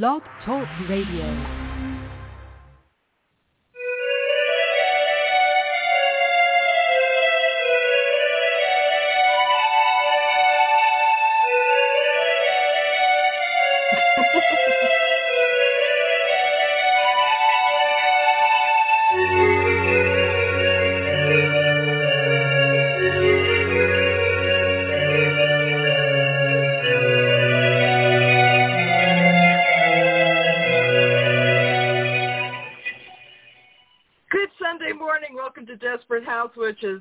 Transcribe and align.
Blog 0.00 0.22
Talk 0.42 0.66
Radio. 0.88 1.61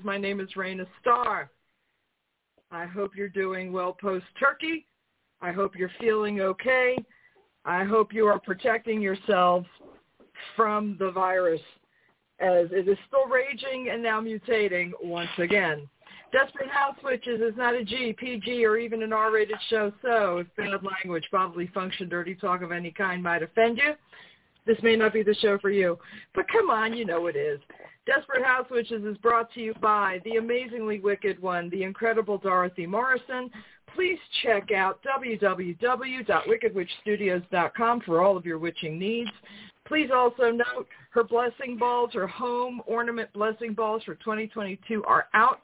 My 0.03 0.17
name 0.17 0.39
is 0.39 0.49
Raina 0.55 0.85
Starr. 0.99 1.49
I 2.71 2.85
hope 2.85 3.15
you're 3.15 3.29
doing 3.29 3.71
well 3.71 3.95
post-turkey. 3.99 4.85
I 5.41 5.51
hope 5.51 5.75
you're 5.75 5.91
feeling 5.99 6.41
okay. 6.41 6.97
I 7.65 7.83
hope 7.83 8.13
you 8.13 8.25
are 8.27 8.39
protecting 8.39 9.01
yourselves 9.01 9.67
from 10.55 10.95
the 10.99 11.11
virus 11.11 11.61
as 12.39 12.67
it 12.71 12.87
is 12.87 12.97
still 13.07 13.27
raging 13.27 13.89
and 13.91 14.01
now 14.01 14.21
mutating 14.21 14.91
once 15.03 15.29
again. 15.37 15.87
Desperate 16.31 16.69
House 16.69 16.95
is 17.03 17.53
not 17.57 17.75
a 17.75 17.83
G, 17.83 18.15
PG, 18.17 18.65
or 18.65 18.77
even 18.77 19.03
an 19.03 19.11
R-rated 19.11 19.57
show, 19.69 19.91
so 20.01 20.37
if 20.37 20.47
bad 20.55 20.81
language, 20.81 21.27
bodily 21.31 21.67
function, 21.73 22.07
dirty 22.07 22.35
talk 22.35 22.61
of 22.61 22.71
any 22.71 22.91
kind 22.91 23.21
might 23.21 23.43
offend 23.43 23.77
you, 23.77 23.93
this 24.65 24.77
may 24.81 24.95
not 24.95 25.11
be 25.13 25.23
the 25.23 25.35
show 25.35 25.57
for 25.59 25.69
you. 25.69 25.99
But 26.33 26.45
come 26.47 26.69
on, 26.69 26.93
you 26.93 27.05
know 27.05 27.27
it 27.27 27.35
is. 27.35 27.59
Desperate 28.05 28.43
House 28.43 28.67
Witches 28.71 29.05
is 29.05 29.17
brought 29.17 29.53
to 29.53 29.61
you 29.61 29.73
by 29.81 30.19
the 30.25 30.35
amazingly 30.37 30.99
wicked 30.99 31.41
one, 31.41 31.69
the 31.69 31.83
incredible 31.83 32.37
Dorothy 32.37 32.85
Morrison. 32.87 33.49
Please 33.95 34.19
check 34.41 34.71
out 34.71 34.99
www.wickedwitchstudios.com 35.03 38.01
for 38.01 38.21
all 38.21 38.37
of 38.37 38.45
your 38.45 38.57
witching 38.57 38.97
needs. 38.97 39.29
Please 39.85 40.09
also 40.13 40.51
note 40.51 40.87
her 41.11 41.23
blessing 41.23 41.77
balls, 41.77 42.11
her 42.13 42.27
home 42.27 42.81
ornament 42.87 43.31
blessing 43.33 43.73
balls 43.73 44.03
for 44.03 44.15
2022 44.15 45.03
are 45.03 45.27
out. 45.33 45.61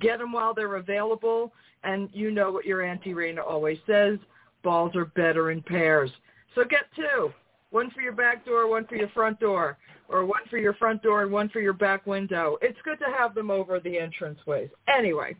Get 0.00 0.18
them 0.18 0.32
while 0.32 0.52
they're 0.52 0.76
available. 0.76 1.52
And 1.84 2.10
you 2.12 2.30
know 2.30 2.50
what 2.50 2.66
your 2.66 2.82
Auntie 2.82 3.14
Raina 3.14 3.46
always 3.46 3.78
says, 3.86 4.18
balls 4.62 4.96
are 4.96 5.04
better 5.04 5.50
in 5.50 5.62
pairs. 5.62 6.10
So 6.54 6.64
get 6.64 6.84
two. 6.96 7.32
One 7.74 7.90
for 7.90 8.02
your 8.02 8.12
back 8.12 8.46
door, 8.46 8.68
one 8.68 8.86
for 8.86 8.94
your 8.94 9.08
front 9.08 9.40
door, 9.40 9.78
or 10.08 10.24
one 10.24 10.42
for 10.48 10.58
your 10.58 10.74
front 10.74 11.02
door 11.02 11.24
and 11.24 11.32
one 11.32 11.48
for 11.48 11.58
your 11.58 11.72
back 11.72 12.06
window. 12.06 12.56
It's 12.62 12.78
good 12.84 13.00
to 13.00 13.06
have 13.06 13.34
them 13.34 13.50
over 13.50 13.80
the 13.80 13.96
entranceways. 13.96 14.70
Anyway, 14.86 15.34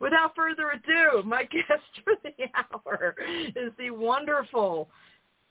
without 0.00 0.34
further 0.34 0.72
ado, 0.72 1.22
my 1.22 1.44
guest 1.52 1.84
for 2.02 2.14
the 2.24 2.32
hour 2.56 3.14
is 3.54 3.70
the 3.78 3.90
wonderful 3.90 4.88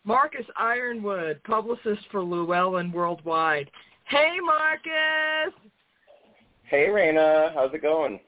Markus 0.03 0.45
Ironwood, 0.57 1.41
publicist 1.45 2.01
for 2.11 2.21
Llewellyn 2.21 2.91
Worldwide. 2.91 3.71
Hey, 4.03 4.35
Markus. 4.43 5.57
Hey, 6.63 6.87
Raina. 6.89 7.53
How's 7.53 7.73
it 7.73 7.81
going? 7.81 8.19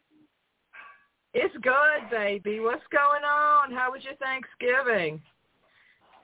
It's 1.33 1.55
good, 1.61 2.09
baby. 2.09 2.61
What's 2.61 2.87
going 2.93 3.25
on? 3.25 3.73
How 3.73 3.91
was 3.91 4.05
your 4.05 4.15
Thanksgiving? 4.15 5.21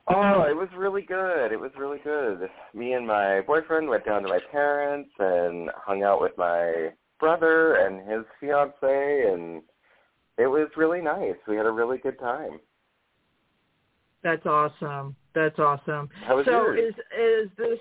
Oh, 0.09 0.43
it 0.49 0.55
was 0.55 0.69
really 0.75 1.03
good. 1.03 1.52
It 1.52 1.59
was 1.59 1.71
really 1.77 1.99
good. 2.03 2.49
Me 2.73 2.93
and 2.93 3.05
my 3.05 3.41
boyfriend 3.41 3.88
went 3.88 4.05
down 4.05 4.23
to 4.23 4.27
my 4.27 4.39
parents 4.52 5.11
and 5.19 5.69
hung 5.75 6.02
out 6.03 6.19
with 6.19 6.31
my 6.38 6.89
brother 7.19 7.75
and 7.75 8.09
his 8.09 8.25
fiance, 8.39 9.31
and 9.31 9.61
it 10.37 10.47
was 10.47 10.67
really 10.75 11.02
nice. 11.02 11.36
We 11.47 11.58
had 11.58 11.67
a 11.67 11.71
really 11.71 11.99
good 11.99 12.17
time. 12.20 12.59
That's 14.23 14.45
awesome. 14.45 15.15
That's 15.36 15.59
awesome. 15.59 16.09
How 16.26 16.37
was 16.37 16.45
so 16.45 16.52
yours? 16.52 16.80
is 16.80 16.95
is 17.17 17.49
this 17.58 17.80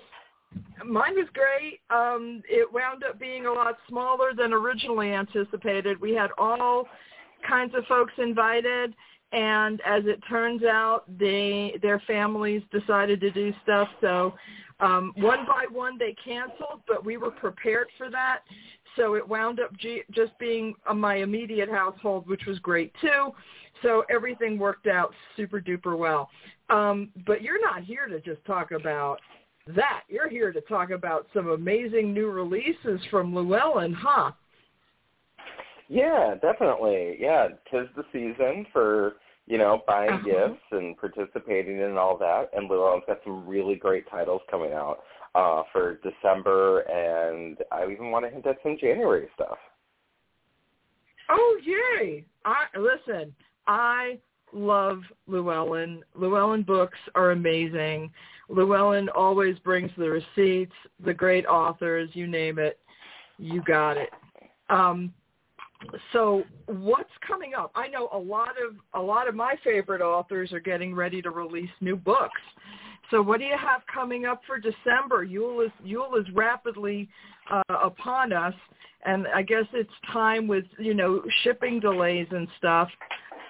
mine 0.85 1.15
was 1.15 1.27
great. 1.33 1.79
Um 1.89 2.41
it 2.47 2.71
wound 2.71 3.03
up 3.03 3.19
being 3.19 3.45
a 3.45 3.51
lot 3.51 3.75
smaller 3.87 4.31
than 4.35 4.53
originally 4.53 5.11
anticipated. 5.11 5.99
We 5.99 6.13
had 6.13 6.29
all 6.37 6.87
kinds 7.47 7.73
of 7.75 7.83
folks 7.85 8.13
invited 8.17 8.93
and 9.31 9.81
as 9.85 10.03
it 10.05 10.19
turns 10.27 10.63
out 10.63 11.03
they 11.19 11.77
their 11.81 12.01
families 12.07 12.61
decided 12.71 13.19
to 13.21 13.31
do 13.31 13.53
stuff. 13.63 13.87
So 14.01 14.33
um 14.79 15.13
one 15.15 15.45
by 15.45 15.65
one 15.71 15.97
they 15.97 16.15
canceled 16.23 16.81
but 16.87 17.03
we 17.05 17.17
were 17.17 17.31
prepared 17.31 17.87
for 17.97 18.09
that. 18.09 18.39
So 18.95 19.15
it 19.15 19.27
wound 19.27 19.59
up 19.59 19.71
just 20.11 20.37
being 20.39 20.73
uh, 20.87 20.93
my 20.93 21.15
immediate 21.17 21.69
household 21.69 22.27
which 22.27 22.45
was 22.45 22.59
great 22.59 22.93
too. 23.01 23.31
So 23.83 24.03
everything 24.09 24.57
worked 24.57 24.87
out 24.87 25.13
super 25.37 25.61
duper 25.61 25.97
well. 25.97 26.29
Um 26.69 27.09
but 27.27 27.41
you're 27.41 27.61
not 27.61 27.83
here 27.83 28.07
to 28.07 28.19
just 28.19 28.43
talk 28.45 28.71
about 28.71 29.19
that. 29.67 30.01
You're 30.09 30.29
here 30.29 30.51
to 30.51 30.61
talk 30.61 30.89
about 30.89 31.27
some 31.33 31.49
amazing 31.49 32.13
new 32.13 32.31
releases 32.31 32.99
from 33.11 33.35
Llewellyn 33.35 33.93
huh 33.93 34.31
Yeah, 35.89 36.35
definitely. 36.39 37.17
Yeah, 37.19 37.47
tis 37.71 37.87
the 37.95 38.03
season 38.13 38.65
for 38.71 39.15
you 39.47 39.57
know 39.57 39.81
buying 39.87 40.11
Uh-huh. 40.11 40.47
gifts 40.49 40.63
and 40.71 40.95
participating 40.97 41.79
in 41.79 41.97
all 41.97 42.17
that. 42.19 42.51
And 42.53 42.69
Llewellyn's 42.69 43.03
got 43.07 43.23
some 43.23 43.47
really 43.47 43.75
great 43.75 44.07
titles 44.09 44.41
coming 44.51 44.71
out 44.71 44.99
uh, 45.33 45.63
for 45.73 45.99
December, 46.03 46.81
and 46.81 47.57
I 47.71 47.91
even 47.91 48.11
want 48.11 48.25
to 48.25 48.31
hint 48.31 48.45
at 48.45 48.57
some 48.61 48.77
January 48.79 49.27
stuff. 49.33 49.57
Oh 51.27 51.59
yay! 51.63 52.23
I 52.45 52.65
listen. 52.77 53.35
I 53.67 54.19
love 54.53 55.01
Llewellyn. 55.27 56.03
Llewellyn 56.15 56.63
books 56.63 56.97
are 57.15 57.31
amazing. 57.31 58.11
Llewellyn 58.47 59.09
always 59.09 59.57
brings 59.59 59.91
the 59.97 60.09
receipts, 60.09 60.73
the 61.03 61.13
great 61.13 61.45
authors, 61.45 62.09
you 62.13 62.25
name 62.25 62.57
it, 62.57 62.79
you 63.37 63.61
got 63.63 63.97
it. 63.97 64.09
Um, 64.69 65.13
so 66.13 66.43
what's 66.65 67.09
coming 67.25 67.53
up? 67.57 67.71
I 67.75 67.87
know 67.87 68.09
a 68.13 68.17
lot 68.17 68.55
of 68.63 68.75
a 68.93 69.01
lot 69.01 69.27
of 69.27 69.35
my 69.35 69.55
favorite 69.63 70.01
authors 70.01 70.51
are 70.51 70.59
getting 70.59 70.93
ready 70.93 71.21
to 71.21 71.29
release 71.29 71.69
new 71.81 71.95
books. 71.95 72.41
So 73.11 73.21
what 73.21 73.39
do 73.39 73.45
you 73.45 73.57
have 73.57 73.81
coming 73.91 74.25
up 74.25 74.41
for 74.45 74.59
December? 74.59 75.23
Yule 75.23 75.61
is 75.61 75.71
Yule 75.83 76.15
is 76.15 76.25
rapidly 76.33 77.09
uh, 77.51 77.61
upon 77.81 78.33
us, 78.33 78.53
and 79.05 79.27
I 79.33 79.41
guess 79.41 79.65
it's 79.73 79.89
time 80.11 80.47
with 80.47 80.65
you 80.77 80.93
know 80.93 81.21
shipping 81.43 81.79
delays 81.79 82.27
and 82.31 82.47
stuff 82.57 82.89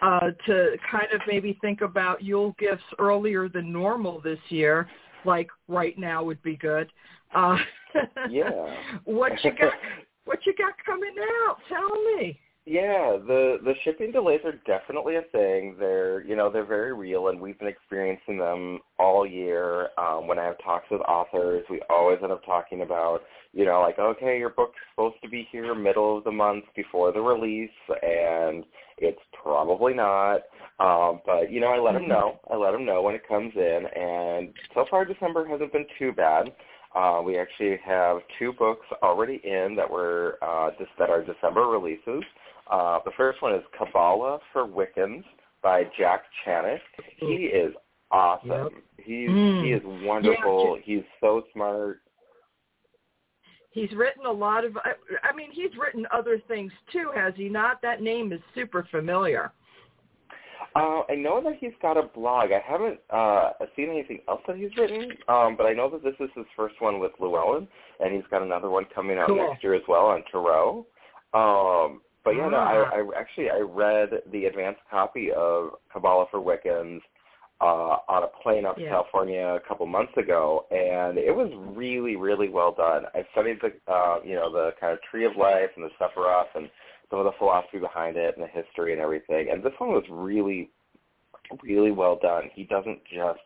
uh, 0.01 0.31
to 0.46 0.75
kind 0.90 1.07
of 1.13 1.22
maybe 1.28 1.57
think 1.61 1.81
about 1.81 2.23
Yule 2.23 2.56
gifts 2.59 2.84
earlier 3.00 3.50
than 3.50 3.72
normal 3.72 4.22
this 4.22 4.40
year. 4.50 4.88
Like 5.25 5.50
right 5.67 5.97
now 5.97 6.23
would 6.23 6.41
be 6.44 6.56
good. 6.56 6.91
Uh, 7.34 7.57
Yeah. 8.29 8.51
what 9.06 9.31
you 9.44 9.51
got? 9.51 9.73
What 10.29 10.45
you 10.45 10.53
got 10.59 10.73
coming 10.85 11.16
out? 11.47 11.57
Tell 11.67 11.90
me. 12.03 12.40
Yeah, 12.67 13.17
the 13.25 13.57
the 13.63 13.73
shipping 13.84 14.12
delays 14.12 14.41
are 14.45 14.62
definitely 14.67 15.16
a 15.16 15.23
thing. 15.31 15.75
They're 15.79 16.23
you 16.23 16.35
know 16.35 16.51
they're 16.51 16.67
very 16.67 16.94
real, 16.94 17.29
and 17.29 17.41
we've 17.41 17.57
been 17.57 17.67
experiencing 17.67 18.38
them 18.38 18.78
all 19.00 19.25
year. 19.25 19.90
Um, 19.97 20.28
when 20.28 20.38
I 20.38 20.45
have 20.45 20.63
talks 20.63 20.85
with 20.91 21.01
authors, 21.01 21.66
we 21.67 21.81
always 21.90 22.19
end 22.22 22.31
up 22.31 22.45
talking 22.45 22.84
about 22.84 23.22
you 23.53 23.66
know 23.66 23.81
like 23.81 23.97
okay, 23.97 24.38
your 24.38 24.51
book's 24.51 24.78
supposed 24.94 25.16
to 25.23 25.29
be 25.29 25.47
here 25.51 25.73
middle 25.73 26.19
of 26.19 26.23
the 26.25 26.31
month 26.31 26.66
before 26.75 27.11
the 27.11 27.22
release, 27.22 27.72
and 27.90 28.66
it's 29.00 29.17
probably 29.41 29.96
not. 29.96 30.41
Um, 30.79 31.22
but 31.25 31.51
you 31.51 31.59
know 31.59 31.69
I 31.69 31.79
let 31.79 31.94
them 31.94 32.07
know. 32.07 32.40
I 32.51 32.56
let 32.56 32.73
them 32.73 32.85
know 32.85 33.01
when 33.01 33.16
it 33.16 33.28
comes 33.28 33.53
in, 33.56 33.81
and 33.96 34.50
so 34.75 34.85
far 34.91 35.05
December 35.05 35.47
hasn't 35.47 35.73
been 35.73 35.87
too 35.97 36.11
bad. 36.11 36.52
Uh, 36.96 37.22
we 37.24 37.38
actually 37.38 37.78
have 37.86 38.18
two 38.40 38.52
books 38.53 38.86
already 39.03 39.40
in 39.44 39.76
that 39.76 39.90
were 39.90 40.38
uh, 40.41 40.72
just 40.80 40.90
that 40.97 41.09
are 41.09 41.24
December 41.24 41.62
releases. 41.62 42.24
Uh, 42.70 43.00
the 43.06 43.12
first 43.16 43.41
one 43.41 43.53
is 43.53 43.62
Kabbalah 43.78 44.40
for 44.52 44.66
Wiccans 44.68 45.24
by 45.62 45.84
Jack 45.97 46.24
Chanek. 46.46 46.80
He 47.18 47.46
is 47.46 47.74
awesome. 48.12 48.50
Yep. 48.50 48.72
He's 48.97 49.30
Mm. 49.30 49.64
he 49.64 49.72
is 49.72 49.82
wonderful. 50.06 50.78
Ja- 50.78 50.82
He's 50.84 51.03
so 51.22 51.44
smart. 51.53 52.02
He's 53.72 53.91
written 53.94 54.26
a 54.26 54.32
lot 54.32 54.66
of. 54.66 54.76
I, 54.78 54.94
I 55.24 55.36
mean, 55.36 55.52
he's 55.52 55.70
written 55.80 56.08
other 56.12 56.40
things 56.47 56.72
too, 56.91 57.12
has 57.16 57.34
he 57.36 57.50
not? 57.50 57.82
That 57.84 58.02
name 58.02 58.34
is 58.34 58.41
super 58.56 58.88
familiar. 58.90 59.52
Uh, 60.75 61.01
I 61.09 61.16
know 61.16 61.41
that 61.43 61.53
he's 61.59 61.71
got 61.81 61.97
a 61.97 62.03
blog. 62.03 62.51
I 62.51 62.61
haven't 62.66 62.99
uh, 63.09 63.51
seen 63.75 63.89
anything 63.89 64.19
else 64.27 64.41
that 64.47 64.55
he's 64.55 64.75
written, 64.77 65.11
um, 65.27 65.55
but 65.57 65.66
I 65.66 65.73
know 65.73 65.89
that 65.89 66.03
this 66.03 66.13
is 66.19 66.29
his 66.35 66.45
first 66.55 66.75
one 66.79 66.99
with 66.99 67.11
Llewellyn, 67.19 67.67
and 67.99 68.13
he's 68.13 68.23
got 68.29 68.41
another 68.43 68.69
one 68.69 68.85
coming 68.93 69.17
out 69.17 69.27
Cool. 69.27 69.37
next 69.49 69.63
year 69.63 69.73
as 69.73 69.81
well 69.87 70.05
on 70.07 70.23
Tarot. 70.31 70.85
Um, 71.33 72.01
but 72.23 72.31
yeah, 72.31 72.49
no, 72.49 72.57
Ah. 72.57 72.89
I, 72.93 72.99
I 72.99 73.19
actually 73.19 73.49
I 73.49 73.59
read 73.59 74.09
the 74.31 74.45
advanced 74.45 74.81
copy 74.91 75.31
of 75.31 75.71
Kabbalah 75.91 76.25
for 76.29 76.39
Wiccans 76.39 77.01
uh, 77.61 77.97
on 78.07 78.23
a 78.23 78.27
plane 78.43 78.66
up 78.66 78.75
to 78.77 78.85
California 78.87 79.59
a 79.63 79.67
couple 79.67 79.85
months 79.85 80.13
ago, 80.17 80.66
and 80.71 81.17
it 81.17 81.35
was 81.35 81.51
really, 81.75 82.16
really 82.16 82.47
well 82.49 82.73
done. 82.73 83.03
I 83.13 83.25
studied 83.31 83.59
the, 83.61 83.71
uh, 83.91 84.19
you 84.23 84.35
know, 84.35 84.51
the 84.51 84.71
kind 84.79 84.93
of 84.93 84.99
tree 85.09 85.25
of 85.25 85.35
life 85.35 85.69
and 85.75 85.83
the 85.85 85.89
Sephiroth 85.99 86.45
and 86.55 86.69
some 87.09 87.20
of 87.20 87.26
the 87.26 87.38
philosophy 87.38 87.79
behind 87.79 88.17
it 88.17 88.35
and 88.38 88.44
the 88.44 88.61
history 88.61 88.94
and 88.94 89.02
everything. 89.02 89.50
And 89.52 89.64
this 89.64 89.73
one 89.78 89.91
was 89.91 90.03
really, 90.09 90.70
really 91.61 91.91
well 91.91 92.20
done. 92.22 92.44
He 92.53 92.64
doesn't 92.64 93.00
just 93.06 93.40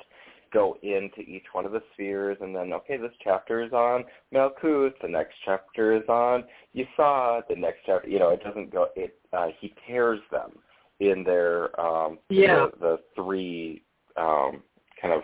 go 0.51 0.77
into 0.83 1.21
each 1.21 1.45
one 1.53 1.65
of 1.65 1.71
the 1.71 1.81
spheres 1.93 2.37
and 2.39 2.55
then 2.55 2.71
okay 2.73 2.95
this 2.95 3.11
chapter 3.23 3.63
is 3.63 3.73
on 3.73 4.03
Malkuth, 4.31 4.93
the 5.01 5.07
next 5.07 5.33
chapter 5.43 5.95
is 5.95 6.07
on 6.07 6.43
Yesod, 6.75 7.41
the 7.49 7.55
next 7.55 7.79
chapter 7.87 8.07
you 8.07 8.19
know 8.19 8.29
it 8.29 8.43
doesn't 8.43 8.71
go 8.71 8.87
it 8.95 9.19
uh, 9.33 9.47
he 9.59 9.73
pairs 9.87 10.19
them 10.31 10.51
in 10.99 11.23
their 11.23 11.79
um 11.81 12.19
Yeah. 12.29 12.67
the, 12.79 12.79
the 12.79 12.97
three 13.15 13.83
um 14.15 14.61
kind 15.01 15.15
of 15.15 15.23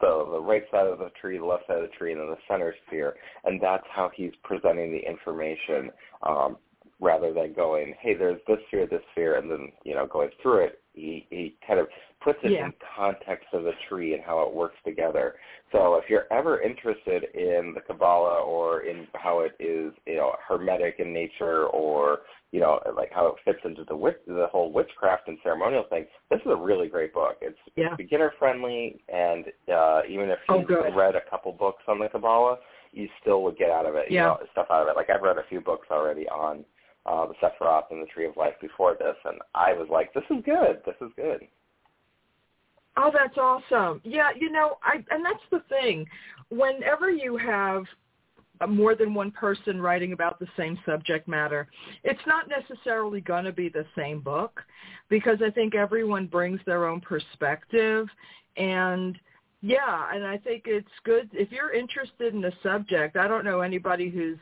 the 0.00 0.26
the 0.32 0.40
right 0.40 0.64
side 0.70 0.86
of 0.86 0.98
the 0.98 1.10
tree, 1.20 1.38
the 1.38 1.44
left 1.44 1.66
side 1.66 1.76
of 1.76 1.82
the 1.82 1.96
tree, 1.96 2.12
and 2.12 2.20
then 2.20 2.28
the 2.28 2.38
center 2.48 2.74
sphere, 2.86 3.16
and 3.44 3.60
that's 3.60 3.86
how 3.90 4.10
he's 4.14 4.32
presenting 4.42 4.92
the 4.92 4.98
information, 4.98 5.90
um, 6.22 6.56
rather 7.00 7.32
than 7.32 7.52
going, 7.54 7.94
hey, 8.00 8.14
there's 8.14 8.40
this 8.46 8.58
sphere, 8.68 8.86
this 8.86 9.00
sphere, 9.12 9.36
and 9.38 9.50
then 9.50 9.72
you 9.84 9.94
know 9.94 10.06
going 10.06 10.30
through 10.42 10.64
it. 10.64 10.80
He 10.92 11.26
he 11.30 11.56
kind 11.66 11.80
of 11.80 11.86
puts 12.22 12.38
it 12.42 12.52
Yeah. 12.52 12.66
in 12.66 12.72
context 12.96 13.46
of 13.52 13.64
the 13.64 13.72
tree 13.88 14.14
and 14.14 14.22
how 14.22 14.42
it 14.42 14.52
works 14.52 14.76
together. 14.84 15.36
So 15.72 15.94
if 15.94 16.10
you're 16.10 16.26
ever 16.30 16.60
interested 16.60 17.24
in 17.34 17.72
the 17.74 17.80
Kabbalah 17.80 18.42
or 18.42 18.82
in 18.82 19.06
how 19.14 19.40
it 19.40 19.52
is, 19.58 19.92
you 20.06 20.16
know, 20.16 20.34
hermetic 20.46 20.96
in 20.98 21.12
nature 21.12 21.66
or 21.66 22.20
you 22.52 22.58
know, 22.58 22.80
like 22.96 23.12
how 23.12 23.28
it 23.28 23.34
fits 23.44 23.60
into 23.64 23.84
the 23.84 23.94
witch, 23.94 24.16
the 24.26 24.48
whole 24.50 24.72
witchcraft 24.72 25.28
and 25.28 25.38
ceremonial 25.42 25.84
thing. 25.88 26.04
This 26.30 26.40
is 26.40 26.50
a 26.50 26.56
really 26.56 26.88
great 26.88 27.14
book. 27.14 27.36
It's 27.40 27.58
Yeah. 27.76 27.94
beginner 27.94 28.32
friendly, 28.40 29.00
and 29.08 29.46
uh, 29.72 30.02
even 30.08 30.30
if 30.30 30.40
Oh, 30.48 30.58
you've 30.58 30.66
good. 30.66 30.94
read 30.96 31.14
a 31.14 31.20
couple 31.30 31.52
books 31.52 31.84
on 31.86 32.00
the 32.00 32.08
Kabbalah, 32.08 32.58
you 32.90 33.08
still 33.20 33.44
would 33.44 33.56
get 33.56 33.70
out 33.70 33.86
of 33.86 33.94
it, 33.94 34.10
you 34.10 34.16
Yeah. 34.16 34.24
know, 34.24 34.40
stuff 34.50 34.66
out 34.68 34.82
of 34.82 34.88
it. 34.88 34.96
Like 34.96 35.10
I've 35.10 35.22
read 35.22 35.38
a 35.38 35.44
few 35.44 35.60
books 35.60 35.86
already 35.92 36.28
on 36.28 36.64
uh, 37.06 37.26
the 37.26 37.34
Sephiroth 37.42 37.90
and 37.90 38.02
the 38.02 38.06
Tree 38.06 38.26
of 38.26 38.36
Life 38.36 38.54
before 38.60 38.96
this, 38.98 39.16
and 39.24 39.38
I 39.54 39.72
was 39.72 39.88
like, 39.90 40.12
this 40.14 40.24
is 40.30 40.42
good. 40.44 40.80
This 40.84 40.96
is 41.00 41.10
good. 41.16 41.40
Oh, 42.96 43.10
that's 43.12 43.38
awesome. 43.38 44.00
Yeah, 44.04 44.30
you 44.38 44.50
know, 44.50 44.78
I 44.82 44.96
and 45.10 45.24
that's 45.24 45.38
the 45.50 45.62
thing. 45.68 46.06
Whenever 46.50 47.10
you 47.10 47.36
have 47.36 47.84
more 48.68 48.94
than 48.94 49.14
one 49.14 49.30
person 49.30 49.80
writing 49.80 50.12
about 50.12 50.38
the 50.38 50.48
same 50.56 50.78
subject 50.84 51.26
matter, 51.26 51.66
it's 52.04 52.20
not 52.26 52.46
necessarily 52.48 53.20
going 53.20 53.44
to 53.44 53.52
be 53.52 53.68
the 53.68 53.86
same 53.96 54.20
book 54.20 54.60
because 55.08 55.38
I 55.44 55.50
think 55.50 55.74
everyone 55.74 56.26
brings 56.26 56.60
their 56.66 56.86
own 56.86 57.00
perspective 57.00 58.08
and 58.56 59.18
yeah, 59.62 60.06
and 60.14 60.26
I 60.26 60.38
think 60.38 60.64
it's 60.66 60.88
good 61.04 61.28
if 61.32 61.52
you're 61.52 61.72
interested 61.72 62.34
in 62.34 62.44
a 62.44 62.52
subject. 62.62 63.16
I 63.16 63.28
don't 63.28 63.44
know 63.44 63.60
anybody 63.60 64.08
who's 64.08 64.38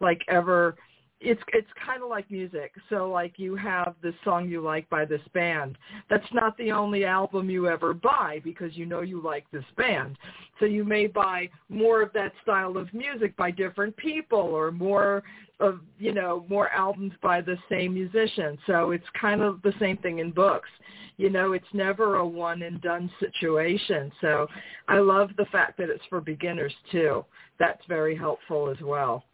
like 0.00 0.22
ever 0.28 0.76
it's 1.20 1.42
it's 1.52 1.68
kind 1.84 2.02
of 2.02 2.08
like 2.08 2.30
music. 2.30 2.72
So 2.88 3.10
like 3.10 3.34
you 3.38 3.54
have 3.56 3.94
this 4.02 4.14
song 4.24 4.48
you 4.48 4.62
like 4.62 4.88
by 4.88 5.04
this 5.04 5.20
band. 5.34 5.76
That's 6.08 6.26
not 6.32 6.56
the 6.56 6.72
only 6.72 7.04
album 7.04 7.50
you 7.50 7.68
ever 7.68 7.92
buy 7.92 8.40
because 8.42 8.76
you 8.76 8.86
know 8.86 9.02
you 9.02 9.22
like 9.22 9.44
this 9.50 9.64
band. 9.76 10.16
So 10.58 10.64
you 10.64 10.82
may 10.82 11.06
buy 11.06 11.50
more 11.68 12.00
of 12.00 12.12
that 12.14 12.32
style 12.42 12.76
of 12.78 12.92
music 12.94 13.36
by 13.36 13.50
different 13.50 13.96
people 13.96 14.38
or 14.38 14.70
more 14.70 15.22
of, 15.60 15.80
you 15.98 16.12
know, 16.12 16.44
more 16.48 16.70
albums 16.70 17.12
by 17.22 17.42
the 17.42 17.56
same 17.68 17.92
musician. 17.94 18.58
So 18.66 18.92
it's 18.92 19.04
kind 19.20 19.42
of 19.42 19.60
the 19.62 19.74
same 19.78 19.98
thing 19.98 20.20
in 20.20 20.30
books. 20.30 20.70
You 21.18 21.28
know, 21.28 21.52
it's 21.52 21.66
never 21.74 22.16
a 22.16 22.26
one 22.26 22.62
and 22.62 22.80
done 22.80 23.10
situation. 23.20 24.10
So 24.22 24.46
I 24.88 24.98
love 24.98 25.30
the 25.36 25.44
fact 25.46 25.76
that 25.76 25.90
it's 25.90 26.04
for 26.08 26.22
beginners 26.22 26.72
too. 26.90 27.26
That's 27.58 27.84
very 27.88 28.16
helpful 28.16 28.70
as 28.70 28.80
well. 28.82 29.24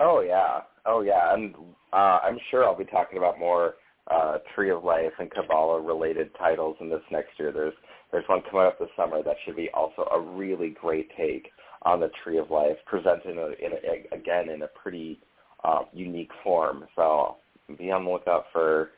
Oh 0.00 0.20
yeah, 0.20 0.60
oh 0.86 1.00
yeah, 1.00 1.34
and 1.34 1.54
uh, 1.92 2.18
I'm 2.22 2.38
sure 2.50 2.64
I'll 2.64 2.76
be 2.76 2.84
talking 2.84 3.18
about 3.18 3.38
more 3.38 3.74
uh, 4.10 4.38
Tree 4.54 4.70
of 4.70 4.84
Life 4.84 5.12
and 5.18 5.30
Kabbalah 5.30 5.80
related 5.80 6.30
titles 6.38 6.76
in 6.80 6.88
this 6.88 7.02
next 7.10 7.38
year. 7.38 7.52
There's 7.52 7.74
there's 8.12 8.28
one 8.28 8.42
coming 8.50 8.66
up 8.66 8.78
this 8.78 8.88
summer 8.96 9.22
that 9.22 9.36
should 9.44 9.56
be 9.56 9.70
also 9.74 10.08
a 10.14 10.20
really 10.20 10.76
great 10.80 11.08
take 11.16 11.50
on 11.82 12.00
the 12.00 12.10
Tree 12.22 12.38
of 12.38 12.50
Life, 12.50 12.76
presented 12.86 13.30
in, 13.30 13.38
a, 13.38 13.46
in 13.46 13.72
a, 13.72 14.14
again 14.14 14.48
in 14.50 14.62
a 14.62 14.68
pretty 14.68 15.18
uh, 15.64 15.82
unique 15.92 16.30
form. 16.42 16.84
So 16.96 17.36
be 17.78 17.90
on 17.90 18.04
the 18.04 18.10
lookout 18.10 18.44
for 18.52 18.90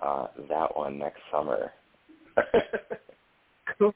uh, 0.00 0.26
that 0.48 0.76
one 0.76 0.98
next 0.98 1.20
summer. 1.30 1.72
Cool. 3.78 3.94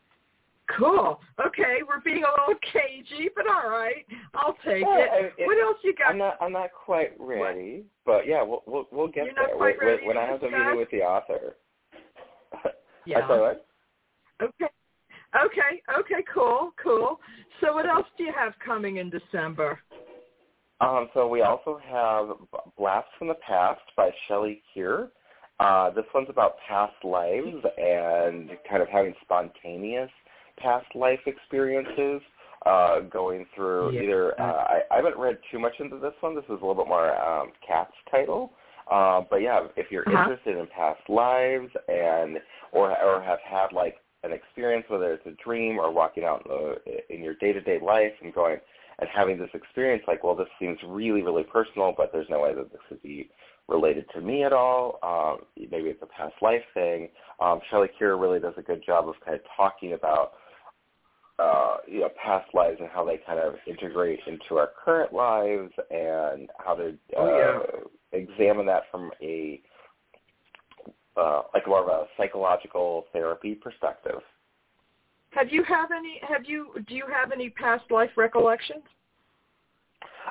Cool. 0.79 1.21
Okay, 1.47 1.81
we're 1.87 2.01
being 2.01 2.25
a 2.25 2.31
little 2.41 2.61
cagey, 2.73 3.29
but 3.37 3.47
all 3.47 3.69
right, 3.69 4.07
I'll 4.35 4.57
take 4.65 4.85
it. 4.87 5.35
it- 5.39 5.47
What 5.47 5.59
else 5.59 5.77
you 5.83 5.95
got? 5.95 6.09
I'm 6.09 6.19
not 6.19 6.39
I'm 6.41 6.53
not 6.53 6.71
quite 6.73 7.13
ready, 7.19 7.85
but 8.07 8.27
yeah, 8.27 8.43
we'll 8.43 8.63
we'll, 8.67 8.89
we'll 8.91 9.09
get 9.09 9.27
You're 9.27 9.35
there 9.47 9.57
when, 9.59 10.07
when 10.07 10.17
I 10.19 10.27
have 10.27 10.41
the 10.41 10.47
discuss? 10.47 10.61
meeting 10.61 10.79
with 10.79 10.91
the 10.91 11.03
author. 11.03 11.55
Yeah. 13.07 13.29
What? 13.29 13.67
Okay. 14.43 14.71
Okay. 15.39 15.83
Okay. 15.99 16.25
Cool. 16.33 16.73
Cool. 16.83 17.21
So, 17.61 17.75
what 17.75 17.85
else 17.87 18.07
do 18.17 18.25
you 18.25 18.33
have 18.33 18.55
coming 18.65 18.97
in 18.97 19.11
December? 19.11 19.79
Um, 20.81 21.09
so 21.15 21.29
we 21.29 21.43
also 21.43 21.79
have 21.87 22.29
Blast 22.79 23.09
from 23.19 23.29
the 23.29 23.35
Past 23.47 23.81
by 23.97 24.11
Shelley 24.27 24.63
Kaehr. 24.75 25.11
Uh, 25.61 25.91
this 25.91 26.05
one's 26.15 26.29
about 26.31 26.57
past 26.69 26.95
lives 27.05 27.47
and 27.79 28.51
kind 28.69 28.83
of 28.83 28.89
having 28.89 29.15
spontaneous 29.23 30.11
past 30.59 30.87
life 30.95 31.21
experiences, 31.27 32.23
uh, 32.67 33.01
going 33.01 33.47
through 33.55 33.93
Yeah. 33.93 34.03
either, 34.03 34.41
uh, 34.41 34.45
I, 34.45 34.81
I 34.91 34.97
haven't 34.97 35.19
read 35.19 35.39
too 35.51 35.59
much 35.59 35.75
into 35.81 35.99
this 35.99 36.15
one. 36.21 36.35
This 36.35 36.45
is 36.45 36.51
a 36.51 36.55
little 36.55 36.75
bit 36.75 36.89
more 36.89 37.15
um, 37.21 37.53
Cat's 37.67 37.93
title. 38.11 38.53
Uh, 38.91 39.23
but 39.31 39.37
yeah, 39.43 39.67
if 39.77 39.91
you're 39.91 40.09
Uh-huh. 40.09 40.23
interested 40.31 40.57
in 40.59 40.67
past 40.69 41.01
lives 41.09 41.71
and 41.89 42.39
or 42.73 42.91
or 43.03 43.23
have 43.23 43.41
had 43.41 43.73
like 43.73 43.97
an 44.25 44.33
experience, 44.33 44.85
whether 44.89 45.13
it's 45.13 45.27
a 45.27 45.33
dream 45.43 45.79
or 45.79 45.91
walking 45.91 46.25
out 46.25 46.43
in, 46.47 46.51
the, 46.53 47.15
in 47.15 47.23
your 47.23 47.35
day-to-day 47.35 47.79
life 47.81 48.13
and 48.23 48.33
going, 48.35 48.59
and 48.99 49.09
having 49.15 49.39
this 49.39 49.51
experience 49.55 50.03
like, 50.07 50.23
well, 50.25 50.35
this 50.35 50.49
seems 50.59 50.79
really, 50.87 51.23
really 51.23 51.45
personal, 51.45 51.93
but 51.97 52.11
there's 52.13 52.29
no 52.31 52.41
way 52.41 52.55
that 52.55 52.71
this 52.73 52.81
could 52.89 53.03
be 53.03 53.29
related 53.69 54.07
to 54.15 54.21
me 54.21 54.45
at 54.45 54.53
all. 54.53 54.99
Um, 55.03 55.47
maybe 55.71 55.89
it's 55.89 56.03
a 56.03 56.07
past 56.07 56.35
life 56.43 56.63
thing. 56.75 57.09
Um, 57.41 57.61
Shelley 57.71 57.89
Kaehr 58.01 58.21
really 58.21 58.39
does 58.41 58.55
a 58.57 58.63
good 58.63 58.83
job 58.85 59.09
of 59.09 59.15
kind 59.25 59.35
of 59.35 59.43
talking 59.57 59.95
about 59.95 60.33
uh, 61.39 61.79
you 61.87 62.01
know 62.01 62.11
past 62.23 62.49
lives 62.55 62.77
and 62.81 62.89
how 62.89 63.05
they 63.05 63.19
kind 63.27 63.39
of 63.39 63.55
integrate 63.67 64.21
into 64.27 64.57
our 64.57 64.71
current 64.85 65.13
lives 65.13 65.73
and 65.91 66.49
how 66.65 66.75
to 66.75 66.97
uh, 67.17 67.21
Oh, 67.21 67.67
examine 68.13 68.67
that 68.67 68.85
from 68.91 69.11
a 69.23 69.61
uh, 71.17 71.43
like 71.53 71.67
more 71.67 71.81
of 71.81 71.89
a 71.89 72.07
psychological 72.17 73.07
therapy 73.13 73.55
perspective. 73.55 74.21
Have 75.31 75.53
you 75.53 75.65
have 75.65 75.91
any? 75.91 76.21
Have 76.29 76.45
you? 76.45 76.73
Do 76.87 76.95
you 76.95 77.05
have 77.13 77.33
any 77.33 77.51
past 77.51 77.85
life 77.91 78.11
recollections? 78.17 78.85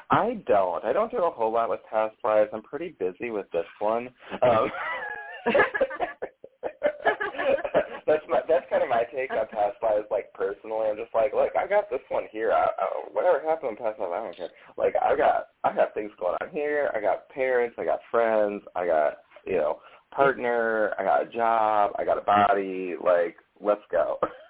I 0.09 0.41
don't. 0.47 0.83
I 0.83 0.93
don't 0.93 1.11
do 1.11 1.17
a 1.17 1.29
whole 1.29 1.51
lot 1.51 1.69
with 1.69 1.81
past 1.89 2.15
lives. 2.23 2.49
I'm 2.53 2.63
pretty 2.63 2.95
busy 2.99 3.29
with 3.29 3.49
this 3.51 3.65
one. 3.79 4.09
Um, 4.41 4.71
that's 8.07 8.23
my 8.29 8.41
take 9.13 9.31
on 9.31 9.47
past 9.47 9.77
lives. 9.81 10.07
Like 10.11 10.33
personally, 10.33 10.87
I'm 10.89 10.97
just 10.97 11.13
like, 11.13 11.33
look, 11.33 11.55
I 11.57 11.67
got 11.67 11.89
this 11.89 12.01
one 12.09 12.23
here. 12.31 12.51
I, 12.51 12.65
I, 12.65 12.85
whatever 13.11 13.41
happened 13.45 13.77
in 13.77 13.77
past 13.77 13.99
life, 13.99 14.09
I 14.11 14.23
don't 14.23 14.35
care. 14.35 14.49
Like 14.77 14.95
I 15.01 15.15
got 15.15 15.47
I 15.63 15.75
got 15.75 15.93
things 15.93 16.11
going 16.19 16.35
on 16.41 16.49
here. 16.49 16.91
I 16.95 17.01
got 17.01 17.29
parents. 17.29 17.75
I 17.79 17.85
got 17.85 17.99
friends. 18.11 18.61
I 18.75 18.85
got 18.85 19.17
you 19.45 19.57
know 19.57 19.79
partner. 20.13 20.93
I 20.99 21.03
got 21.03 21.27
a 21.27 21.29
job. 21.29 21.91
I 21.97 22.05
got 22.05 22.17
a 22.17 22.21
body. 22.21 22.95
Like 23.03 23.37
let's 23.61 23.81
go. 23.91 24.17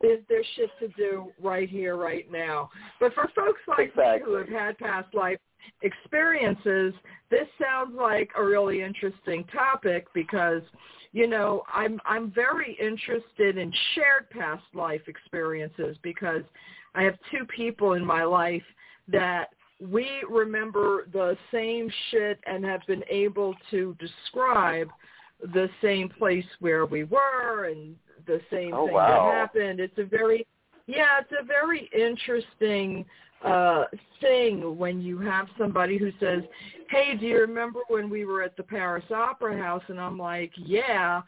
There's, 0.00 0.20
there's 0.28 0.46
shit 0.56 0.70
to 0.80 0.88
do 0.96 1.30
right 1.42 1.68
here, 1.68 1.96
right 1.96 2.30
now. 2.30 2.70
But 2.98 3.12
for 3.14 3.28
folks 3.36 3.60
like 3.68 3.94
me 3.96 4.24
who 4.24 4.34
have 4.34 4.48
had 4.48 4.78
past 4.78 5.14
life 5.14 5.38
experiences, 5.82 6.94
this 7.30 7.46
sounds 7.60 7.94
like 7.96 8.30
a 8.36 8.42
really 8.42 8.82
interesting 8.82 9.44
topic 9.52 10.06
because, 10.14 10.62
you 11.12 11.26
know, 11.26 11.64
I'm 11.72 12.00
I'm 12.06 12.30
very 12.30 12.78
interested 12.80 13.58
in 13.58 13.72
shared 13.94 14.30
past 14.30 14.64
life 14.74 15.02
experiences 15.06 15.96
because 16.02 16.42
I 16.94 17.02
have 17.02 17.18
two 17.30 17.44
people 17.44 17.92
in 17.92 18.04
my 18.04 18.24
life 18.24 18.62
that 19.08 19.50
we 19.80 20.08
remember 20.28 21.08
the 21.12 21.36
same 21.52 21.90
shit 22.10 22.38
and 22.46 22.64
have 22.64 22.80
been 22.86 23.04
able 23.10 23.54
to 23.70 23.96
describe 23.98 24.88
the 25.54 25.68
same 25.82 26.08
place 26.08 26.44
where 26.60 26.84
we 26.84 27.04
were 27.04 27.66
and 27.70 27.96
the 28.30 28.40
same 28.50 28.74
Oh, 28.74 28.86
thing 28.86 28.94
wow. 28.94 29.08
that 29.08 29.38
happened. 29.38 29.80
It's 29.80 29.98
a 29.98 30.04
very 30.04 30.46
yeah, 30.86 31.20
it's 31.20 31.32
a 31.38 31.44
very 31.44 31.88
interesting 31.96 33.04
uh 33.44 33.84
thing 34.20 34.76
when 34.76 35.00
you 35.00 35.18
have 35.18 35.48
somebody 35.58 35.98
who 35.98 36.10
says, 36.20 36.42
"Hey, 36.90 37.16
do 37.16 37.26
you 37.26 37.40
remember 37.40 37.80
when 37.88 38.10
we 38.10 38.24
were 38.24 38.42
at 38.42 38.56
the 38.56 38.62
Paris 38.62 39.04
Opera 39.10 39.56
House?" 39.56 39.82
and 39.88 40.00
I'm 40.00 40.18
like, 40.18 40.52
"Yeah." 40.56 41.22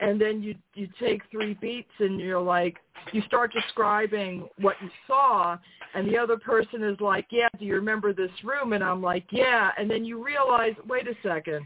and 0.00 0.20
then 0.20 0.42
you 0.42 0.54
you 0.74 0.88
take 1.00 1.22
three 1.30 1.54
beats 1.54 1.90
and 1.98 2.20
you're 2.20 2.40
like 2.40 2.78
you 3.12 3.22
start 3.22 3.52
describing 3.52 4.48
what 4.58 4.76
you 4.82 4.88
saw 5.06 5.56
and 5.94 6.08
the 6.08 6.18
other 6.18 6.36
person 6.36 6.82
is 6.82 6.98
like 7.00 7.26
yeah 7.30 7.48
do 7.58 7.64
you 7.64 7.74
remember 7.74 8.12
this 8.12 8.30
room 8.42 8.72
and 8.72 8.82
i'm 8.82 9.02
like 9.02 9.24
yeah 9.30 9.70
and 9.78 9.90
then 9.90 10.04
you 10.04 10.24
realize 10.24 10.74
wait 10.88 11.06
a 11.06 11.14
second 11.22 11.64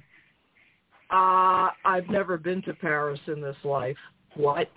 uh 1.11 1.71
i've 1.85 2.09
never 2.11 2.37
been 2.37 2.61
to 2.63 2.75
paris 2.75 3.21
in 3.29 3.41
this 3.41 3.57
life 3.65 3.97
what 4.37 4.71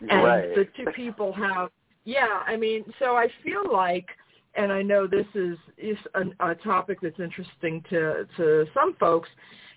and 0.00 0.22
right. 0.22 0.54
the 0.54 0.66
two 0.76 0.90
people 0.92 1.32
have 1.32 1.70
yeah 2.04 2.42
i 2.46 2.56
mean 2.56 2.84
so 2.98 3.16
i 3.16 3.28
feel 3.42 3.70
like 3.72 4.06
and 4.54 4.72
i 4.72 4.82
know 4.82 5.06
this 5.06 5.26
is 5.34 5.56
is 5.78 5.96
a, 6.14 6.50
a 6.50 6.54
topic 6.56 6.98
that's 7.02 7.20
interesting 7.20 7.82
to 7.88 8.26
to 8.36 8.66
some 8.74 8.94
folks 8.94 9.28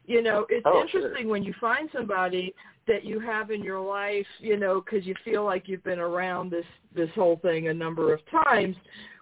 you 0.05 0.21
know 0.21 0.45
it's 0.49 0.65
oh, 0.65 0.81
interesting 0.81 1.23
sure. 1.23 1.31
when 1.31 1.43
you 1.43 1.53
find 1.59 1.89
somebody 1.93 2.53
that 2.87 3.05
you 3.05 3.19
have 3.19 3.51
in 3.51 3.63
your 3.63 3.79
life 3.79 4.25
you 4.39 4.57
know 4.57 4.81
because 4.81 5.05
you 5.05 5.13
feel 5.23 5.45
like 5.45 5.67
you've 5.67 5.83
been 5.83 5.99
around 5.99 6.51
this 6.51 6.65
this 6.95 7.09
whole 7.15 7.37
thing 7.41 7.67
a 7.67 7.73
number 7.73 8.13
of 8.13 8.19
times 8.29 8.75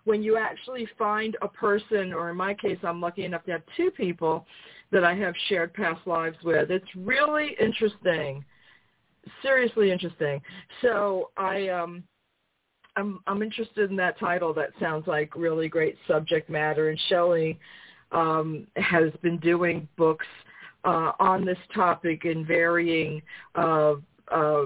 when 0.05 0.23
you 0.23 0.37
actually 0.37 0.87
find 0.97 1.35
a 1.41 1.47
person 1.47 2.13
or 2.13 2.29
in 2.29 2.37
my 2.37 2.53
case 2.53 2.77
i'm 2.83 3.01
lucky 3.01 3.25
enough 3.25 3.43
to 3.43 3.51
have 3.51 3.61
two 3.75 3.91
people 3.91 4.45
that 4.91 5.03
i 5.03 5.13
have 5.13 5.33
shared 5.49 5.73
past 5.73 5.99
lives 6.05 6.37
with 6.43 6.71
it's 6.71 6.87
really 6.95 7.55
interesting 7.59 8.43
seriously 9.41 9.91
interesting 9.91 10.41
so 10.81 11.29
i 11.37 11.67
um 11.69 12.03
i'm 12.95 13.19
i'm 13.27 13.41
interested 13.41 13.89
in 13.89 13.95
that 13.95 14.19
title 14.19 14.53
that 14.53 14.69
sounds 14.79 15.07
like 15.07 15.35
really 15.35 15.67
great 15.67 15.95
subject 16.07 16.49
matter 16.49 16.89
and 16.89 16.99
shelley 17.09 17.59
um 18.11 18.67
has 18.75 19.11
been 19.21 19.37
doing 19.39 19.87
books 19.97 20.25
uh, 20.87 21.11
on 21.19 21.45
this 21.45 21.57
topic 21.73 22.23
in 22.23 22.45
varying 22.45 23.21
uh, 23.55 23.95
uh, 24.31 24.65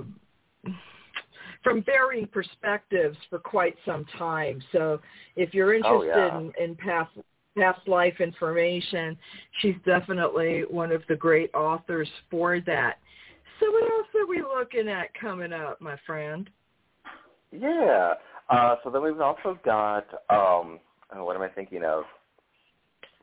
from 1.64 1.84
varying 1.84 2.28
perspectives 2.28 3.18
for 3.30 3.40
quite 3.40 3.76
some 3.86 4.06
time. 4.18 4.62
So 4.72 5.00
if 5.36 5.54
you're 5.54 5.74
interested 5.74 6.14
oh, 6.14 6.30
yeah. 6.30 6.38
in, 6.40 6.52
in 6.64 6.76
past 6.76 7.12
past 7.58 7.86
life 7.88 8.22
information, 8.22 9.18
she's 9.60 9.76
definitely 9.86 10.64
one 10.70 10.92
of 10.92 11.02
the 11.10 11.16
great 11.16 11.54
authors 11.54 12.10
for 12.30 12.62
that. 12.62 12.98
So 13.62 13.72
what 13.72 13.84
else 13.84 14.08
are 14.16 14.28
we 14.28 14.42
looking 14.42 14.90
at 14.90 15.14
coming 15.14 15.54
up, 15.54 15.80
my 15.80 15.96
friend? 16.06 16.50
Yeah. 17.52 18.16
Uh, 18.50 18.76
so 18.84 18.90
then 18.90 19.04
we've 19.04 19.22
also 19.22 19.58
got 19.64 20.08
um, 20.30 20.80
oh, 21.16 21.24
what 21.24 21.36
am 21.38 21.44
I 21.44 21.48
thinking 21.50 21.86
of? 21.86 22.04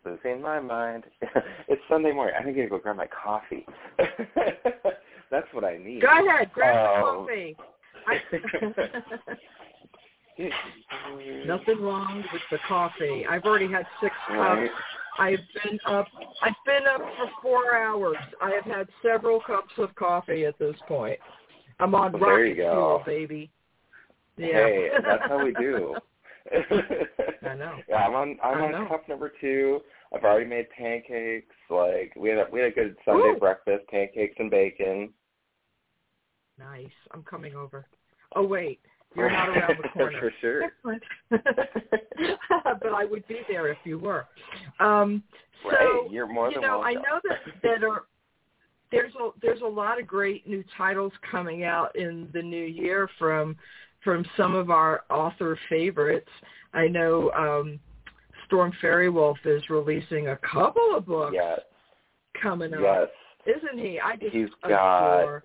losing 0.05 0.41
my 0.41 0.61
mind. 0.61 1.05
it's 1.69 1.83
Sunday 1.89 2.13
morning. 2.13 2.35
I 2.39 2.43
think 2.43 2.57
I 2.57 2.61
need 2.61 2.67
to 2.67 2.71
go 2.71 2.79
grab 2.79 2.97
my 2.97 3.09
coffee. 3.09 3.67
That's 5.31 5.47
what 5.53 5.65
I 5.65 5.77
need. 5.79 6.01
Go 6.03 6.09
ahead, 6.09 6.51
grab 6.53 7.05
um, 7.05 7.27
the 7.27 7.35
coffee. 7.35 7.57
Nothing 11.47 11.83
wrong 11.83 12.25
with 12.33 12.43
the 12.51 12.59
coffee. 12.67 13.27
I've 13.29 13.45
already 13.45 13.71
had 13.71 13.87
six 14.01 14.15
Right. 14.31 14.71
I've 15.19 15.41
been 15.65 15.79
up. 15.87 16.07
I've 16.43 16.55
been 16.65 16.87
up 16.87 17.01
for 17.01 17.31
four 17.43 17.77
hours. 17.77 18.17
I 18.41 18.51
have 18.51 18.65
had 18.65 18.89
several 19.03 19.41
cups 19.41 19.73
of 19.79 19.95
coffee 19.95 20.45
at 20.45 20.59
this 20.59 20.77
point. 20.87 21.19
I'm 21.81 21.95
on 21.95 22.13
Well, 22.13 22.21
there 22.21 22.45
you 22.47 22.53
rocket 22.53 22.63
go. 22.63 22.73
fuel, 22.73 23.03
baby. 23.07 23.51
Yeah. 24.37 24.53
Hey, 24.53 24.91
that's 25.05 25.25
how 25.29 25.45
we 25.45 25.53
do. 25.53 25.97
I 27.49 27.55
know. 27.55 27.77
Yeah, 27.89 27.97
I'm 28.07 28.15
on. 28.15 28.39
I'm 28.43 28.59
I 28.59 28.65
on 28.67 28.73
know. 28.73 28.87
cup 28.89 29.09
number 29.09 29.33
two. 29.41 29.81
I've 30.15 30.25
already 30.25 30.47
made 30.47 30.71
pancakes. 30.71 31.55
Like 31.69 32.13
we 32.17 32.31
had 32.31 32.39
a 32.39 32.47
we 32.53 32.61
had 32.61 32.73
a 32.73 32.75
good 32.75 32.97
Sunday 33.05 33.33
Ooh. 33.35 33.39
breakfast, 33.39 33.87
pancakes 33.89 34.37
and 34.39 34.51
bacon. 34.51 35.13
Nice. 36.59 36.87
I'm 37.13 37.23
coming 37.23 37.55
over. 37.55 37.87
Oh 38.35 38.45
wait, 38.45 38.81
you're 39.17 39.31
not 39.31 39.49
around 39.49 39.79
the 39.83 39.89
corner. 39.89 40.19
For 40.21 40.33
sure. 40.41 40.65
Excellent. 40.65 41.03
but 41.31 42.93
I 42.93 43.05
would 43.05 43.27
be 43.27 43.41
there 43.49 43.69
if 43.69 43.79
you 43.85 43.99
were. 43.99 44.27
Um, 44.81 45.23
so 45.63 45.71
Right, 45.71 46.11
you're 46.11 46.27
more 46.33 46.49
you 46.49 46.55
than 46.55 46.63
know, 46.63 46.83
I 46.83 46.95
know 46.95 47.21
that 47.25 47.39
that 47.63 47.85
are 47.85 48.05
there's 48.93 49.13
a 49.17 49.31
there's 49.43 49.61
a 49.61 49.67
lot 49.67 50.01
of 50.01 50.07
great 50.07 50.47
new 50.47 50.65
titles 50.77 51.13
coming 51.31 51.65
out 51.65 51.95
in 51.97 52.29
the 52.33 52.43
new 52.43 52.65
year 52.65 53.09
from 53.19 53.57
from 54.05 54.25
some 54.37 54.55
of 54.55 54.71
our 54.71 55.03
author 55.11 55.59
favorites. 55.69 56.29
I 56.75 56.87
know 56.87 57.31
um, 57.33 57.81
Storm 58.47 58.73
Faerywolf 58.83 59.37
is 59.45 59.69
releasing 59.69 60.29
a 60.29 60.37
couple 60.39 60.95
of 60.97 61.07
books 61.07 61.35
Yes. 61.35 61.61
coming 62.41 62.73
up, 62.75 62.81
Yes. 62.81 63.57
isn't 63.57 63.79
he? 63.79 63.99
I 64.01 64.17
just 64.17 64.35
He's 64.35 64.49
got 64.67 65.21
adore. 65.21 65.45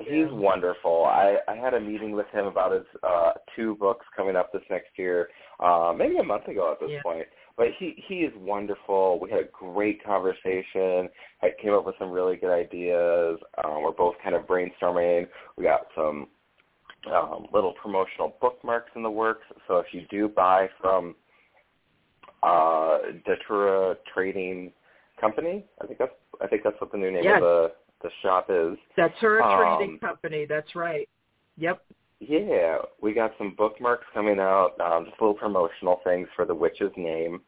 He's 0.00 0.30
wonderful. 0.30 1.04
I, 1.04 1.36
I 1.46 1.54
had 1.56 1.74
a 1.74 1.80
meeting 1.80 2.12
with 2.12 2.26
him 2.32 2.46
about 2.46 2.72
his 2.72 2.86
uh 3.02 3.32
two 3.54 3.74
books 3.76 4.06
coming 4.16 4.36
up 4.36 4.52
this 4.52 4.62
next 4.70 4.90
year, 4.96 5.28
uh, 5.60 5.92
maybe 5.96 6.16
a 6.18 6.22
month 6.24 6.48
ago 6.48 6.72
at 6.72 6.80
this 6.80 6.90
Yeah. 6.90 7.02
point. 7.02 7.26
But 7.56 7.68
he 7.78 8.02
he 8.08 8.20
is 8.20 8.32
wonderful. 8.38 9.18
We 9.20 9.30
had 9.30 9.40
a 9.40 9.48
great 9.52 10.02
conversation. 10.02 11.08
I 11.42 11.50
came 11.60 11.74
up 11.74 11.84
with 11.84 11.96
some 11.98 12.10
really 12.10 12.36
good 12.36 12.52
ideas. 12.52 13.38
Um, 13.62 13.82
we're 13.82 13.90
both 13.92 14.14
kind 14.22 14.34
of 14.34 14.46
brainstorming. 14.46 15.26
We 15.56 15.64
got 15.64 15.86
some 15.94 16.28
um, 17.12 17.46
little 17.52 17.74
promotional 17.82 18.36
bookmarks 18.40 18.90
in 18.96 19.02
the 19.02 19.10
works. 19.10 19.44
So 19.68 19.78
if 19.78 19.86
you 19.92 20.02
do 20.10 20.28
buy 20.28 20.68
from 20.80 21.14
uh, 22.42 22.98
Datura 23.26 23.96
Trading 24.14 24.72
Company, 25.20 25.66
I 25.82 25.86
think 25.86 25.98
that's 25.98 26.12
I 26.40 26.46
think 26.46 26.62
that's 26.62 26.80
what 26.80 26.90
the 26.92 26.98
new 26.98 27.10
name 27.10 27.24
Yes. 27.24 27.36
of 27.36 27.42
the 27.42 27.72
the 28.02 28.10
shop 28.22 28.46
is. 28.48 28.76
That's 28.96 29.18
her 29.20 29.42
Um, 29.42 29.78
trading 29.78 29.98
company. 29.98 30.44
That's 30.44 30.74
right. 30.74 31.08
Yep. 31.56 31.82
Yeah, 32.20 32.78
we 33.00 33.12
got 33.14 33.32
some 33.38 33.54
bookmarks 33.56 34.06
coming 34.12 34.38
out, 34.38 34.78
um, 34.80 35.06
just 35.06 35.20
little 35.20 35.34
promotional 35.34 36.00
things 36.04 36.28
for 36.36 36.44
the 36.44 36.54
witch's 36.54 36.92
name. 36.96 37.40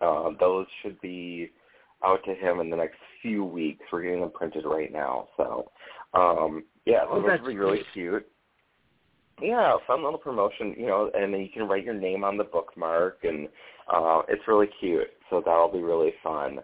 Um, 0.00 0.36
those 0.38 0.66
should 0.82 1.00
be 1.00 1.50
out 2.04 2.22
to 2.24 2.34
him 2.34 2.60
in 2.60 2.70
the 2.70 2.76
next 2.76 2.98
few 3.22 3.44
weeks. 3.44 3.84
We're 3.92 4.02
getting 4.02 4.20
them 4.20 4.30
printed 4.30 4.64
right 4.64 4.92
now. 4.92 5.28
So, 5.36 5.70
um, 6.14 6.64
yeah, 6.86 7.04
Oh, 7.08 7.20
those 7.20 7.40
will 7.40 7.48
be 7.48 7.56
really 7.56 7.84
cute. 7.92 8.26
Yeah, 9.40 9.76
fun 9.86 10.02
little 10.02 10.18
promotion, 10.18 10.74
you 10.76 10.86
know, 10.86 11.10
and 11.14 11.32
then 11.32 11.40
you 11.40 11.48
can 11.48 11.66
write 11.66 11.84
your 11.84 11.94
name 11.94 12.24
on 12.24 12.36
the 12.36 12.44
bookmark, 12.44 13.24
and 13.24 13.48
uh, 13.88 14.22
it's 14.28 14.46
really 14.46 14.68
cute. 14.78 15.08
So 15.30 15.40
that'll 15.44 15.72
be 15.72 15.82
really 15.82 16.12
fun. 16.22 16.60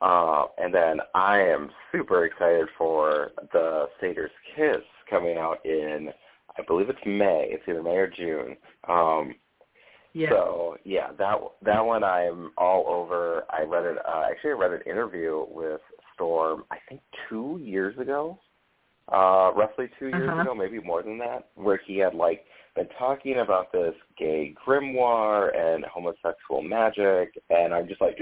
Uh, 0.00 0.44
and 0.58 0.74
then 0.74 0.98
I 1.14 1.38
am 1.40 1.70
super 1.92 2.26
excited 2.26 2.68
for 2.76 3.32
the 3.52 3.86
Satyr's 4.00 4.30
Kiss 4.54 4.82
coming 5.08 5.38
out 5.38 5.64
in, 5.64 6.10
I 6.58 6.62
believe 6.66 6.90
it's 6.90 6.98
May. 7.06 7.48
It's 7.50 7.62
either 7.68 7.82
May 7.82 7.96
or 7.96 8.08
June. 8.08 8.56
Um, 8.88 9.34
Yeah. 10.12 10.30
So 10.30 10.76
yeah, 10.84 11.08
that 11.18 11.36
that 11.62 11.84
one 11.84 12.02
I'm 12.02 12.50
all 12.56 12.86
over. 12.88 13.44
I 13.50 13.62
read 13.64 13.84
it. 13.84 13.98
Uh, 14.06 14.24
actually, 14.30 14.50
I 14.52 14.54
read 14.54 14.72
an 14.72 14.80
interview 14.86 15.44
with 15.50 15.80
Storm. 16.14 16.64
I 16.70 16.78
think 16.88 17.02
two 17.28 17.60
years 17.62 17.98
ago, 17.98 18.38
uh, 19.12 19.52
roughly 19.54 19.90
two 19.98 20.08
years 20.08 20.30
Uh-huh. 20.30 20.40
ago, 20.42 20.54
maybe 20.54 20.78
more 20.80 21.02
than 21.02 21.18
that, 21.18 21.48
where 21.54 21.76
he 21.86 21.98
had 21.98 22.14
like 22.14 22.46
been 22.76 22.88
talking 22.98 23.38
about 23.38 23.72
this 23.72 23.94
gay 24.18 24.54
grimoire 24.66 25.56
and 25.56 25.84
homosexual 25.86 26.62
magic, 26.62 27.42
and 27.50 27.74
I'm 27.74 27.88
just 27.88 28.00
like, 28.00 28.16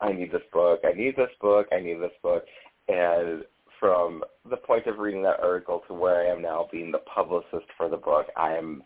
I 0.00 0.12
need 0.12 0.32
this 0.32 0.42
book. 0.52 0.80
I 0.84 0.96
need 0.96 1.14
this 1.16 1.30
book. 1.40 1.66
I 1.72 1.80
need 1.80 2.00
this 2.00 2.10
book. 2.22 2.44
And 2.88 3.44
from 3.78 4.24
the 4.48 4.56
point 4.56 4.86
of 4.86 4.98
reading 4.98 5.22
that 5.22 5.40
article 5.40 5.82
to 5.88 5.94
where 5.94 6.26
I 6.26 6.32
am 6.32 6.42
now 6.42 6.68
being 6.72 6.90
the 6.90 6.98
publicist 6.98 7.66
for 7.76 7.88
the 7.88 7.96
book, 7.96 8.26
I 8.36 8.54
am 8.54 8.82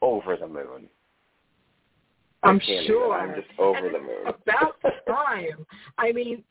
over 0.00 0.36
the 0.36 0.48
moon. 0.48 0.88
I'm 2.44 2.60
sure. 2.60 2.82
even. 2.82 3.10
I'm 3.12 3.34
just 3.34 3.58
over 3.58 3.88
the 3.90 3.98
moon. 3.98 4.26
About 4.26 4.76
the 4.82 4.90
time. 5.12 5.66
I 5.98 6.12
mean, 6.12 6.44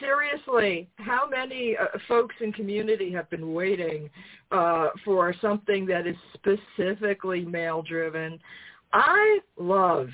seriously, 0.00 0.88
how 0.96 1.28
many 1.28 1.76
uh, 1.76 1.86
folks 2.08 2.34
in 2.40 2.52
community 2.52 3.12
have 3.12 3.28
been 3.30 3.52
waiting 3.52 4.10
uh, 4.50 4.88
for 5.04 5.34
something 5.40 5.86
that 5.86 6.06
is 6.06 6.16
specifically 6.34 7.44
male-driven? 7.44 8.40
I 8.92 9.38
love. 9.58 10.08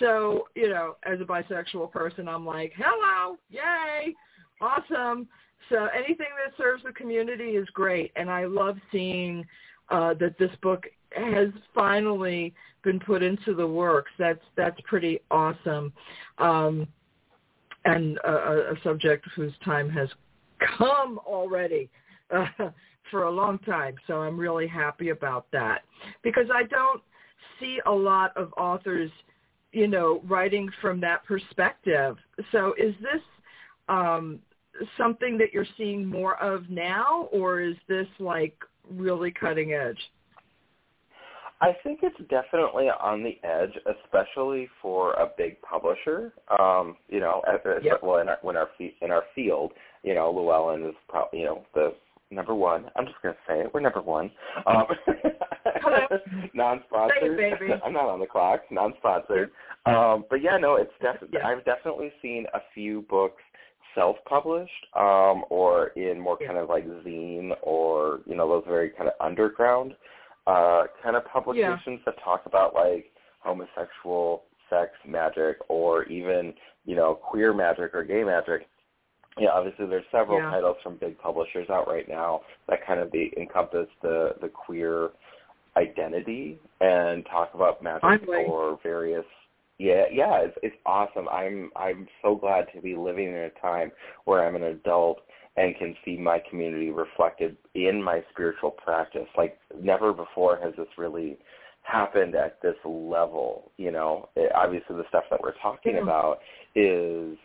So, 0.00 0.48
you 0.54 0.68
know, 0.68 0.96
as 1.04 1.20
a 1.20 1.24
bisexual 1.24 1.92
person, 1.92 2.28
I'm 2.28 2.46
like, 2.46 2.72
hello, 2.76 3.36
yay, 3.50 4.14
awesome. 4.60 5.28
So 5.68 5.88
anything 5.94 6.28
that 6.44 6.56
serves 6.56 6.82
the 6.84 6.92
community 6.92 7.50
is 7.50 7.68
great, 7.72 8.12
and 8.16 8.30
I 8.30 8.46
love 8.46 8.76
seeing 8.92 9.44
uh, 9.88 10.14
that 10.14 10.38
this 10.38 10.50
book 10.62 10.86
has 11.12 11.48
finally 11.74 12.54
been 12.82 13.00
put 13.00 13.22
into 13.22 13.54
the 13.54 13.66
works. 13.66 14.10
That's 14.18 14.42
that's 14.56 14.78
pretty 14.84 15.20
awesome, 15.30 15.92
um, 16.38 16.86
and 17.86 18.18
a, 18.18 18.72
a- 18.72 18.80
subject 18.82 19.26
whose 19.34 19.52
time 19.64 19.88
has 19.88 20.08
come 20.78 21.18
already 21.26 21.88
uh, 22.34 22.46
for 23.10 23.24
a 23.24 23.30
long 23.30 23.58
time. 23.60 23.94
So 24.06 24.20
I'm 24.22 24.38
really 24.38 24.66
happy 24.66 25.10
about 25.10 25.46
that 25.52 25.82
because 26.22 26.46
I 26.52 26.64
don't 26.64 27.02
see 27.60 27.80
a 27.86 27.92
lot 27.92 28.36
of 28.36 28.52
authors, 28.56 29.10
you 29.72 29.86
know, 29.86 30.20
writing 30.26 30.68
from 30.80 31.00
that 31.00 31.24
perspective. 31.24 32.16
So 32.52 32.74
is 32.78 32.94
this 33.00 33.22
um, 33.88 34.40
something 34.96 35.38
that 35.38 35.52
you're 35.52 35.66
seeing 35.76 36.04
more 36.04 36.36
of 36.42 36.68
now, 36.68 37.28
or 37.32 37.60
is 37.60 37.76
this 37.88 38.08
like 38.18 38.56
really 38.90 39.30
cutting 39.30 39.72
edge? 39.72 39.98
I 41.60 41.72
think 41.82 42.00
it's 42.02 42.18
definitely 42.28 42.88
on 42.88 43.22
the 43.22 43.38
edge, 43.46 43.72
especially 43.86 44.68
for 44.82 45.12
a 45.14 45.30
big 45.38 45.60
publisher. 45.62 46.32
Um, 46.58 46.96
you 47.08 47.20
know, 47.20 47.42
as, 47.48 47.60
yep. 47.82 48.00
well 48.02 48.18
in 48.18 48.28
our, 48.28 48.38
when 48.42 48.56
our 48.56 48.68
in 48.78 49.10
our 49.10 49.24
field, 49.34 49.72
you 50.02 50.14
know, 50.14 50.30
Llewellyn 50.30 50.84
is 50.86 50.94
probably 51.08 51.40
you 51.40 51.46
know 51.46 51.64
the 51.74 51.94
number 52.30 52.54
one. 52.54 52.90
I'm 52.96 53.06
just 53.06 53.16
gonna 53.22 53.36
say 53.48 53.60
it. 53.60 53.70
We're 53.72 53.80
number 53.80 54.02
one. 54.02 54.30
Um, 54.66 54.84
non-sponsored. 56.54 57.36
Baby. 57.36 57.72
I'm 57.84 57.92
not 57.92 58.08
on 58.08 58.20
the 58.20 58.26
clock. 58.26 58.60
Non-sponsored. 58.70 59.50
Um, 59.86 60.24
but 60.28 60.42
yeah, 60.42 60.58
no, 60.58 60.76
it's 60.76 60.92
definitely. 61.00 61.28
Yeah. 61.38 61.48
I've 61.48 61.64
definitely 61.64 62.12
seen 62.22 62.46
a 62.54 62.60
few 62.74 63.02
books 63.08 63.42
self-published 63.94 64.86
um, 64.94 65.44
or 65.48 65.88
in 65.96 66.20
more 66.20 66.36
Yeah. 66.40 66.48
kind 66.48 66.58
of 66.58 66.68
like 66.68 66.86
zine 66.86 67.52
or 67.62 68.20
you 68.26 68.36
know 68.36 68.46
those 68.46 68.64
very 68.66 68.90
kind 68.90 69.08
of 69.08 69.14
underground 69.20 69.94
uh, 70.46 70.84
kind 71.02 71.16
of 71.16 71.24
publications 71.26 72.00
that 72.06 72.14
talk 72.22 72.42
about 72.46 72.74
like 72.74 73.06
homosexual 73.40 74.44
sex 74.70 74.90
magic 75.06 75.56
or 75.68 76.04
even 76.04 76.52
you 76.84 76.96
know 76.96 77.14
queer 77.14 77.52
magic 77.52 77.94
or 77.94 78.04
gay 78.04 78.24
magic. 78.24 78.66
Yeah, 79.38 79.50
obviously 79.50 79.86
there's 79.86 80.04
several 80.10 80.38
Yeah. 80.38 80.50
titles 80.50 80.76
from 80.82 80.96
big 80.96 81.18
publishers 81.18 81.68
out 81.68 81.86
right 81.88 82.08
now 82.08 82.40
that 82.68 82.78
kind 82.86 83.00
of 83.00 83.12
be, 83.12 83.32
encompass 83.36 83.88
the 84.02 84.34
the 84.40 84.48
queer 84.48 85.10
identity 85.76 86.58
and 86.80 87.24
talk 87.26 87.50
about 87.54 87.82
magic 87.82 88.00
Finally. 88.02 88.44
or 88.48 88.78
various 88.82 89.26
yeah 89.78 90.04
yeah 90.10 90.38
it's 90.40 90.56
it's 90.62 90.76
awesome 90.86 91.28
i'm 91.28 91.70
i'm 91.76 92.08
so 92.22 92.34
glad 92.34 92.64
to 92.74 92.80
be 92.80 92.96
living 92.96 93.26
in 93.28 93.34
a 93.34 93.50
time 93.60 93.92
where 94.24 94.46
i'm 94.46 94.56
an 94.56 94.62
adult 94.62 95.18
and 95.56 95.76
can 95.76 95.94
see 96.04 96.16
my 96.16 96.40
community 96.50 96.90
reflected 96.90 97.56
in 97.74 98.02
my 98.02 98.22
spiritual 98.32 98.70
practice 98.70 99.26
like 99.36 99.58
never 99.80 100.12
before 100.12 100.58
has 100.62 100.74
this 100.76 100.88
really 100.98 101.38
happened 101.82 102.34
at 102.34 102.60
this 102.62 102.74
level 102.84 103.70
you 103.76 103.90
know 103.90 104.28
it, 104.36 104.50
obviously 104.54 104.96
the 104.96 105.04
stuff 105.08 105.24
that 105.30 105.40
we're 105.40 105.58
talking 105.62 105.94
Yeah. 105.94 106.02
about 106.02 106.38
is 106.74 107.36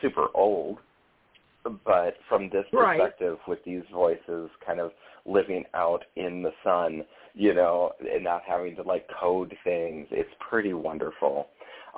super 0.00 0.28
old 0.34 0.78
but 1.84 2.14
from 2.28 2.48
this 2.48 2.64
Right. 2.72 2.98
perspective 2.98 3.38
with 3.46 3.62
these 3.64 3.82
voices 3.92 4.50
kind 4.64 4.80
of 4.80 4.92
living 5.26 5.64
out 5.74 6.04
in 6.16 6.42
the 6.42 6.52
sun 6.64 7.04
you 7.34 7.52
know 7.54 7.92
and 8.00 8.24
not 8.24 8.42
having 8.46 8.74
to 8.76 8.82
like 8.82 9.06
code 9.20 9.54
things 9.62 10.08
it's 10.10 10.30
pretty 10.48 10.72
wonderful 10.72 11.48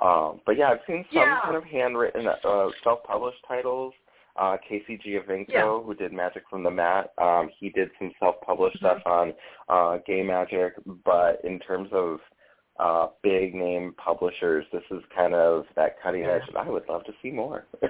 um 0.01 0.41
but 0.45 0.57
yeah 0.57 0.69
i've 0.69 0.79
seen 0.85 1.05
some 1.13 1.23
Yeah. 1.23 1.39
kind 1.41 1.55
of 1.55 1.63
handwritten 1.63 2.27
uh 2.27 2.69
self-published 2.83 3.43
titles 3.47 3.93
uh 4.35 4.57
casey 4.67 4.97
Giovinco, 4.97 5.45
Yeah. 5.49 5.79
who 5.79 5.93
did 5.93 6.11
magic 6.11 6.43
from 6.49 6.63
the 6.63 6.71
mat 6.71 7.11
um 7.19 7.49
he 7.59 7.69
did 7.69 7.89
some 7.99 8.11
self-published 8.19 8.77
Mhm. 8.77 8.79
stuff 8.79 9.01
on 9.05 9.33
uh 9.69 9.97
gay 10.05 10.23
magic 10.23 10.73
but 11.05 11.39
in 11.43 11.59
terms 11.59 11.89
of 11.91 12.19
uh 12.79 13.07
big 13.21 13.53
name 13.53 13.93
publishers 13.97 14.65
this 14.71 14.83
is 14.91 15.03
kind 15.15 15.35
of 15.35 15.65
that 15.75 16.01
cutting 16.01 16.23
edge 16.23 16.41
and 16.47 16.57
i 16.57 16.67
would 16.67 16.87
love 16.89 17.03
to 17.05 17.13
see 17.21 17.29
more 17.31 17.65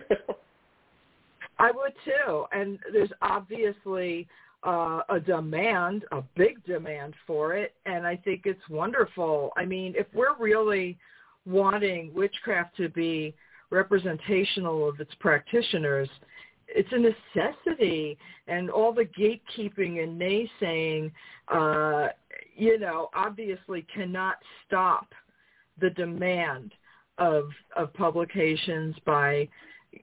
I 1.59 1.71
would 1.71 1.93
too. 2.03 2.45
And 2.51 2.79
there's 2.91 3.11
obviously 3.21 4.27
uh, 4.63 5.01
a 5.09 5.19
demand, 5.19 6.03
a 6.11 6.23
big 6.35 6.63
demand 6.65 7.13
for 7.27 7.53
it, 7.53 7.73
and 7.85 8.07
I 8.07 8.15
think 8.15 8.41
it's 8.45 8.67
wonderful. 8.69 9.51
I 9.55 9.65
mean, 9.65 9.93
if 9.95 10.07
we're 10.13 10.35
really 10.39 10.97
wanting 11.45 12.11
witchcraft 12.13 12.75
to 12.77 12.89
be 12.89 13.35
representational 13.69 14.87
of 14.89 14.99
its 14.99 15.13
practitioners, 15.19 16.09
it's 16.75 16.89
a 16.91 16.97
necessity, 16.97 18.17
and 18.47 18.69
all 18.69 18.93
the 18.93 19.05
gatekeeping 19.05 20.03
and 20.03 20.19
naysaying, 20.19 21.11
uh, 21.47 22.09
you 22.55 22.79
know, 22.79 23.09
obviously 23.15 23.85
cannot 23.93 24.35
stop 24.65 25.07
the 25.79 25.89
demand 25.91 26.71
of 27.17 27.45
of 27.75 27.93
publications 27.93 28.95
by 29.05 29.47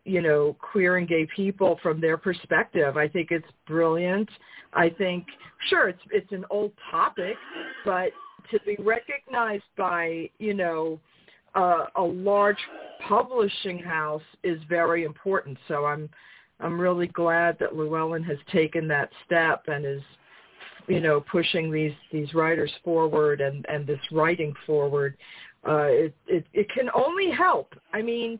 you 0.04 0.22
know 0.22 0.56
queer 0.60 0.96
and 0.98 1.08
gay 1.08 1.26
people 1.34 1.78
from 1.82 2.00
their 2.00 2.16
perspective. 2.16 2.96
I 2.96 3.08
think 3.08 3.30
it's 3.30 3.48
brilliant. 3.66 4.28
I 4.72 4.90
think 4.90 5.26
sure 5.68 5.88
it's 5.88 6.02
it's 6.10 6.30
an 6.32 6.44
old 6.50 6.72
topic 6.90 7.36
but 7.84 8.10
to 8.50 8.60
be 8.64 8.76
recognized 8.78 9.64
by 9.76 10.30
you 10.38 10.54
know 10.54 11.00
uh, 11.54 11.86
a 11.96 12.02
large 12.02 12.58
publishing 13.08 13.78
house 13.78 14.22
is 14.44 14.60
very 14.68 15.04
important. 15.04 15.58
So 15.66 15.86
i'm 15.86 16.08
i'm 16.60 16.80
really 16.80 17.08
glad 17.08 17.56
that 17.58 17.74
llewellyn 17.74 18.22
has 18.22 18.38
taken 18.52 18.88
that 18.88 19.10
step 19.24 19.64
and 19.68 19.84
is 19.84 20.02
you 20.88 21.00
know 21.00 21.20
pushing 21.20 21.70
these 21.70 21.94
these 22.12 22.32
writers 22.34 22.72
forward 22.84 23.40
and 23.40 23.64
and 23.68 23.86
this 23.86 24.00
writing 24.12 24.54
forward 24.66 25.16
uh 25.68 25.84
it 25.84 26.14
it 26.26 26.44
it 26.52 26.68
can 26.70 26.88
only 26.94 27.30
help 27.30 27.74
i 27.92 28.02
mean 28.02 28.38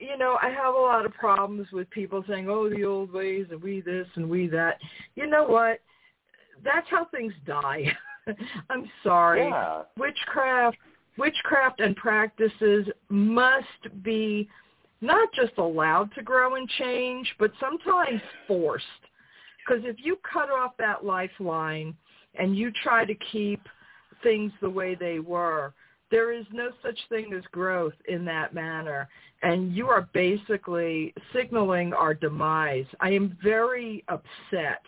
you 0.00 0.16
know, 0.16 0.38
I 0.40 0.50
have 0.50 0.74
a 0.74 0.78
lot 0.78 1.04
of 1.04 1.12
problems 1.14 1.68
with 1.72 1.90
people 1.90 2.24
saying, 2.28 2.48
"Oh, 2.48 2.68
the 2.68 2.84
old 2.84 3.12
ways 3.12 3.46
and 3.50 3.60
we 3.60 3.80
this 3.80 4.06
and 4.14 4.28
we 4.28 4.46
that." 4.48 4.78
You 5.16 5.26
know 5.26 5.44
what? 5.44 5.80
That's 6.62 6.88
how 6.88 7.06
things 7.06 7.32
die. 7.46 7.84
I'm 8.70 8.88
sorry. 9.02 9.48
yeah 9.48 9.82
Witchcraft, 9.96 10.76
witchcraft 11.16 11.80
and 11.80 11.96
practices 11.96 12.86
must 13.08 14.02
be 14.02 14.48
not 15.00 15.28
just 15.32 15.56
allowed 15.58 16.12
to 16.14 16.22
grow 16.22 16.56
and 16.56 16.68
change, 16.68 17.32
but 17.38 17.52
sometimes 17.60 18.20
forced. 18.46 18.84
Because 19.66 19.84
if 19.84 19.96
you 19.98 20.18
cut 20.30 20.50
off 20.50 20.72
that 20.78 21.04
lifeline 21.04 21.94
and 22.38 22.56
you 22.56 22.72
try 22.82 23.04
to 23.04 23.14
keep 23.32 23.60
things 24.22 24.52
the 24.60 24.70
way 24.70 24.94
they 24.94 25.18
were, 25.18 25.72
there 26.10 26.32
is 26.32 26.46
no 26.52 26.70
such 26.82 26.98
thing 27.08 27.32
as 27.36 27.44
growth 27.52 27.92
in 28.08 28.24
that 28.24 28.54
manner. 28.54 29.08
And 29.42 29.74
you 29.74 29.88
are 29.88 30.08
basically 30.14 31.14
signaling 31.32 31.92
our 31.92 32.14
demise. 32.14 32.86
I 33.00 33.10
am 33.10 33.36
very 33.42 34.04
upset 34.08 34.80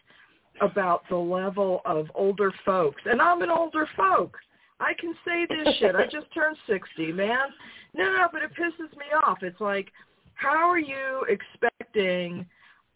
about 0.60 1.02
the 1.08 1.16
level 1.16 1.82
of 1.84 2.10
older 2.14 2.52
folks. 2.64 3.02
And 3.04 3.20
I'm 3.20 3.42
an 3.42 3.50
older 3.50 3.86
folk. 3.96 4.36
I 4.80 4.94
can 4.98 5.14
say 5.24 5.46
this 5.48 5.76
shit. 5.76 5.94
I 5.94 6.04
just 6.04 6.32
turned 6.32 6.56
60, 6.66 7.12
man. 7.12 7.48
No, 7.94 8.04
no, 8.04 8.28
but 8.32 8.42
it 8.42 8.50
pisses 8.54 8.96
me 8.96 9.06
off. 9.24 9.38
It's 9.42 9.60
like, 9.60 9.88
how 10.34 10.68
are 10.68 10.78
you 10.78 11.26
expecting, 11.28 12.46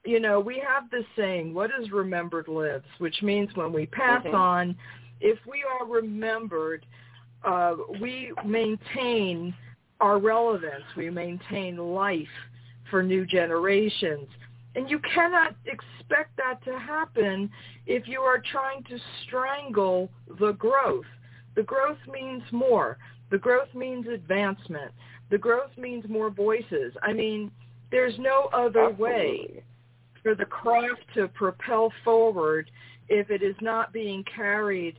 you 0.05 0.19
know, 0.19 0.41
we 0.41 0.63
have 0.67 0.91
this 0.91 1.05
saying, 1.15 1.53
what 1.53 1.71
is 1.79 1.91
remembered 1.91 2.49
lives, 2.49 2.87
which 2.99 3.23
means 3.23 3.55
when 3.55 3.73
we 3.73 3.87
pass 3.87 4.25
Mhm. 4.25 4.35
on, 4.35 4.77
if 5.21 5.39
we 5.47 5.63
are 5.63 5.85
remembered, 5.87 6.87
uh, 7.45 7.77
we 8.01 8.33
maintain 8.45 9.55
our 10.01 10.19
relevance. 10.19 10.85
We 10.97 11.11
maintain 11.11 11.77
life 11.77 12.49
for 12.91 13.03
new 13.03 13.27
generations. 13.27 14.29
And 14.75 14.91
you 14.91 14.99
cannot 15.01 15.55
expect 15.67 16.37
that 16.37 16.63
to 16.65 16.79
happen 16.79 17.51
if 17.87 18.09
you 18.09 18.21
are 18.21 18.39
trying 18.39 18.83
to 18.85 18.99
strangle 19.23 20.11
the 20.39 20.53
growth. 20.53 21.07
The 21.55 21.63
growth 21.63 21.99
means 22.11 22.43
more. 22.53 22.99
The 23.31 23.39
growth 23.39 23.73
means 23.75 24.07
advancement. 24.07 24.93
The 25.31 25.39
growth 25.39 25.71
means 25.77 26.05
more 26.09 26.31
voices. 26.31 26.93
I 27.03 27.13
mean, 27.13 27.51
there's 27.91 28.15
no 28.19 28.49
other 28.53 28.91
way 28.91 29.63
for 30.23 30.35
the 30.35 30.45
craft 30.45 31.03
to 31.15 31.29
propel 31.29 31.93
forward 32.03 32.71
if 33.09 33.31
it 33.31 33.43
is 33.43 33.57
not 33.61 33.93
being 33.93 34.25
carried 34.25 34.99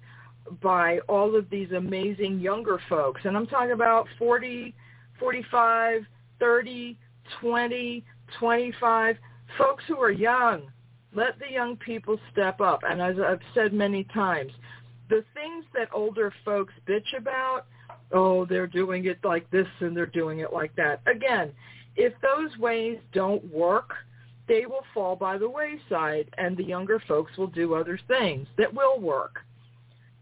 by 0.61 0.99
all 1.09 1.35
of 1.35 1.49
these 1.49 1.71
amazing 1.71 2.39
younger 2.39 2.79
folks. 2.87 3.21
And 3.23 3.35
I'm 3.35 3.47
talking 3.47 3.71
about 3.71 4.07
40, 4.19 4.73
45, 5.19 6.01
30, 6.39 6.97
20, 7.41 8.05
25, 8.39 9.17
folks 9.57 9.83
who 9.87 9.99
are 9.99 10.11
young. 10.11 10.63
Let 11.13 11.39
the 11.39 11.51
young 11.51 11.77
people 11.77 12.19
step 12.31 12.61
up. 12.61 12.81
And 12.87 13.01
as 13.01 13.15
I've 13.19 13.39
said 13.53 13.73
many 13.73 14.03
times, 14.05 14.51
the 15.09 15.23
things 15.33 15.65
that 15.73 15.89
older 15.93 16.33
folks 16.43 16.73
bitch 16.87 17.17
about, 17.17 17.65
oh, 18.11 18.45
they're 18.45 18.67
doing 18.67 19.05
it 19.05 19.19
like 19.23 19.49
this 19.51 19.67
and 19.79 19.95
they're 19.95 20.05
doing 20.05 20.39
it 20.39 20.53
like 20.53 20.75
that. 20.75 21.01
Again, 21.05 21.51
if 21.95 22.13
those 22.21 22.57
ways 22.57 22.97
don't 23.13 23.43
work, 23.53 23.93
they 24.47 24.65
will 24.65 24.85
fall 24.93 25.15
by 25.15 25.37
the 25.37 25.49
wayside 25.49 26.29
and 26.37 26.55
the 26.55 26.63
younger 26.63 27.01
folks 27.07 27.35
will 27.37 27.47
do 27.47 27.73
other 27.73 27.99
things 28.07 28.47
that 28.57 28.73
will 28.73 28.99
work. 28.99 29.39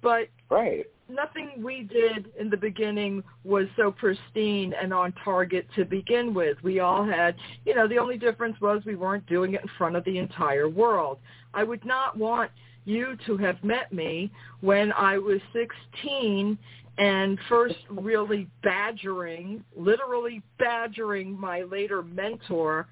But 0.01 0.29
Right. 0.49 0.85
nothing 1.09 1.63
we 1.63 1.83
did 1.83 2.31
in 2.37 2.49
the 2.49 2.57
beginning 2.57 3.23
was 3.43 3.67
so 3.75 3.91
pristine 3.91 4.73
and 4.73 4.93
on 4.93 5.13
target 5.23 5.65
to 5.75 5.85
begin 5.85 6.33
with. 6.33 6.61
We 6.63 6.79
all 6.79 7.03
had, 7.03 7.35
you 7.65 7.73
know, 7.73 7.87
the 7.87 7.97
only 7.97 8.17
difference 8.17 8.59
was 8.61 8.83
we 8.85 8.95
weren't 8.95 9.25
doing 9.25 9.53
it 9.53 9.61
in 9.61 9.69
front 9.77 9.95
of 9.95 10.03
the 10.03 10.17
entire 10.17 10.69
world. 10.69 11.19
I 11.53 11.63
would 11.63 11.85
not 11.85 12.17
want 12.17 12.51
you 12.85 13.17
to 13.25 13.37
have 13.37 13.63
met 13.63 13.91
me 13.93 14.31
when 14.61 14.91
I 14.93 15.17
was 15.17 15.39
16 15.53 16.57
and 16.97 17.39
first 17.49 17.75
really 17.89 18.47
badgering, 18.61 19.63
literally 19.75 20.41
badgering 20.59 21.39
my 21.39 21.63
later 21.63 22.03
mentor 22.03 22.87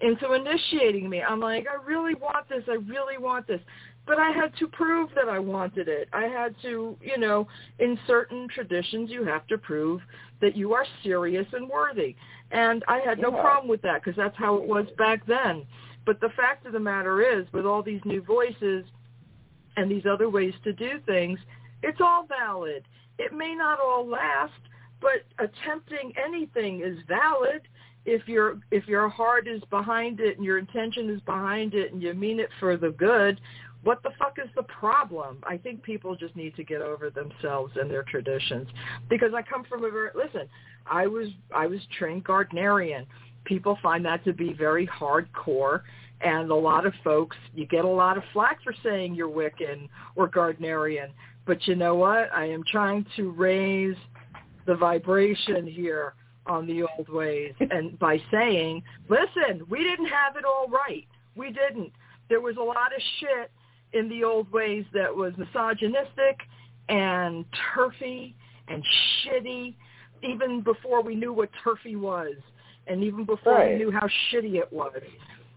into 0.00 0.32
initiating 0.32 1.08
me. 1.08 1.22
I'm 1.22 1.40
like, 1.40 1.66
I 1.68 1.82
really 1.84 2.14
want 2.14 2.48
this. 2.48 2.62
I 2.68 2.74
really 2.74 3.18
want 3.18 3.46
this. 3.46 3.60
But 4.04 4.18
I 4.18 4.30
had 4.30 4.52
to 4.58 4.66
prove 4.68 5.10
that 5.14 5.28
I 5.28 5.38
wanted 5.38 5.86
it. 5.86 6.08
I 6.12 6.24
had 6.24 6.54
to, 6.62 6.96
you 7.00 7.18
know, 7.18 7.46
in 7.78 7.98
certain 8.06 8.48
traditions, 8.48 9.10
you 9.10 9.24
have 9.24 9.46
to 9.46 9.58
prove 9.58 10.00
that 10.40 10.56
you 10.56 10.72
are 10.72 10.84
serious 11.04 11.46
and 11.52 11.68
worthy. 11.68 12.16
And 12.50 12.84
I 12.88 12.98
had 12.98 13.20
no 13.20 13.30
Yeah. 13.30 13.40
problem 13.40 13.68
with 13.68 13.80
that 13.82 14.02
because 14.02 14.16
that's 14.16 14.36
how 14.36 14.56
it 14.56 14.64
was 14.64 14.90
back 14.98 15.24
then. 15.26 15.66
But 16.04 16.20
the 16.20 16.30
fact 16.30 16.66
of 16.66 16.72
the 16.72 16.80
matter 16.80 17.22
is, 17.22 17.50
with 17.52 17.64
all 17.64 17.82
these 17.82 18.04
new 18.04 18.22
voices 18.22 18.84
and 19.76 19.90
these 19.90 20.04
other 20.06 20.28
ways 20.28 20.54
to 20.64 20.72
do 20.72 21.00
things, 21.06 21.38
it's 21.82 22.00
all 22.00 22.26
valid. 22.26 22.84
It 23.18 23.32
may 23.32 23.54
not 23.54 23.80
all 23.80 24.06
last, 24.06 24.52
but 25.00 25.22
attempting 25.38 26.12
anything 26.22 26.82
is 26.82 26.98
valid 27.08 27.62
if 28.04 28.26
your 28.26 28.58
if 28.70 28.86
your 28.86 29.08
heart 29.08 29.46
is 29.46 29.62
behind 29.70 30.20
it 30.20 30.36
and 30.36 30.44
your 30.44 30.58
intention 30.58 31.10
is 31.10 31.20
behind 31.22 31.74
it 31.74 31.92
and 31.92 32.02
you 32.02 32.14
mean 32.14 32.40
it 32.40 32.48
for 32.58 32.76
the 32.76 32.90
good. 32.90 33.40
What 33.84 34.02
the 34.04 34.10
fuck 34.16 34.36
is 34.42 34.48
the 34.54 34.62
problem? 34.62 35.38
I 35.42 35.56
think 35.56 35.82
people 35.82 36.14
just 36.14 36.36
need 36.36 36.54
to 36.54 36.62
get 36.62 36.82
over 36.82 37.10
themselves 37.10 37.72
and 37.76 37.90
their 37.90 38.04
traditions 38.04 38.68
because 39.10 39.32
I 39.34 39.42
come 39.42 39.64
from 39.64 39.84
a 39.84 39.90
very 39.90 40.10
listen. 40.14 40.48
I 40.86 41.06
was 41.06 41.28
I 41.54 41.66
was 41.66 41.80
trained 41.98 42.24
Gardnerian. 42.24 43.06
People 43.44 43.76
find 43.82 44.04
that 44.04 44.24
to 44.24 44.32
be 44.32 44.52
very 44.52 44.86
hardcore 44.86 45.82
and 46.22 46.50
a 46.50 46.54
lot 46.54 46.86
of 46.86 46.92
folks 47.02 47.36
you 47.54 47.66
get 47.66 47.84
a 47.84 47.88
lot 47.88 48.16
of 48.16 48.22
flack 48.32 48.62
for 48.62 48.74
saying 48.82 49.14
you're 49.14 49.28
Wiccan 49.28 49.88
or 50.16 50.28
Gardnerian. 50.28 51.08
But 51.46 51.66
you 51.66 51.74
know 51.74 51.94
what? 51.94 52.32
I 52.34 52.46
am 52.46 52.62
trying 52.70 53.04
to 53.16 53.30
raise 53.30 53.96
the 54.66 54.76
vibration 54.76 55.66
here 55.66 56.14
on 56.46 56.66
the 56.66 56.82
old 56.82 57.08
ways 57.08 57.54
and 57.70 57.98
by 57.98 58.20
saying, 58.30 58.82
listen, 59.08 59.62
we 59.68 59.82
didn't 59.82 60.06
have 60.06 60.36
it 60.36 60.44
all 60.44 60.68
right. 60.68 61.06
We 61.34 61.50
didn't. 61.52 61.92
There 62.28 62.40
was 62.40 62.56
a 62.56 62.62
lot 62.62 62.94
of 62.94 63.02
shit 63.18 63.50
in 63.92 64.08
the 64.08 64.24
old 64.24 64.50
ways 64.52 64.84
that 64.94 65.14
was 65.14 65.32
misogynistic 65.36 66.38
and 66.88 67.44
turfy 67.74 68.34
and 68.68 68.82
shitty 69.24 69.74
even 70.22 70.60
before 70.60 71.02
we 71.02 71.14
knew 71.14 71.32
what 71.32 71.50
turfy 71.64 71.96
was 71.96 72.34
and 72.86 73.02
even 73.02 73.24
before 73.24 73.54
Right. 73.54 73.72
we 73.72 73.78
knew 73.78 73.90
how 73.90 74.08
shitty 74.30 74.54
it 74.54 74.72
was. 74.72 74.92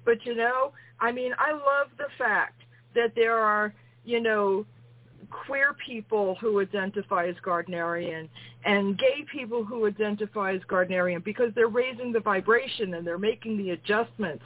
But 0.06 0.26
you 0.26 0.36
know, 0.36 0.72
I 1.00 1.12
mean, 1.12 1.34
I 1.38 1.52
love 1.52 1.88
the 1.98 2.08
fact 2.18 2.62
that 2.94 3.14
there 3.16 3.38
are, 3.38 3.74
you 4.06 4.22
know, 4.22 4.66
queer 5.30 5.76
people 5.86 6.36
who 6.40 6.62
identify 6.62 7.28
as 7.28 7.36
Gardnerian 7.46 8.30
and 8.64 8.98
gay 8.98 9.26
people 9.32 9.66
who 9.66 9.86
identify 9.86 10.54
as 10.54 10.62
Gardnerian 10.70 11.24
because 11.24 11.52
they're 11.56 11.68
raising 11.68 12.12
the 12.12 12.20
vibration 12.20 12.94
and 12.94 13.06
they're 13.06 13.18
making 13.18 13.58
the 13.58 13.72
adjustments 13.72 14.44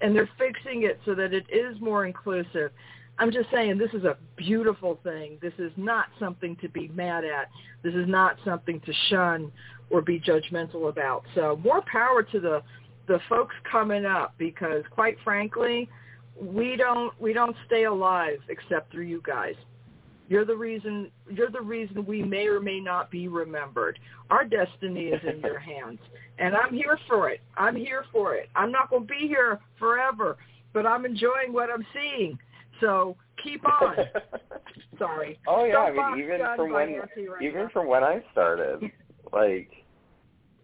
and 0.00 0.14
they're 0.14 0.28
fixing 0.38 0.82
it 0.82 1.00
so 1.04 1.14
that 1.14 1.32
it 1.32 1.46
is 1.50 1.80
more 1.80 2.06
inclusive. 2.06 2.70
I'm 3.18 3.32
just 3.32 3.50
saying 3.50 3.78
this 3.78 3.94
is 3.94 4.04
a 4.04 4.16
beautiful 4.36 4.98
thing. 5.02 5.38
This 5.40 5.54
is 5.58 5.72
not 5.76 6.06
something 6.18 6.54
to 6.56 6.68
be 6.68 6.88
mad 6.88 7.24
at. 7.24 7.48
This 7.82 7.94
is 7.94 8.06
not 8.06 8.36
something 8.44 8.80
to 8.80 8.92
shun 9.08 9.50
or 9.88 10.02
be 10.02 10.20
judgmental 10.20 10.90
about. 10.90 11.24
So 11.34 11.58
more 11.64 11.82
power 11.90 12.22
to 12.22 12.40
the 12.40 12.62
the 13.06 13.20
folks 13.28 13.54
coming 13.70 14.04
up 14.04 14.34
because 14.38 14.82
quite 14.90 15.16
frankly, 15.24 15.88
we 16.40 16.76
don't 16.76 17.18
we 17.20 17.32
don't 17.32 17.56
stay 17.66 17.84
alive 17.84 18.38
except 18.48 18.92
through 18.92 19.04
you 19.04 19.22
guys. 19.24 19.54
You're 20.28 20.44
the 20.44 20.56
reason 20.56 21.10
you're 21.30 21.50
the 21.50 21.60
reason 21.60 22.04
we 22.04 22.22
may 22.22 22.46
or 22.46 22.60
may 22.60 22.80
not 22.80 23.10
be 23.10 23.28
remembered. 23.28 23.98
Our 24.30 24.44
destiny 24.44 25.06
is 25.06 25.20
in 25.26 25.40
your 25.40 25.58
hands. 25.72 26.00
And 26.38 26.54
I'm 26.54 26.74
here 26.74 26.98
for 27.08 27.30
it. 27.30 27.40
I'm 27.56 27.76
here 27.76 28.04
for 28.12 28.34
it. 28.34 28.50
I'm 28.54 28.70
not 28.70 28.90
going 28.90 29.06
to 29.06 29.08
be 29.08 29.26
here 29.26 29.58
forever, 29.78 30.36
but 30.74 30.84
I'm 30.84 31.06
enjoying 31.06 31.52
what 31.52 31.70
I'm 31.70 31.86
seeing. 31.94 32.38
So 32.80 33.16
keep 33.42 33.62
on. 33.82 33.96
Sorry. 34.98 35.38
oh 35.46 35.64
yeah, 35.64 35.76
I 35.78 36.14
mean 36.14 36.24
even 36.24 36.40
from 36.56 36.72
when 36.72 36.94
right 36.94 37.08
even 37.42 37.62
now. 37.62 37.70
from 37.72 37.86
when 37.86 38.02
I 38.02 38.22
started, 38.32 38.90
like 39.32 39.70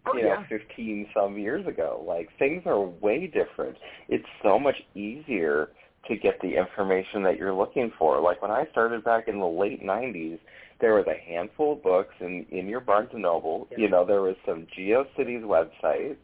Oh 0.05 0.17
you 0.17 0.23
know, 0.23 0.43
yeah. 0.49 0.57
15 0.59 1.07
some 1.13 1.37
years 1.37 1.65
ago. 1.65 2.03
Like 2.05 2.29
things 2.37 2.63
are 2.65 2.81
way 2.81 3.27
different. 3.27 3.77
It's 4.09 4.25
so 4.41 4.59
much 4.59 4.75
easier 4.95 5.69
to 6.07 6.17
get 6.17 6.39
the 6.41 6.57
information 6.57 7.23
that 7.23 7.37
you're 7.37 7.53
looking 7.53 7.91
for. 7.97 8.19
Like 8.19 8.41
when 8.41 8.51
I 8.51 8.65
started 8.71 9.03
back 9.03 9.27
in 9.27 9.39
the 9.39 9.45
late 9.45 9.81
90s, 9.81 10.39
there 10.81 10.95
was 10.95 11.05
a 11.07 11.31
handful 11.31 11.73
of 11.73 11.83
books 11.83 12.13
in 12.19 12.45
in 12.51 12.67
your 12.67 12.81
Barnes 12.81 13.09
and 13.13 13.21
Noble. 13.21 13.67
Yeah. 13.71 13.77
You 13.79 13.89
know, 13.89 14.05
there 14.05 14.21
was 14.21 14.35
some 14.45 14.67
GeoCities 14.77 15.43
websites. 15.43 16.17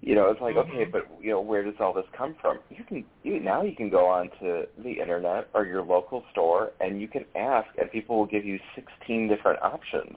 You 0.00 0.16
know, 0.16 0.30
it's 0.30 0.40
like 0.40 0.56
okay, 0.56 0.86
Mhm. 0.86 0.92
but 0.92 1.06
you 1.20 1.30
know, 1.30 1.40
where 1.40 1.62
does 1.62 1.78
all 1.78 1.92
this 1.92 2.06
come 2.16 2.34
from? 2.40 2.58
You 2.70 2.82
can 2.84 3.04
you 3.22 3.38
now 3.38 3.62
you 3.62 3.76
can 3.76 3.90
go 3.90 4.06
onto 4.06 4.66
the 4.78 4.92
internet 4.92 5.48
or 5.54 5.66
your 5.66 5.82
local 5.82 6.24
store 6.32 6.72
and 6.80 7.00
you 7.00 7.06
can 7.06 7.24
ask, 7.36 7.68
and 7.78 7.90
people 7.90 8.16
will 8.16 8.26
give 8.26 8.44
you 8.44 8.58
16 8.74 9.28
different 9.28 9.62
options 9.62 10.16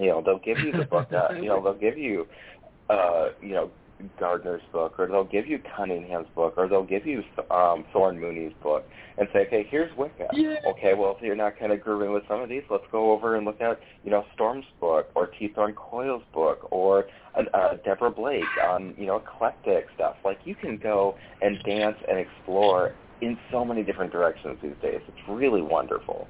you 0.00 0.08
know 0.08 0.22
they'll 0.24 0.38
give 0.38 0.58
you 0.58 0.72
the 0.72 0.84
book 0.84 1.08
that 1.10 1.36
you 1.42 1.48
know 1.48 1.60
they'll 1.64 1.74
give 1.74 1.98
you 1.98 2.26
uh 2.90 3.28
you 3.40 3.54
know 3.54 3.70
Gardner's 4.20 4.62
book 4.72 4.94
or 4.98 5.06
they'll 5.06 5.24
give 5.24 5.46
you 5.46 5.60
Cunningham's 5.76 6.26
book 6.34 6.54
or 6.56 6.68
they'll 6.68 6.84
give 6.84 7.06
you 7.06 7.22
um 7.50 7.84
Thorn 7.92 8.20
Mooney's 8.20 8.52
book 8.62 8.84
and 9.18 9.28
say 9.32 9.46
okay 9.46 9.66
here's 9.70 9.96
Wicca. 9.96 10.28
Yeah. 10.32 10.56
okay 10.66 10.94
well 10.94 11.14
if 11.16 11.22
you're 11.22 11.36
not 11.36 11.58
kind 11.58 11.72
of 11.72 11.80
grooving 11.80 12.12
with 12.12 12.24
some 12.28 12.40
of 12.40 12.48
these 12.48 12.62
let's 12.70 12.84
go 12.90 13.12
over 13.12 13.36
and 13.36 13.46
look 13.46 13.60
at 13.60 13.78
you 14.02 14.10
know 14.10 14.24
Storm's 14.34 14.66
book 14.80 15.06
or 15.14 15.28
T. 15.38 15.52
Thorn 15.54 15.74
Coyle's 15.74 16.24
book 16.32 16.68
or 16.70 17.06
uh, 17.36 17.44
uh, 17.54 17.76
Deborah 17.84 18.10
Blake 18.10 18.44
on 18.68 18.94
you 18.98 19.06
know 19.06 19.16
eclectic 19.16 19.86
stuff. 19.94 20.16
Like 20.24 20.40
you 20.44 20.54
can 20.54 20.76
go 20.76 21.14
and 21.40 21.62
dance 21.64 21.96
and 22.08 22.18
explore 22.18 22.96
in 23.20 23.38
so 23.50 23.64
many 23.64 23.82
different 23.82 24.12
directions 24.12 24.58
these 24.62 24.74
days. 24.82 25.00
It's 25.06 25.28
really 25.28 25.62
wonderful. 25.62 26.28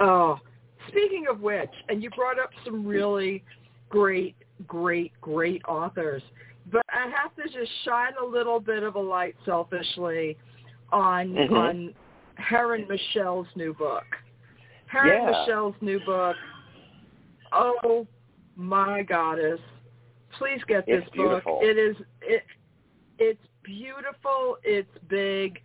Oh, 0.00 0.38
speaking 0.88 1.26
of 1.28 1.40
which, 1.40 1.70
and 1.88 2.02
you 2.02 2.10
brought 2.10 2.38
up 2.38 2.50
some 2.64 2.86
really 2.86 3.44
great, 3.88 4.34
great, 4.66 5.12
great 5.20 5.62
authors, 5.66 6.22
but 6.70 6.82
I 6.88 7.08
have 7.08 7.34
to 7.36 7.44
just 7.44 7.70
shine 7.84 8.12
a 8.22 8.24
little 8.24 8.60
bit 8.60 8.82
of 8.82 8.94
a 8.94 9.00
light 9.00 9.36
selfishly 9.44 10.36
on 10.92 11.34
Mhm. 11.34 11.52
on 11.52 11.94
Heron 12.36 12.86
Michelle's 12.88 13.48
new 13.54 13.74
book. 13.74 14.04
Heron 14.86 15.22
Yeah. 15.22 15.30
Michelle's 15.30 15.80
new 15.80 16.00
book. 16.00 16.36
Oh 17.52 18.06
my 18.56 19.02
goddess. 19.02 19.60
Please 20.32 20.62
get 20.64 20.86
this 20.86 21.04
It's 21.06 21.16
book. 21.16 21.44
It 21.62 21.78
is 21.78 21.96
it 22.22 22.44
it's 23.18 23.46
beautiful, 23.62 24.58
it's 24.64 24.98
big. 25.08 25.62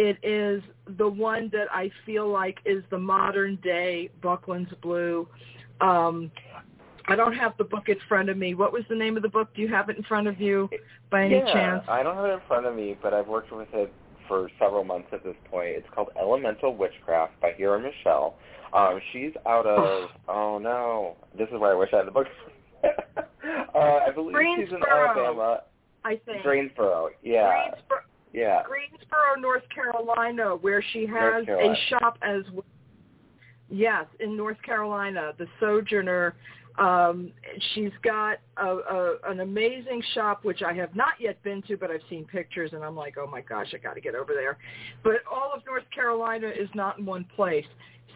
It 0.00 0.16
is 0.22 0.62
the 0.96 1.06
one 1.06 1.50
that 1.52 1.66
I 1.70 1.90
feel 2.06 2.26
like 2.26 2.58
is 2.64 2.82
the 2.88 2.98
modern 2.98 3.56
day 3.56 4.08
Buckland's 4.22 4.72
Blue. 4.80 5.28
Um 5.82 6.30
I 7.06 7.16
don't 7.16 7.34
have 7.34 7.52
the 7.58 7.64
book 7.64 7.90
in 7.90 7.98
front 8.08 8.30
of 8.30 8.38
me. 8.38 8.54
What 8.54 8.72
was 8.72 8.84
the 8.88 8.94
name 8.94 9.18
of 9.18 9.22
the 9.22 9.28
book? 9.28 9.54
Do 9.54 9.60
you 9.60 9.68
have 9.68 9.90
it 9.90 9.98
in 9.98 10.02
front 10.04 10.26
of 10.26 10.40
you 10.40 10.70
by 11.10 11.24
any 11.24 11.36
yeah, 11.36 11.52
chance? 11.52 11.84
I 11.86 12.02
don't 12.02 12.16
have 12.16 12.24
it 12.24 12.32
in 12.32 12.40
front 12.48 12.64
of 12.64 12.74
me, 12.74 12.96
but 13.02 13.12
I've 13.12 13.26
worked 13.26 13.52
with 13.52 13.68
it 13.74 13.92
for 14.26 14.48
several 14.58 14.84
months 14.84 15.08
at 15.12 15.22
this 15.22 15.34
point. 15.50 15.68
It's 15.70 15.88
called 15.94 16.08
Elemental 16.18 16.74
Witchcraft 16.74 17.38
by 17.42 17.52
Heron 17.58 17.82
Michelle. 17.82 18.36
Um, 18.72 19.00
she's 19.12 19.32
out 19.46 19.66
of 19.66 20.08
oh 20.28 20.58
no, 20.58 21.16
this 21.36 21.48
is 21.52 21.60
where 21.60 21.72
I 21.72 21.74
wish 21.74 21.90
I 21.92 21.98
had 21.98 22.06
the 22.06 22.12
book. 22.12 22.26
uh, 22.84 23.78
I 23.78 24.10
believe 24.14 24.36
she's 24.56 24.72
in 24.72 24.82
Alabama, 24.82 25.62
I 26.06 26.18
think. 26.24 26.42
Greensboro. 26.42 27.10
Yeah, 27.22 27.68
Greensboro, 27.68 27.98
yeah. 28.32 28.62
Greensboro, 28.64 29.40
North 29.40 29.64
Carolina, 29.74 30.56
where 30.56 30.82
she 30.92 31.06
has 31.06 31.46
a 31.48 31.74
shop 31.88 32.18
as 32.22 32.42
well. 32.52 32.64
Yes, 33.68 34.06
in 34.18 34.36
North 34.36 34.60
Carolina, 34.62 35.32
the 35.38 35.46
Sojourner. 35.60 36.34
Um, 36.78 37.32
she's 37.74 37.92
got 38.02 38.38
a, 38.56 38.66
a, 38.66 39.16
an 39.28 39.40
amazing 39.40 40.02
shop, 40.14 40.44
which 40.44 40.62
I 40.62 40.72
have 40.72 40.94
not 40.96 41.14
yet 41.20 41.42
been 41.42 41.62
to, 41.62 41.76
but 41.76 41.90
I've 41.90 42.00
seen 42.08 42.24
pictures, 42.24 42.70
and 42.72 42.82
I'm 42.82 42.96
like, 42.96 43.16
oh 43.18 43.26
my 43.26 43.42
gosh, 43.42 43.68
I 43.74 43.78
got 43.78 43.94
to 43.94 44.00
get 44.00 44.14
over 44.14 44.32
there. 44.34 44.58
But 45.04 45.16
all 45.30 45.52
of 45.54 45.64
North 45.66 45.84
Carolina 45.94 46.48
is 46.48 46.68
not 46.74 46.98
in 46.98 47.06
one 47.06 47.26
place. 47.36 47.66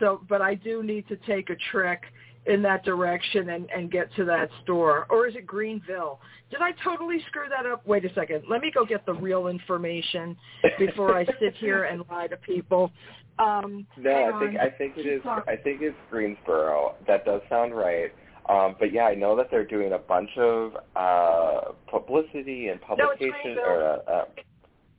So, 0.01 0.23
but 0.29 0.43
I 0.43 0.55
do 0.55 0.83
need 0.83 1.07
to 1.09 1.17
take 1.17 1.51
a 1.51 1.57
trek 1.71 2.03
in 2.47 2.61
that 2.63 2.85
direction 2.85 3.51
and, 3.51 3.69
and 3.75 3.91
get 3.91 4.15
to 4.17 4.25
that 4.27 4.51
store. 4.63 5.07
Or 5.11 5.27
is 5.27 5.35
it 5.35 5.47
Greenville? 5.47 6.21
Did 6.51 6.61
I 6.61 6.73
totally 6.85 7.19
screw 7.29 7.49
that 7.49 7.65
up? 7.71 7.87
Wait 7.87 8.05
a 8.05 8.13
second. 8.15 8.45
Let 8.49 8.61
me 8.61 8.71
go 8.73 8.85
get 8.85 9.07
the 9.07 9.15
real 9.15 9.47
information 9.49 10.37
before 10.79 11.17
I 11.17 11.25
sit 11.41 11.55
here 11.59 11.85
and 11.85 12.05
lie 12.11 12.27
to 12.27 12.37
people. 12.37 12.93
Um, 13.39 13.87
No, 13.97 14.11
I 14.13 14.39
think 14.41 14.61
on. 14.61 14.61
I 14.61 14.71
think 14.71 14.97
it 14.97 15.07
is. 15.07 15.23
I 15.25 15.57
think 15.57 15.81
it's 15.83 15.97
Greensboro. 16.11 16.95
That 17.07 17.25
does 17.25 17.41
sound 17.49 17.75
right. 17.75 18.13
Um, 18.49 18.77
but 18.79 18.93
yeah, 18.93 19.05
I 19.05 19.15
know 19.15 19.35
that 19.37 19.51
they're 19.51 19.65
doing 19.65 19.95
a 19.95 19.99
bunch 19.99 20.29
of 20.37 20.77
uh, 20.95 21.73
publicity 21.91 22.69
and 22.69 22.79
No, 22.99 23.11
it's 23.11 23.19
publication. 23.19 23.35
Greenville. 23.43 23.65
or 23.65 23.83
uh, 23.83 24.13
uh, 24.13 24.25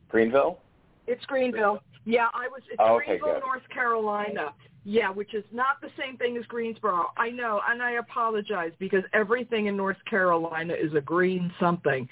Greenville. 0.10 0.60
It's 1.08 1.24
Greenville. 1.26 1.80
Yeah, 2.06 2.28
I 2.34 2.48
was. 2.48 2.62
It's 2.70 2.78
Oh, 2.80 2.96
okay, 2.96 3.18
Greenville, 3.20 3.34
good. 3.36 3.42
North 3.46 3.70
Carolina. 3.72 4.54
Yeah, 4.88 5.10
which 5.10 5.34
is 5.34 5.44
not 5.52 5.82
the 5.82 5.90
same 5.98 6.16
thing 6.16 6.38
as 6.38 6.46
Greensboro. 6.46 7.08
I 7.18 7.32
know, 7.32 7.60
and 7.68 7.82
I 7.82 7.94
apologize 7.94 8.72
because 8.78 9.04
everything 9.14 9.66
in 9.66 9.76
North 9.76 9.98
Carolina 10.08 10.74
is 10.74 10.94
a 10.94 11.02
green 11.02 11.52
something. 11.60 12.08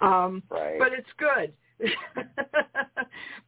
Um, 0.00 0.42
right. 0.50 0.78
But 0.78 0.92
it's 0.92 1.08
good. 1.18 1.52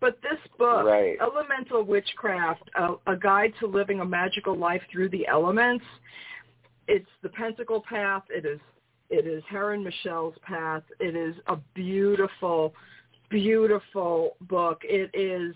but 0.01 0.19
this 0.23 0.39
book, 0.59 0.87
right. 0.87 1.19
Elemental 1.21 1.83
Witchcraft, 1.83 2.71
a, 2.79 2.95
a 3.07 3.15
Guide 3.15 3.53
to 3.61 3.67
Living 3.67 4.01
a 4.01 4.05
Magical 4.07 4.57
Life 4.57 4.81
Through 4.91 5.11
the 5.11 5.29
Elements, 5.29 5.85
it's 6.89 7.09
the 7.23 7.29
Pentacle 7.29 7.83
Path. 7.87 8.23
It 8.31 8.47
is 8.47 8.59
it 9.13 9.27
is 9.27 9.43
Heron 9.47 9.85
Michelle's 9.85 10.35
path. 10.43 10.83
It 10.99 11.15
is 11.15 11.35
a 11.47 11.57
beautiful, 11.75 12.75
beautiful 13.29 14.37
book. 14.41 14.81
It 14.85 15.11
is 15.13 15.55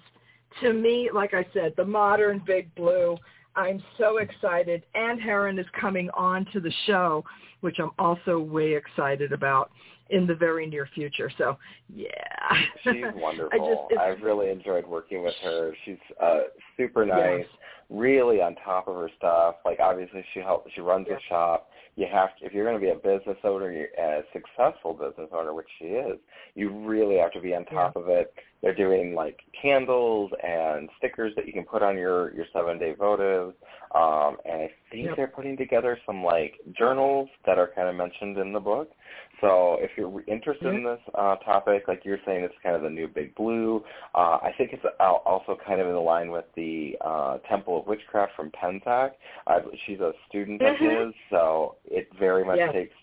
to 0.62 0.72
me, 0.72 1.10
like 1.12 1.34
I 1.34 1.46
said, 1.52 1.74
the 1.76 1.84
modern 1.84 2.42
Big 2.46 2.74
Blue. 2.74 3.16
I'm 3.54 3.82
so 3.98 4.18
excited. 4.18 4.84
And 4.94 5.20
Heron 5.20 5.58
is 5.58 5.66
coming 5.80 6.10
on 6.10 6.46
to 6.52 6.60
the 6.60 6.72
show, 6.86 7.24
which 7.62 7.76
I'm 7.78 7.90
also 7.98 8.38
way 8.38 8.74
excited 8.74 9.32
about 9.32 9.70
in 10.10 10.26
the 10.26 10.34
very 10.34 10.66
near 10.66 10.88
future. 10.94 11.30
So, 11.38 11.56
yeah. 11.94 12.08
She's 12.84 13.02
wonderful. 13.14 13.88
just, 13.90 14.00
I've 14.00 14.20
really 14.22 14.50
enjoyed 14.50 14.86
working 14.86 15.22
with 15.24 15.34
her. 15.42 15.72
She's 15.84 15.96
uh 16.22 16.40
super 16.76 17.04
nice, 17.04 17.38
Yes. 17.40 17.46
really 17.90 18.40
on 18.40 18.54
top 18.56 18.88
of 18.88 18.94
her 18.96 19.10
stuff. 19.16 19.56
Like 19.64 19.80
obviously 19.80 20.24
she 20.32 20.40
helps 20.40 20.70
she 20.74 20.80
runs 20.80 21.06
Yeah. 21.10 21.16
a 21.16 21.20
shop. 21.28 21.70
You 21.96 22.06
have 22.12 22.36
to 22.38 22.44
if 22.46 22.52
you're 22.52 22.64
going 22.64 22.78
to 22.78 22.80
be 22.80 22.90
a 22.90 22.94
business 22.94 23.38
owner, 23.42 23.70
a 23.98 24.20
successful 24.32 24.92
business 24.92 25.30
owner, 25.32 25.54
which 25.54 25.66
she 25.78 25.86
is, 25.86 26.18
you 26.54 26.68
really 26.70 27.16
have 27.16 27.32
to 27.32 27.40
be 27.40 27.54
on 27.54 27.64
top 27.64 27.96
of 27.96 28.08
it. 28.08 28.32
They're 28.62 28.74
doing 28.74 29.14
like 29.14 29.40
candles 29.60 30.30
and 30.42 30.88
stickers 30.98 31.32
that 31.36 31.46
you 31.46 31.52
can 31.52 31.64
put 31.64 31.82
on 31.82 31.96
your 31.96 32.34
your 32.34 32.46
7-day 32.54 32.94
votives. 32.98 33.54
Um 33.94 34.36
and 34.44 34.62
I 34.62 34.70
think 34.90 35.06
Yep. 35.06 35.16
they're 35.16 35.26
putting 35.28 35.56
together 35.56 35.98
some 36.06 36.24
like 36.24 36.54
journals 36.76 37.28
that 37.44 37.58
are 37.58 37.68
kind 37.74 37.88
of 37.88 37.94
mentioned 37.94 38.38
in 38.38 38.52
the 38.52 38.60
book. 38.60 38.90
So 39.40 39.76
if 39.80 39.90
you're 39.96 40.22
interested 40.26 40.68
in 40.74 40.82
this 40.82 41.00
uh, 41.14 41.36
topic, 41.36 41.84
like 41.88 42.04
you're 42.06 42.18
saying, 42.24 42.42
it's 42.44 42.54
kind 42.62 42.74
of 42.74 42.80
the 42.82 42.88
new 42.88 43.06
big 43.06 43.34
blue. 43.34 43.84
Uh, 44.14 44.38
I 44.42 44.52
think 44.56 44.72
it's 44.72 44.82
al- 44.98 45.22
also 45.26 45.58
kind 45.66 45.78
of 45.80 45.88
in 45.88 45.94
line 45.96 46.30
with 46.30 46.46
the 46.54 46.96
uh, 47.04 47.38
Temple 47.48 47.80
of 47.80 47.86
Witchcraft 47.86 48.32
from 48.34 48.50
Penczak. 48.52 49.10
Uh, 49.46 49.60
she's 49.84 50.00
a 50.00 50.12
student 50.28 50.62
of 50.62 50.74
Mhm. 50.76 51.06
his, 51.08 51.14
so 51.28 51.76
it 51.84 52.08
very 52.14 52.44
much 52.46 52.56
Yes. 52.58 52.72
takes 52.72 52.94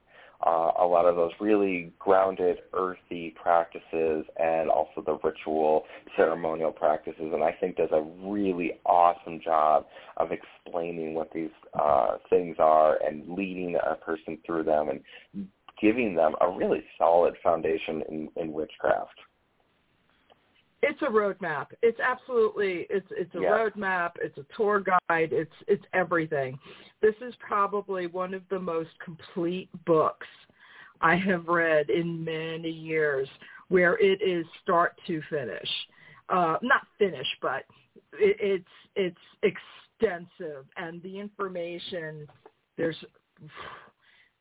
uh, 0.45 0.71
a 0.79 0.85
lot 0.85 1.05
of 1.05 1.15
those 1.15 1.31
really 1.39 1.93
grounded, 1.99 2.57
earthy 2.73 3.33
practices 3.41 4.25
and 4.37 4.69
also 4.69 5.01
the 5.05 5.17
ritual, 5.23 5.83
ceremonial 6.17 6.71
practices. 6.71 7.31
And 7.33 7.43
I 7.43 7.51
think 7.51 7.77
does 7.77 7.89
a 7.91 8.01
really 8.25 8.79
awesome 8.85 9.39
job 9.43 9.85
of 10.17 10.29
explaining 10.31 11.13
what 11.13 11.31
these 11.33 11.51
uh, 11.79 12.17
things 12.29 12.57
are 12.59 12.97
and 13.05 13.27
leading 13.29 13.75
a 13.75 13.95
person 13.95 14.37
through 14.45 14.63
them 14.63 14.89
and 14.89 15.47
giving 15.81 16.15
them 16.15 16.33
a 16.41 16.49
really 16.49 16.83
solid 16.97 17.35
foundation 17.43 18.03
in, 18.09 18.29
in 18.35 18.53
witchcraft. 18.53 19.19
It's 20.83 21.01
a 21.01 21.05
roadmap. 21.05 21.67
It's 21.81 21.99
absolutely 21.99 22.85
it's 22.89 23.07
it's 23.11 23.33
a 23.35 23.39
Yeah. 23.39 23.51
roadmap. 23.51 24.11
It's 24.21 24.37
a 24.37 24.45
tour 24.55 24.81
guide. 24.81 25.31
It's 25.31 25.55
it's 25.67 25.85
everything. 25.93 26.59
This 27.01 27.15
is 27.21 27.33
probably 27.39 28.07
one 28.07 28.33
of 28.33 28.43
the 28.49 28.59
most 28.59 28.91
complete 29.03 29.69
books 29.85 30.27
I 31.01 31.15
have 31.15 31.47
read 31.47 31.89
in 31.89 32.23
many 32.23 32.69
years, 32.69 33.27
where 33.69 33.97
it 33.97 34.21
is 34.21 34.45
start 34.61 34.99
to 35.07 35.21
finish. 35.29 35.69
Uh, 36.29 36.57
not 36.61 36.81
finish, 36.99 37.27
but 37.41 37.63
it, 38.13 38.37
it's 38.39 38.75
it's 38.95 39.53
extensive, 40.01 40.65
and 40.77 41.01
the 41.01 41.17
information 41.19 42.27
there's. 42.77 42.97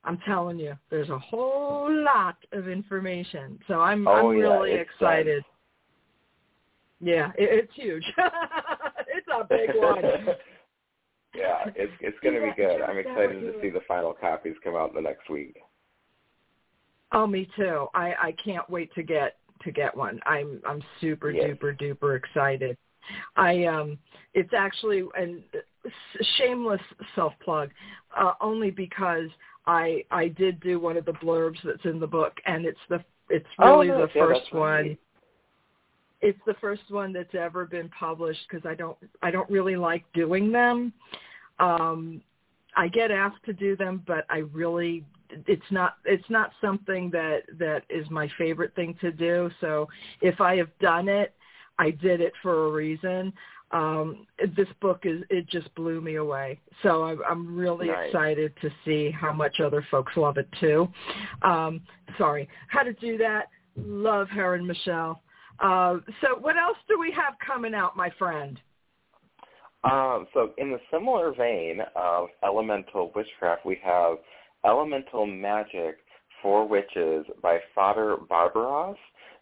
I'm 0.05 0.19
telling 0.27 0.59
you, 0.59 0.77
there's 0.91 1.11
a 1.11 1.19
whole 1.19 1.89
lot 1.89 2.37
of 2.51 2.67
information. 2.69 3.61
So 3.69 3.81
I'm 3.81 4.09
Oh, 4.09 4.31
I'm 4.31 4.37
yeah, 4.39 4.43
really 4.43 4.73
it's 4.73 4.91
excited. 4.91 5.45
Yeah, 7.03 7.33
it, 7.37 7.65
it's 7.65 7.75
huge. 7.75 8.05
it's 9.09 9.27
a 9.29 9.45
big 9.45 9.75
one. 9.75 10.03
yeah, 11.35 11.65
it's 11.75 11.93
it's 12.01 12.19
going 12.23 12.37
to 12.37 12.41
be 12.41 12.53
good. 12.57 12.81
I'm 12.81 12.97
excited 12.99 13.41
to 13.41 13.61
see 13.61 13.71
the 13.71 13.81
final 13.89 14.15
copies 14.15 14.55
come 14.63 14.77
out 14.77 14.91
in 14.91 14.95
the 14.95 15.03
next 15.03 15.29
week. 15.29 15.57
Oh, 17.11 17.27
me 17.27 17.49
too. 17.57 17.89
I 17.93 18.15
I 18.21 18.35
can't 18.43 18.69
wait 18.71 18.95
to 18.95 19.03
get 19.03 19.37
to 19.65 19.73
get 19.73 19.95
one. 19.97 20.21
I'm 20.27 20.63
I'm 20.67 20.81
super 21.01 21.33
Yes. 21.33 21.45
duper 21.45 21.79
duper 21.79 22.17
excited. 22.17 22.79
I 23.37 23.65
um 23.65 23.99
it's 24.33 24.55
actually 24.57 25.03
and 25.19 25.43
shameless 26.39 26.81
self 27.17 27.33
plug 27.45 27.71
uh 28.17 28.35
only 28.41 28.71
because 28.71 29.29
I 29.67 30.05
I 30.13 30.29
did 30.29 30.61
do 30.61 30.79
one 30.79 30.97
of 30.97 31.05
the 31.05 31.15
blurbs 31.15 31.59
that's 31.65 31.85
in 31.85 31.99
the 31.99 32.07
book 32.07 32.35
and 32.47 32.65
it's 32.65 32.79
the 32.89 33.05
it's 33.29 33.47
Oh, 33.59 33.81
really 33.81 33.91
the 33.91 34.09
Yeah, 34.15 34.27
first 34.27 34.53
one. 34.53 34.97
It's 36.23 36.39
the 36.47 36.55
first 36.61 36.83
one 36.89 37.13
that's 37.13 37.35
ever 37.35 37.67
been 37.67 37.89
published 37.91 38.41
because 38.49 38.65
I 38.65 38.75
don't 38.75 38.97
I 39.23 39.31
don't 39.31 39.51
really 39.51 39.77
like 39.77 40.05
doing 40.15 40.51
them. 40.51 40.93
Um, 41.59 42.23
I 42.77 42.89
get 42.89 43.11
asked 43.11 43.45
to 43.45 43.53
do 43.53 43.77
them, 43.77 44.03
but 44.07 44.25
I 44.31 44.39
really 44.39 45.05
it's 45.47 45.71
not 45.71 45.97
it's 46.05 46.29
not 46.31 46.53
something 46.61 47.11
that 47.11 47.43
that 47.59 47.83
is 47.91 48.09
my 48.11 48.31
favorite 48.39 48.75
thing 48.75 48.97
to 49.01 49.11
do. 49.11 49.51
So 49.61 49.89
if 50.21 50.41
I 50.41 50.57
have 50.57 50.71
done 50.81 51.09
it, 51.09 51.35
I 51.79 51.91
did 51.91 52.21
it 52.21 52.33
for 52.41 52.69
a 52.69 52.71
reason. 52.71 53.33
Um, 53.73 54.27
this 54.55 54.69
book 54.81 55.01
is 55.05 55.23
it 55.31 55.49
just 55.49 55.75
blew 55.75 56.03
me 56.03 56.17
away. 56.17 56.61
So 56.83 57.05
I'm, 57.05 57.21
I'm 57.29 57.57
really 57.57 57.89
Nice. 57.89 58.09
excited 58.09 58.53
to 58.61 58.71
see 58.85 59.11
how 59.11 59.33
much 59.33 59.61
other 59.61 59.85
folks 59.91 60.13
love 60.17 60.37
it 60.37 60.49
too. 60.61 60.89
Um, 61.41 61.81
sorry, 62.19 62.49
how 62.69 62.83
to 62.83 62.93
do 62.93 63.17
that? 63.19 63.49
Love 63.77 64.29
Heron 64.29 64.67
Michelle. 64.67 65.23
Uh, 65.63 65.99
so 66.21 66.39
what 66.41 66.57
else 66.57 66.77
do 66.89 66.99
we 66.99 67.13
have 67.13 67.35
coming 67.47 67.75
out, 67.75 67.97
my 67.97 68.11
friend? 68.19 68.59
Um, 69.85 70.27
so 70.35 70.53
in 70.59 70.71
the 70.71 70.79
similar 70.93 71.33
vein 71.35 71.81
of 71.97 72.29
elemental 72.45 73.13
witchcraft, 73.15 73.65
we 73.67 73.79
have 73.83 74.19
Elemental 74.65 75.27
Magic 75.27 75.99
for 76.41 76.67
Witches 76.69 77.25
by 77.43 77.59
Frater 77.75 78.17
Barrabbas. 78.31 78.97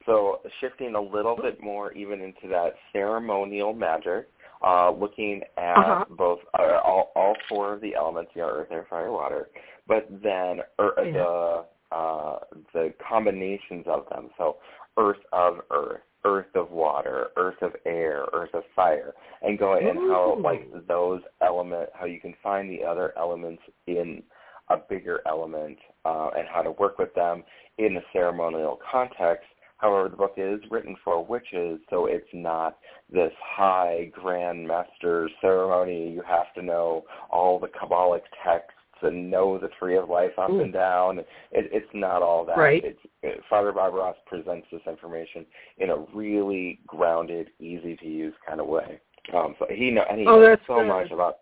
So 0.06 0.40
shifting 0.60 0.94
a 0.94 1.00
little 1.00 1.36
bit 1.36 1.62
more 1.62 1.92
even 1.92 2.20
into 2.20 2.48
that 2.48 2.72
ceremonial 2.92 3.74
magic, 3.74 4.28
uh, 4.66 4.90
looking 4.90 5.42
at 5.58 5.76
Uh-huh. 5.76 6.04
both 6.10 6.40
uh, 6.58 6.80
all, 6.84 7.12
all 7.16 7.34
four 7.48 7.74
of 7.74 7.80
the 7.82 7.94
elements, 7.94 8.30
you 8.34 8.40
know, 8.40 8.48
earth, 8.48 8.68
air, 8.70 8.86
fire, 8.88 9.12
water, 9.12 9.48
but 9.86 10.06
then 10.22 10.60
er, 10.80 10.94
Yeah. 11.04 11.12
the 11.12 11.64
uh, 11.92 12.38
the 12.72 12.94
combinations 13.06 13.84
of 13.88 14.08
them. 14.10 14.30
So 14.38 14.58
earth 14.96 15.18
of 15.32 15.60
earth, 15.70 16.02
earth 16.24 16.54
of 16.54 16.70
water, 16.70 17.28
earth 17.36 17.60
of 17.62 17.72
air, 17.86 18.24
earth 18.32 18.54
of 18.54 18.62
fire, 18.74 19.12
and 19.42 19.58
going 19.58 19.88
and 19.88 19.98
how 19.98 20.38
like 20.42 20.68
those 20.86 21.20
element, 21.42 21.88
how 21.94 22.06
you 22.06 22.20
can 22.20 22.34
find 22.42 22.70
the 22.70 22.84
other 22.84 23.12
elements 23.18 23.62
in 23.86 24.22
a 24.70 24.76
bigger 24.76 25.20
element 25.26 25.78
uh, 26.04 26.30
and 26.36 26.46
how 26.52 26.62
to 26.62 26.70
work 26.72 26.98
with 26.98 27.12
them 27.14 27.42
in 27.78 27.96
a 27.96 28.00
ceremonial 28.12 28.78
context. 28.90 29.46
However, 29.78 30.10
the 30.10 30.16
book 30.16 30.34
is 30.36 30.60
written 30.70 30.94
for 31.02 31.24
witches, 31.24 31.80
so 31.88 32.06
it's 32.06 32.28
not 32.34 32.78
this 33.10 33.32
high 33.42 34.10
grand 34.12 34.68
master 34.68 35.30
ceremony. 35.40 36.12
You 36.12 36.22
have 36.28 36.52
to 36.54 36.62
know 36.62 37.04
all 37.30 37.58
the 37.58 37.68
Kabbalic 37.68 38.20
texts 38.44 38.79
and 39.02 39.30
know 39.30 39.58
the 39.58 39.68
tree 39.78 39.96
of 39.96 40.08
life 40.08 40.32
up 40.38 40.50
Ooh. 40.50 40.60
and 40.60 40.72
down. 40.72 41.18
It, 41.18 41.26
it's 41.52 41.86
not 41.94 42.22
all 42.22 42.44
that. 42.46 42.56
Right. 42.56 42.84
It's, 42.84 43.00
it, 43.22 43.40
Frater 43.48 43.72
Barrabbas 43.72 44.14
presents 44.26 44.66
this 44.70 44.82
information 44.86 45.46
in 45.78 45.90
a 45.90 46.04
really 46.14 46.80
grounded, 46.86 47.50
easy 47.58 47.96
to 47.96 48.06
use 48.06 48.34
kind 48.46 48.60
of 48.60 48.66
way. 48.66 49.00
Um, 49.34 49.54
so 49.58 49.66
he 49.70 49.90
know 49.90 50.02
and 50.10 50.18
he 50.18 50.26
Oh, 50.26 50.40
knows 50.40 50.58
so 50.66 50.76
good. 50.76 50.88
much 50.88 51.10
about 51.10 51.36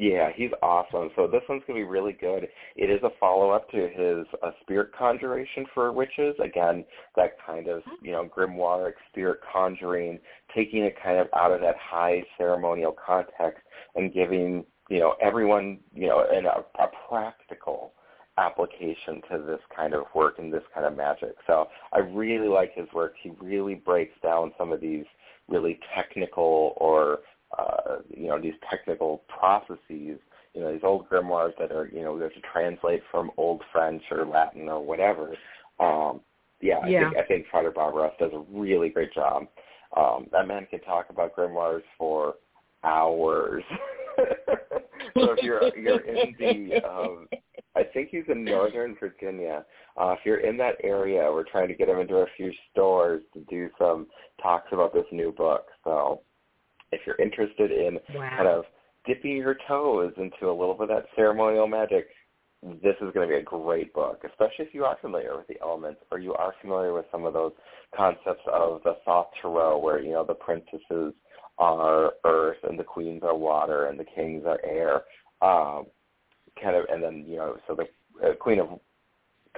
yeah, 0.00 0.30
he's 0.34 0.50
awesome. 0.62 1.10
So 1.16 1.26
this 1.26 1.42
one's 1.48 1.62
gonna 1.66 1.80
be 1.80 1.84
really 1.84 2.12
good. 2.12 2.46
It 2.76 2.88
is 2.88 3.02
a 3.02 3.10
follow 3.18 3.50
up 3.50 3.68
to 3.70 3.88
his 3.88 4.26
uh, 4.44 4.52
spirit 4.60 4.90
conjuration 4.96 5.66
for 5.74 5.92
witches. 5.92 6.36
Again, 6.42 6.84
that 7.16 7.32
kind 7.44 7.66
of 7.66 7.82
you 8.00 8.12
know 8.12 8.28
grimoire 8.28 8.92
spirit 9.10 9.40
conjuring, 9.52 10.20
taking 10.54 10.84
it 10.84 10.94
kind 11.02 11.18
of 11.18 11.26
out 11.34 11.50
of 11.52 11.60
that 11.62 11.74
high 11.80 12.22
ceremonial 12.36 12.94
context 13.04 13.62
and 13.96 14.14
giving 14.14 14.64
you 14.88 14.98
know 14.98 15.14
everyone 15.20 15.78
you 15.94 16.08
know 16.08 16.24
in 16.30 16.46
a, 16.46 16.64
a 16.82 16.88
practical 17.08 17.92
application 18.38 19.20
to 19.30 19.38
this 19.44 19.60
kind 19.74 19.94
of 19.94 20.04
work 20.14 20.38
and 20.38 20.52
this 20.52 20.62
kind 20.72 20.86
of 20.86 20.96
magic. 20.96 21.34
So 21.46 21.66
I 21.92 21.98
really 21.98 22.48
like 22.48 22.72
his 22.74 22.86
work. 22.94 23.14
He 23.20 23.30
really 23.40 23.74
breaks 23.74 24.14
down 24.22 24.52
some 24.56 24.72
of 24.72 24.80
these 24.80 25.04
really 25.48 25.78
technical 25.96 26.74
or 26.76 27.18
uh, 27.58 27.96
you 28.08 28.28
know 28.28 28.40
these 28.40 28.54
technical 28.70 29.22
processes. 29.28 30.20
You 30.54 30.62
know 30.62 30.72
these 30.72 30.84
old 30.84 31.08
grimoires 31.08 31.52
that 31.58 31.72
are 31.72 31.88
you 31.92 32.02
know 32.02 32.14
we 32.14 32.22
have 32.22 32.34
to 32.34 32.40
translate 32.52 33.02
from 33.10 33.30
old 33.36 33.62
French 33.72 34.02
or 34.10 34.24
Latin 34.24 34.68
or 34.68 34.84
whatever. 34.84 35.34
Um, 35.80 36.20
yeah, 36.60 36.78
I 36.78 36.88
Yeah. 36.88 37.10
think 37.10 37.24
I 37.24 37.26
think 37.26 37.46
Frater 37.50 37.72
Barrabbas 37.72 38.18
does 38.18 38.32
a 38.32 38.44
really 38.50 38.88
great 38.88 39.12
job. 39.12 39.46
Um, 39.96 40.26
that 40.32 40.46
man 40.46 40.66
can 40.66 40.80
talk 40.80 41.06
about 41.10 41.34
grimoires 41.34 41.82
for 41.96 42.34
hours. 42.84 43.64
so 45.16 45.32
if 45.32 45.42
you're 45.42 45.76
you're 45.76 46.00
in 46.00 46.34
the, 46.38 46.88
um, 46.88 47.28
I 47.76 47.84
think 47.84 48.08
he's 48.10 48.24
in 48.28 48.44
Northern 48.44 48.96
Virginia. 48.98 49.64
Uh, 49.96 50.14
if 50.18 50.20
you're 50.24 50.40
in 50.40 50.56
that 50.58 50.76
area, 50.82 51.30
we're 51.30 51.44
trying 51.44 51.68
to 51.68 51.74
get 51.74 51.88
him 51.88 51.98
into 51.98 52.16
a 52.16 52.26
few 52.36 52.50
stores 52.70 53.22
to 53.34 53.40
do 53.48 53.68
some 53.78 54.06
talks 54.42 54.68
about 54.72 54.92
this 54.92 55.06
new 55.12 55.32
book. 55.32 55.66
So 55.84 56.22
if 56.92 57.00
you're 57.06 57.20
interested 57.20 57.70
in 57.70 57.98
wow. 58.14 58.30
kind 58.36 58.48
of 58.48 58.64
dipping 59.06 59.36
your 59.36 59.56
toes 59.66 60.12
into 60.16 60.50
a 60.50 60.56
little 60.58 60.74
bit 60.74 60.90
of 60.90 60.96
that 60.96 61.06
ceremonial 61.16 61.66
magic, 61.66 62.08
this 62.62 62.96
is 63.00 63.12
going 63.14 63.28
to 63.28 63.34
be 63.34 63.40
a 63.40 63.42
great 63.42 63.94
book, 63.94 64.22
especially 64.24 64.64
if 64.64 64.74
you 64.74 64.84
are 64.84 64.96
familiar 65.00 65.36
with 65.36 65.46
the 65.46 65.60
elements 65.62 66.00
or 66.10 66.18
you 66.18 66.34
are 66.34 66.54
familiar 66.60 66.92
with 66.92 67.04
some 67.12 67.24
of 67.24 67.32
those 67.32 67.52
concepts 67.96 68.42
of 68.52 68.82
the 68.82 68.96
Thoth 69.04 69.28
Tarot 69.40 69.78
where, 69.78 70.02
you 70.02 70.12
know, 70.12 70.24
the 70.24 70.34
princesses 70.34 71.14
are 71.58 72.12
earth 72.24 72.58
and 72.68 72.78
the 72.78 72.84
queens 72.84 73.22
are 73.22 73.36
water 73.36 73.86
and 73.86 73.98
the 73.98 74.04
kings 74.04 74.44
are 74.46 74.60
air. 74.64 75.02
Um, 75.40 75.86
kind 76.60 76.76
of, 76.76 76.84
and 76.90 77.02
then, 77.02 77.24
you 77.26 77.36
know, 77.36 77.56
so 77.66 77.74
the 77.74 77.86
uh, 78.26 78.34
queen 78.34 78.60
of 78.60 78.80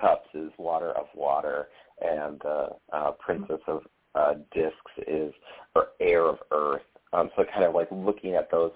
cups 0.01 0.29
is 0.35 0.51
water 0.59 0.93
of 0.93 1.07
water 1.15 1.69
and 2.01 2.41
the 2.41 2.69
uh, 2.93 2.97
uh, 2.97 3.11
princess 3.13 3.61
of 3.67 3.83
uh, 4.15 4.35
discs 4.53 5.07
is 5.07 5.33
or 5.75 5.89
air 6.01 6.27
of 6.27 6.39
earth. 6.51 6.83
Um, 7.13 7.31
so 7.37 7.45
kind 7.45 7.65
of 7.65 7.75
like 7.75 7.89
looking 7.91 8.35
at 8.35 8.51
those 8.51 8.73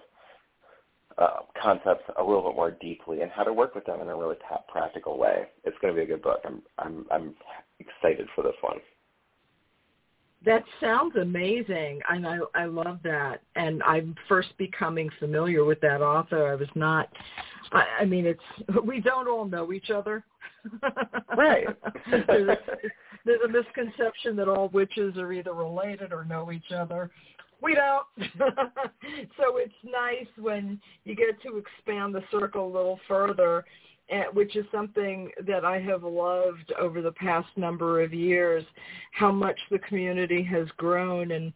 uh, 1.19 1.41
concepts 1.61 2.05
a 2.19 2.23
little 2.23 2.43
bit 2.43 2.57
more 2.57 2.73
deeply 2.73 3.23
and 3.23 3.31
how 3.31 3.45
to 3.45 3.53
work 3.53 3.75
with 3.75 3.85
them 3.85 4.01
in 4.01 4.09
a 4.09 4.17
really 4.17 4.37
practical 4.69 5.19
way. 5.19 5.47
It's 5.65 5.77
going 5.81 5.95
to 5.95 5.99
be 5.99 6.05
a 6.05 6.07
good 6.07 6.23
book. 6.23 6.41
I'm 6.45 6.63
I'm 6.79 7.07
I'm 7.11 7.35
excited 7.79 8.27
for 8.35 8.43
this 8.43 8.55
one. 8.61 8.79
That 10.45 10.65
sounds 10.81 11.17
amazing, 11.17 12.01
and 12.11 12.27
I 12.27 12.39
I 12.55 12.65
love 12.65 12.99
that. 13.05 13.43
And 13.57 13.83
I'm 13.83 14.15
first 14.29 14.57
becoming 14.59 15.09
familiar 15.19 15.65
with 15.65 15.81
that 15.81 16.03
author. 16.03 16.49
I 16.49 16.55
was 16.55 16.69
not. 16.75 17.09
I, 17.73 17.85
I 18.01 18.05
mean, 18.05 18.27
it's 18.27 18.41
we 18.85 19.01
don't 19.01 19.29
all 19.29 19.45
know 19.45 19.73
each 19.73 19.91
other. 19.91 20.25
Right. 21.37 21.67
there's, 22.11 22.49
a, 22.49 22.57
there's 23.27 23.41
a 23.45 23.49
misconception 23.49 24.35
that 24.37 24.49
all 24.49 24.69
witches 24.69 25.17
are 25.19 25.31
either 25.33 25.53
related 25.53 26.11
or 26.13 26.25
know 26.25 26.53
each 26.53 26.73
other 26.75 27.11
we 27.65 27.75
don't. 27.75 28.07
so 29.39 29.57
it's 29.57 29.73
nice 29.83 30.29
when 30.39 30.81
you 31.05 31.17
get 31.17 31.41
to 31.43 31.57
expand 31.57 32.15
the 32.15 32.23
circle 32.31 32.67
a 32.67 32.73
little 32.73 33.01
further, 33.09 33.65
which 34.33 34.57
is 34.57 34.67
something 34.71 35.31
that 35.47 35.65
I 35.65 35.81
have 35.81 36.03
loved 36.03 36.73
over 36.79 37.01
the 37.01 37.13
past 37.13 37.49
number 37.57 38.03
of 38.03 38.13
years, 38.13 38.65
how 39.13 39.33
much 39.33 39.59
the 39.71 39.79
community 39.81 40.43
has 40.45 40.69
grown 40.77 41.33
and 41.33 41.53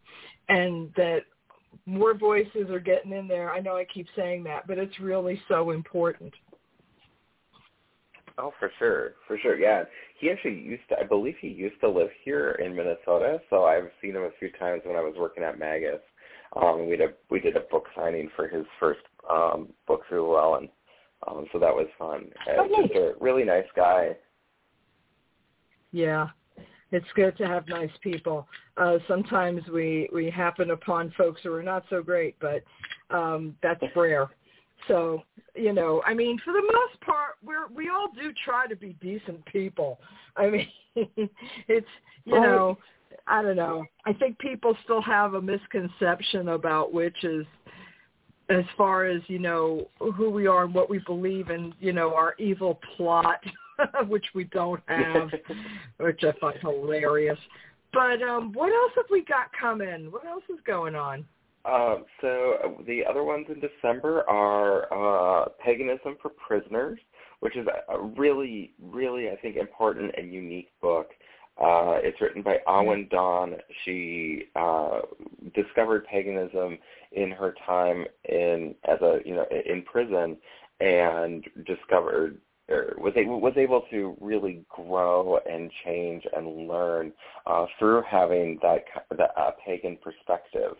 and 0.49 0.91
that 0.95 1.21
more 1.85 2.15
voices 2.15 2.69
are 2.69 2.79
getting 2.79 3.11
in 3.11 3.27
there. 3.27 3.51
I 3.51 3.59
know 3.59 3.75
I 3.75 3.85
keep 3.85 4.07
saying 4.15 4.43
that, 4.45 4.67
but 4.67 4.77
it's 4.77 4.99
really 4.99 5.39
so 5.47 5.71
important. 5.71 6.33
Oh, 8.39 8.53
for 8.57 8.71
sure, 8.79 9.15
for 9.27 9.37
sure, 9.37 9.59
yeah. 9.59 9.83
He 10.19 10.31
actually 10.31 10.59
used 10.59 10.83
to, 10.89 10.99
I 10.99 11.03
believe 11.03 11.35
he 11.41 11.49
used 11.49 11.79
to 11.81 11.89
live 11.89 12.09
here 12.23 12.51
in 12.63 12.75
Minnesota, 12.75 13.41
so 13.49 13.65
I've 13.65 13.91
seen 14.01 14.15
him 14.15 14.23
a 14.23 14.31
few 14.39 14.49
times 14.57 14.81
when 14.85 14.95
I 14.95 15.01
was 15.01 15.13
working 15.17 15.43
at 15.43 15.59
Magus. 15.59 15.99
Um, 16.55 16.87
we 16.89 16.95
did 16.95 17.09
a 17.09 17.13
we 17.29 17.39
did 17.39 17.55
a 17.57 17.61
book 17.71 17.85
signing 17.95 18.29
for 18.35 18.47
his 18.47 18.65
first 18.79 19.01
um, 19.29 19.69
book 19.87 20.01
through 20.09 20.31
Llewellyn, 20.31 20.69
um, 21.27 21.45
so 21.51 21.59
that 21.59 21.73
was 21.73 21.87
fun. 21.97 22.29
Uh, 22.47 22.61
oh, 22.61 22.81
just 22.81 22.95
a 22.95 23.13
really 23.19 23.43
nice 23.43 23.65
guy. 23.75 24.15
Yeah, 25.91 26.27
it's 26.91 27.05
good 27.15 27.37
to 27.37 27.47
have 27.47 27.67
nice 27.67 27.91
people. 28.01 28.47
Uh, 28.77 28.97
sometimes 29.07 29.61
we 29.73 30.09
we 30.13 30.29
happen 30.29 30.71
upon 30.71 31.13
folks 31.17 31.41
who 31.43 31.53
are 31.53 31.63
not 31.63 31.83
so 31.89 32.01
great, 32.01 32.35
but 32.39 32.63
um, 33.09 33.55
that's 33.61 33.83
rare. 33.95 34.29
So, 34.87 35.23
you 35.55 35.73
know, 35.73 36.01
I 36.05 36.13
mean, 36.13 36.39
for 36.43 36.53
the 36.53 36.61
most 36.61 37.01
part, 37.01 37.35
we're 37.43 37.67
we 37.67 37.89
all 37.89 38.07
do 38.13 38.31
try 38.45 38.67
to 38.67 38.75
be 38.75 38.95
decent 39.01 39.45
people. 39.45 39.99
I 40.37 40.49
mean, 40.49 40.67
it's 41.67 41.87
you 42.25 42.35
right. 42.35 42.43
know, 42.43 42.77
I 43.27 43.41
don't 43.41 43.57
know. 43.57 43.85
I 44.05 44.13
think 44.13 44.39
people 44.39 44.75
still 44.83 45.01
have 45.01 45.33
a 45.33 45.41
misconception 45.41 46.49
about 46.49 46.93
witches 46.93 47.45
as 48.49 48.65
far 48.77 49.05
as, 49.05 49.21
you 49.27 49.39
know, 49.39 49.87
who 49.99 50.29
we 50.29 50.47
are 50.47 50.65
and 50.65 50.73
what 50.73 50.89
we 50.89 50.99
believe 50.99 51.49
in, 51.49 51.73
you 51.79 51.93
know, 51.93 52.13
our 52.15 52.35
evil 52.39 52.79
plot, 52.95 53.43
which 54.07 54.25
we 54.33 54.45
don't 54.45 54.81
have, 54.87 55.29
which 55.97 56.23
I 56.23 56.31
find 56.39 56.59
hilarious. 56.59 57.39
But 57.93 58.21
um 58.21 58.53
what 58.53 58.71
else 58.71 58.91
have 58.95 59.05
we 59.09 59.23
got 59.23 59.47
coming? 59.59 60.11
What 60.11 60.25
else 60.25 60.43
is 60.49 60.59
going 60.65 60.95
on? 60.95 61.25
Um, 61.65 62.05
so 62.21 62.83
the 62.87 63.01
other 63.07 63.23
ones 63.23 63.47
in 63.49 63.59
December 63.59 64.27
are 64.29 64.87
uh, 64.93 65.49
Paganism 65.63 66.15
for 66.21 66.29
Prisoners, 66.29 66.99
which 67.41 67.57
is 67.57 67.67
a 67.89 67.99
really, 67.99 68.73
really, 68.81 69.29
I 69.29 69.35
think, 69.35 69.57
important 69.57 70.13
and 70.17 70.33
unique 70.33 70.69
book. 70.81 71.09
Uh, 71.59 71.99
it's 72.01 72.21
written 72.21 72.41
by 72.41 72.59
Awyn 72.67 73.09
Dawn. 73.09 73.55
She 73.83 74.45
uh, 74.55 75.01
discovered 75.53 76.05
paganism 76.07 76.77
in 77.11 77.31
her 77.31 77.53
time 77.65 78.05
in 78.27 78.75
as 78.85 79.01
a 79.01 79.19
you 79.25 79.35
know 79.35 79.45
in 79.65 79.81
prison, 79.83 80.37
and 80.79 81.43
discovered 81.65 82.37
or 82.69 82.93
was 82.97 83.13
able 83.17 83.41
was 83.41 83.53
able 83.57 83.81
to 83.91 84.15
really 84.21 84.63
grow 84.69 85.39
and 85.49 85.71
change 85.83 86.23
and 86.35 86.67
learn 86.67 87.11
uh, 87.45 87.65
through 87.77 88.03
having 88.09 88.59
that 88.61 88.85
that 89.17 89.31
uh, 89.35 89.51
pagan 89.65 89.97
perspective. 90.01 90.75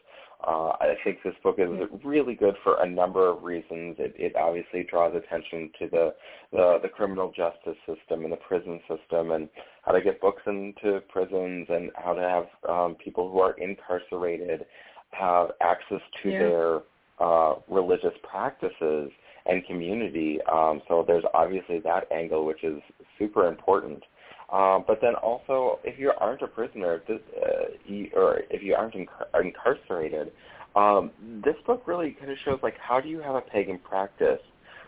Uh, 0.45 0.69
I 0.79 0.95
think 1.03 1.17
this 1.23 1.33
book 1.43 1.57
is 1.59 1.67
really 2.03 2.33
good 2.33 2.55
for 2.63 2.81
a 2.81 2.89
number 2.89 3.27
of 3.29 3.43
reasons. 3.43 3.97
It, 3.99 4.15
it 4.17 4.35
obviously 4.37 4.83
draws 4.89 5.13
attention 5.13 5.69
to 5.79 5.89
the, 5.89 6.13
the 6.53 6.79
the 6.81 6.87
criminal 6.87 7.33
justice 7.35 7.77
system 7.85 8.23
and 8.23 8.31
the 8.31 8.37
prison 8.37 8.79
system, 8.87 9.31
and 9.31 9.49
how 9.83 9.91
to 9.91 10.01
get 10.01 10.21
books 10.21 10.41
into 10.47 11.01
prisons, 11.09 11.67
and 11.69 11.91
how 11.95 12.13
to 12.13 12.21
have 12.21 12.45
um, 12.69 12.95
people 12.95 13.29
who 13.29 13.39
are 13.39 13.53
incarcerated 13.57 14.65
have 15.11 15.49
access 15.61 16.01
to 16.23 16.29
yeah. 16.29 16.39
their 16.39 16.79
uh, 17.19 17.55
religious 17.67 18.13
practices 18.23 19.11
and 19.45 19.65
community. 19.65 20.39
Um, 20.51 20.81
so 20.87 21.03
there's 21.05 21.25
obviously 21.33 21.79
that 21.79 22.09
angle, 22.11 22.45
which 22.45 22.63
is 22.63 22.81
super 23.17 23.47
important. 23.47 24.03
Um, 24.51 24.83
but 24.87 24.99
then 25.01 25.15
also, 25.15 25.79
if 25.83 25.99
you 25.99 26.11
aren't 26.19 26.41
a 26.41 26.47
prisoner, 26.47 27.03
this, 27.07 27.19
uh, 27.37 27.65
you, 27.85 28.09
or 28.15 28.41
if 28.49 28.63
you 28.63 28.73
aren't 28.73 28.95
incar- 28.95 29.43
incarcerated, 29.43 30.31
um, 30.75 31.11
this 31.43 31.55
book 31.67 31.83
really 31.85 32.15
kind 32.19 32.31
of 32.31 32.37
shows 32.43 32.59
like 32.63 32.75
how 32.79 32.99
do 32.99 33.09
you 33.09 33.19
have 33.21 33.35
a 33.35 33.41
pagan 33.41 33.79
practice 33.79 34.39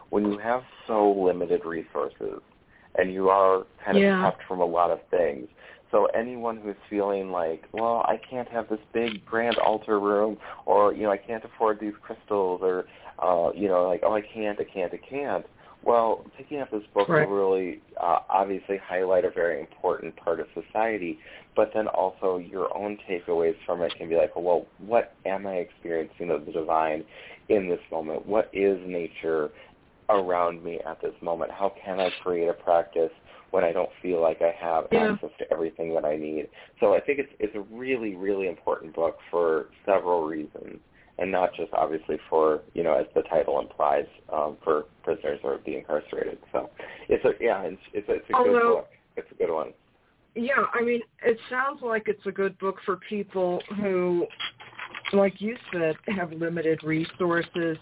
when 0.09 0.25
you 0.25 0.37
have 0.37 0.63
so 0.87 1.11
limited 1.11 1.61
resources 1.65 2.41
and 2.97 3.13
you 3.13 3.29
are 3.29 3.65
kind 3.83 3.97
of 3.97 4.03
yeah. 4.03 4.23
kept 4.23 4.43
from 4.47 4.59
a 4.61 4.65
lot 4.65 4.91
of 4.91 4.99
things. 5.09 5.47
So 5.91 6.07
anyone 6.17 6.57
who's 6.57 6.75
feeling 6.89 7.31
like, 7.31 7.65
well, 7.73 8.05
I 8.07 8.19
can't 8.29 8.47
have 8.49 8.69
this 8.69 8.79
big 8.93 9.25
grand 9.25 9.57
altar 9.57 9.99
room, 9.99 10.37
or 10.65 10.93
you 10.93 11.03
know, 11.03 11.11
I 11.11 11.17
can't 11.17 11.43
afford 11.43 11.79
these 11.79 11.93
crystals, 12.01 12.61
or 12.63 12.85
uh, 13.19 13.51
you 13.53 13.67
know, 13.67 13.87
like, 13.87 14.01
oh, 14.03 14.13
I 14.13 14.21
can't, 14.21 14.59
I 14.59 14.63
can't, 14.63 14.93
I 14.93 14.97
can't 14.97 15.45
well, 15.83 16.23
picking 16.37 16.59
up 16.59 16.69
this 16.69 16.83
book 16.93 17.09
right. 17.09 17.27
will 17.27 17.35
really 17.35 17.81
uh, 18.01 18.19
obviously 18.29 18.77
highlight 18.77 19.25
a 19.25 19.31
very 19.31 19.59
important 19.59 20.15
part 20.15 20.39
of 20.39 20.47
society, 20.53 21.17
but 21.55 21.71
then 21.73 21.87
also 21.87 22.37
your 22.37 22.75
own 22.77 22.97
takeaways 23.09 23.55
from 23.65 23.81
it 23.81 23.93
can 23.97 24.07
be 24.07 24.15
like, 24.15 24.35
well, 24.35 24.67
what 24.79 25.15
am 25.25 25.47
I 25.47 25.55
experiencing 25.55 26.29
of 26.29 26.45
the 26.45 26.51
divine 26.51 27.03
in 27.49 27.67
this 27.67 27.79
moment? 27.91 28.27
What 28.27 28.49
is 28.53 28.79
nature 28.85 29.49
around 30.09 30.63
me 30.63 30.79
at 30.85 31.01
this 31.01 31.15
moment? 31.21 31.51
How 31.51 31.73
can 31.83 31.99
I 31.99 32.11
create 32.21 32.47
a 32.47 32.53
practice 32.53 33.11
when 33.49 33.63
I 33.63 33.71
don't 33.71 33.89
feel 34.01 34.21
like 34.21 34.41
I 34.41 34.53
have 34.63 34.85
yeah. 34.91 35.13
access 35.13 35.31
to 35.39 35.51
everything 35.51 35.95
that 35.95 36.05
I 36.05 36.15
need? 36.15 36.47
So 36.79 36.93
I 36.93 36.99
think 36.99 37.19
it's 37.19 37.33
it's 37.39 37.55
a 37.55 37.61
really 37.75 38.15
really 38.15 38.47
important 38.47 38.93
book 38.93 39.17
for 39.31 39.69
several 39.85 40.25
reasons 40.25 40.79
and 41.17 41.31
not 41.31 41.53
just 41.55 41.71
obviously 41.73 42.17
for 42.29 42.61
you 42.73 42.83
know 42.83 42.93
as 42.93 43.05
the 43.15 43.21
title 43.23 43.59
implies 43.59 44.05
um, 44.31 44.57
for 44.63 44.85
prisoners 45.03 45.39
or 45.43 45.59
the 45.65 45.77
incarcerated. 45.77 46.37
So 46.51 46.69
it's 47.09 47.23
a 47.25 47.31
yeah, 47.43 47.61
it's 47.63 47.81
it's, 47.93 48.07
it's 48.09 48.29
a 48.29 48.35
Although, 48.35 48.51
good 48.51 48.61
book. 48.61 48.89
It's 49.17 49.31
a 49.31 49.35
good 49.35 49.53
one. 49.53 49.73
Yeah, 50.35 50.63
I 50.73 50.81
mean, 50.81 51.01
it 51.23 51.37
sounds 51.49 51.81
like 51.81 52.03
it's 52.07 52.25
a 52.25 52.31
good 52.31 52.57
book 52.57 52.77
for 52.85 52.97
people 53.09 53.61
who, 53.81 54.25
like 55.11 55.41
you 55.41 55.57
said, 55.73 55.95
have 56.07 56.31
limited 56.31 56.83
resources. 56.83 57.77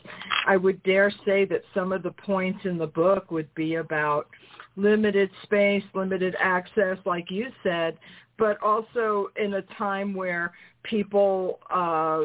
I 0.47 0.57
would 0.57 0.81
dare 0.81 1.11
say 1.25 1.45
that 1.45 1.61
some 1.75 1.91
of 1.91 2.01
the 2.01 2.11
points 2.11 2.61
in 2.65 2.79
the 2.79 2.87
book 2.87 3.29
would 3.29 3.53
be 3.53 3.75
about 3.75 4.27
limited 4.75 5.29
space, 5.43 5.83
limited 5.93 6.35
access, 6.39 6.97
like 7.05 7.29
you 7.29 7.47
said, 7.61 7.97
but 8.39 8.61
also 8.63 9.29
in 9.35 9.55
a 9.55 9.61
time 9.77 10.15
where 10.15 10.53
people 10.83 11.59
uh, 11.69 12.21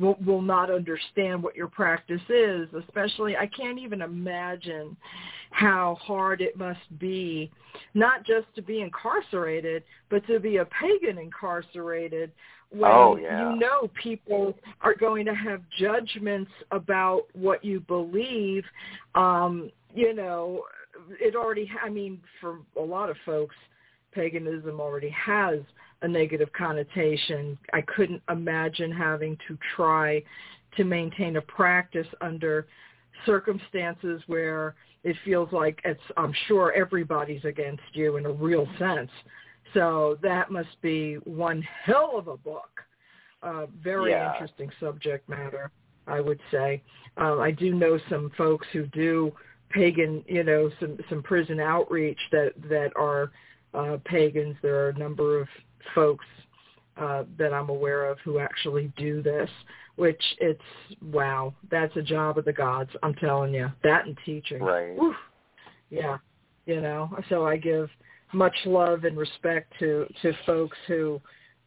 will, 0.00 0.16
will 0.24 0.42
not 0.42 0.70
understand 0.70 1.42
what 1.42 1.56
your 1.56 1.68
practice 1.68 2.20
is, 2.28 2.68
especially 2.86 3.36
I 3.36 3.46
can't 3.46 3.78
even 3.78 4.02
imagine 4.02 4.96
how 5.50 5.98
hard 6.00 6.40
it 6.40 6.56
must 6.56 6.98
be 6.98 7.50
not 7.94 8.24
just 8.24 8.46
to 8.54 8.62
be 8.62 8.80
incarcerated, 8.80 9.82
but 10.10 10.26
to 10.26 10.40
be 10.40 10.58
a 10.58 10.64
pagan 10.66 11.18
incarcerated 11.18 12.32
when 12.70 12.90
Oh, 12.90 13.16
yeah. 13.16 13.50
you 13.52 13.58
know 13.58 13.90
people 14.02 14.54
are 14.80 14.94
going 14.94 15.26
to 15.26 15.34
have 15.34 15.60
judgments 15.78 16.50
about 16.70 17.24
what 17.34 17.62
you 17.64 17.80
believe 17.80 18.64
um 19.14 19.70
you 19.94 20.14
know 20.14 20.64
it 21.20 21.36
already 21.36 21.70
i 21.84 21.90
mean 21.90 22.18
for 22.40 22.60
a 22.78 22.82
lot 22.82 23.10
of 23.10 23.16
folks 23.26 23.54
paganism 24.12 24.80
already 24.80 25.10
has 25.10 25.58
a 26.02 26.08
negative 26.08 26.52
connotation 26.52 27.56
i 27.72 27.80
couldn't 27.82 28.22
imagine 28.30 28.90
having 28.90 29.36
to 29.48 29.56
try 29.76 30.22
to 30.76 30.84
maintain 30.84 31.36
a 31.36 31.42
practice 31.42 32.06
under 32.20 32.66
circumstances 33.26 34.22
where 34.26 34.74
it 35.04 35.16
feels 35.24 35.50
like 35.52 35.80
it's 35.84 36.00
i'm 36.16 36.34
sure 36.46 36.72
everybody's 36.72 37.44
against 37.44 37.82
you 37.92 38.16
in 38.16 38.26
a 38.26 38.32
real 38.32 38.66
sense 38.78 39.10
so 39.74 40.18
that 40.22 40.50
must 40.50 40.80
be 40.82 41.14
one 41.24 41.62
hell 41.84 42.12
of 42.16 42.28
a 42.28 42.36
book. 42.36 42.82
Uh, 43.42 43.66
very 43.82 44.12
Yeah. 44.12 44.32
interesting 44.32 44.70
subject 44.78 45.28
matter, 45.28 45.70
I 46.06 46.20
would 46.20 46.40
say. 46.50 46.82
Um, 47.16 47.40
I 47.40 47.50
do 47.50 47.74
know 47.74 47.98
some 48.08 48.30
folks 48.30 48.66
who 48.72 48.86
do 48.86 49.34
pagan, 49.70 50.24
you 50.28 50.44
know, 50.44 50.70
some 50.80 50.98
some 51.08 51.22
prison 51.22 51.58
outreach 51.58 52.20
that 52.30 52.52
that 52.68 52.92
are 52.96 53.32
uh, 53.74 53.98
pagans. 54.04 54.56
There 54.62 54.84
are 54.84 54.90
a 54.90 54.98
number 54.98 55.40
of 55.40 55.48
folks 55.94 56.24
uh, 56.96 57.24
that 57.38 57.52
I'm 57.52 57.68
aware 57.68 58.06
of 58.06 58.18
who 58.24 58.38
actually 58.38 58.92
do 58.96 59.22
this. 59.22 59.50
Which 59.96 60.22
it's 60.40 60.60
wow, 61.02 61.52
that's 61.70 61.94
a 61.96 62.02
job 62.02 62.38
of 62.38 62.46
the 62.46 62.52
gods. 62.52 62.90
I'm 63.02 63.14
telling 63.14 63.52
you, 63.52 63.70
that 63.84 64.06
and 64.06 64.16
teaching. 64.24 64.62
Right. 64.62 64.94
Whew. 64.96 65.14
Yeah, 65.90 66.16
you 66.64 66.80
know. 66.80 67.10
So 67.28 67.46
I 67.46 67.58
give 67.58 67.90
much 68.32 68.56
love 68.64 69.04
and 69.04 69.18
respect 69.18 69.72
to 69.80 70.06
to 70.22 70.32
folks 70.46 70.78
who 70.86 71.20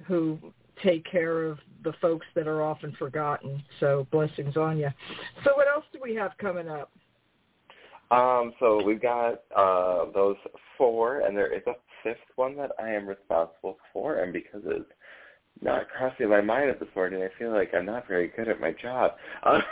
who 0.06 0.40
take 0.84 1.06
care 1.10 1.44
of 1.44 1.60
the 1.84 1.94
folks 2.02 2.26
that 2.36 2.48
are 2.48 2.62
often 2.64 2.94
forgotten. 2.98 3.64
So 3.80 4.08
blessings 4.12 4.58
on 4.58 4.78
you. 4.78 4.90
So 5.44 5.52
what 5.56 5.68
else 5.68 5.86
do 5.94 6.00
we 6.04 6.16
have 6.16 6.32
coming 6.40 6.68
up? 6.68 6.92
Um, 8.12 8.54
so 8.60 8.84
we've 8.84 9.02
got 9.02 9.42
uh, 9.56 10.06
those 10.14 10.36
four, 10.78 11.22
and 11.22 11.36
there 11.36 11.54
is 11.54 11.64
a 11.68 11.74
fifth 12.06 12.20
one 12.38 12.56
that 12.58 12.72
I 12.82 12.92
am 12.92 13.06
responsible 13.08 13.78
for, 13.92 14.20
and 14.24 14.32
because 14.32 14.62
it's 14.66 14.86
not 15.62 15.90
crossing 15.90 16.30
my 16.30 16.40
mind 16.42 16.70
at 16.70 16.80
this 16.80 16.90
morning, 16.96 17.22
I 17.24 17.30
feel 17.40 17.52
like 17.52 17.74
I'm 17.74 17.86
not 17.86 18.08
very 18.08 18.28
good 18.30 18.48
at 18.48 18.62
my 18.62 18.72
job. 18.72 19.12
Uh, 19.44 19.60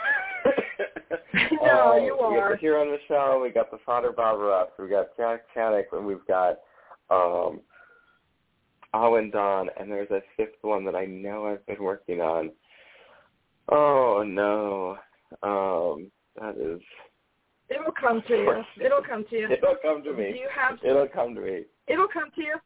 No, 1.62 1.92
uh, 1.92 1.96
you 1.96 2.14
We 2.14 2.36
got 2.36 2.42
are. 2.42 2.50
the 2.52 2.56
Heron 2.60 2.90
Michelle, 2.90 3.40
we 3.40 3.50
got 3.50 3.70
the 3.70 3.78
Frater 3.84 4.12
Barrabbas, 4.12 4.68
we 4.78 4.88
got 4.88 5.16
Jack 5.16 5.42
Chanek, 5.56 5.84
and 5.92 6.06
we've 6.06 6.24
got 6.26 6.58
um, 7.10 7.60
Awyn 8.94 9.30
Dawn, 9.32 9.68
and 9.78 9.90
there's 9.90 10.10
a 10.10 10.20
fifth 10.36 10.62
one 10.62 10.84
that 10.84 10.94
I 10.94 11.04
know 11.06 11.46
I've 11.46 11.64
been 11.66 11.82
working 11.82 12.20
on. 12.20 12.50
Oh 13.70 14.22
no, 14.26 14.96
um, 15.42 16.10
that 16.40 16.56
is. 16.60 16.80
It'll 17.70 17.92
come 17.92 18.22
to 18.28 18.34
you. 18.34 18.62
It'll 18.84 19.02
come 19.02 19.24
to 19.30 19.36
you. 19.36 19.48
It'll 19.50 19.76
come 19.82 20.02
to 20.04 20.10
Do 20.12 20.16
me. 20.16 20.28
you 20.38 20.48
have 20.54 20.78
It'll 20.84 21.08
come 21.08 21.34
to 21.34 21.40
me. 21.40 21.62
It'll 21.86 22.08
come 22.08 22.30
to 22.34 22.40
you. 22.40 22.56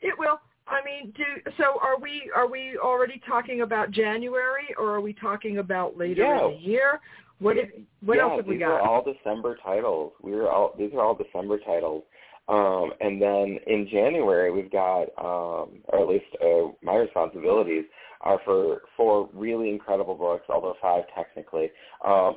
It 0.00 0.18
will. 0.18 0.40
I 0.66 0.84
mean, 0.84 1.12
do 1.16 1.24
so 1.58 1.78
are 1.82 1.98
we 1.98 2.30
are 2.34 2.48
we 2.48 2.78
already 2.82 3.20
talking 3.26 3.62
about 3.62 3.90
January 3.90 4.68
or 4.78 4.94
are 4.94 5.00
we 5.00 5.12
talking 5.12 5.58
about 5.58 5.98
later 5.98 6.22
Yeah. 6.22 6.46
in 6.46 6.52
the 6.52 6.58
year? 6.58 7.00
What 7.40 7.56
if, 7.56 7.70
what 8.04 8.18
yeah, 8.18 8.22
else 8.22 8.36
have 8.36 8.46
we 8.46 8.58
got? 8.58 8.66
these 8.66 8.72
are 8.74 8.80
all 8.82 9.02
December 9.02 9.58
titles. 9.64 10.12
We 10.22 10.34
are 10.34 10.48
all 10.48 10.74
these 10.78 10.92
are 10.92 11.00
all 11.00 11.14
December 11.14 11.58
titles. 11.58 12.04
Um, 12.48 12.90
and 13.00 13.20
then 13.20 13.58
in 13.66 13.88
January 13.90 14.50
we've 14.50 14.70
got, 14.72 15.04
um, 15.18 15.78
or 15.88 16.00
at 16.00 16.08
least 16.08 16.26
uh, 16.42 16.72
my 16.82 16.96
responsibilities 16.96 17.84
are 18.22 18.40
for 18.44 18.82
four 18.96 19.30
really 19.32 19.70
incredible 19.70 20.14
books, 20.14 20.44
although 20.48 20.74
five 20.82 21.04
technically. 21.14 21.70
Um, 22.04 22.36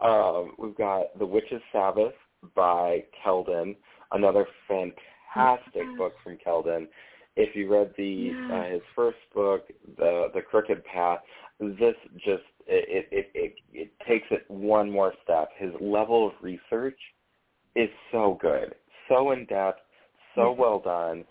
um, 0.00 0.52
we've 0.58 0.76
got 0.76 1.18
The 1.18 1.26
Witch's 1.26 1.62
Sabbath 1.72 2.12
by 2.54 3.04
Kelden, 3.24 3.74
another 4.14 4.46
fantastic 4.68 5.96
book 5.98 6.14
from 6.22 6.38
Kelden. 6.44 6.86
If 7.36 7.56
you 7.56 7.70
read 7.70 7.92
the 7.96 8.32
uh, 8.52 8.64
his 8.72 8.82
first 8.94 9.18
book, 9.34 9.66
The 9.98 10.28
The 10.34 10.40
Crooked 10.40 10.84
Path, 10.84 11.18
this 11.60 11.96
just 12.16 12.44
it, 12.66 13.08
it 13.10 13.30
it 13.34 13.54
it 13.72 13.90
takes 14.06 14.26
it 14.30 14.44
one 14.48 14.90
more 14.90 15.12
step. 15.24 15.50
His 15.58 15.72
level 15.80 16.28
of 16.28 16.32
research 16.40 16.98
is 17.74 17.90
so 18.12 18.38
good, 18.40 18.74
so 19.08 19.32
in 19.32 19.46
depth, 19.46 19.80
so 20.34 20.54
Mhm. 20.54 20.56
well 20.56 20.78
done. 20.78 21.24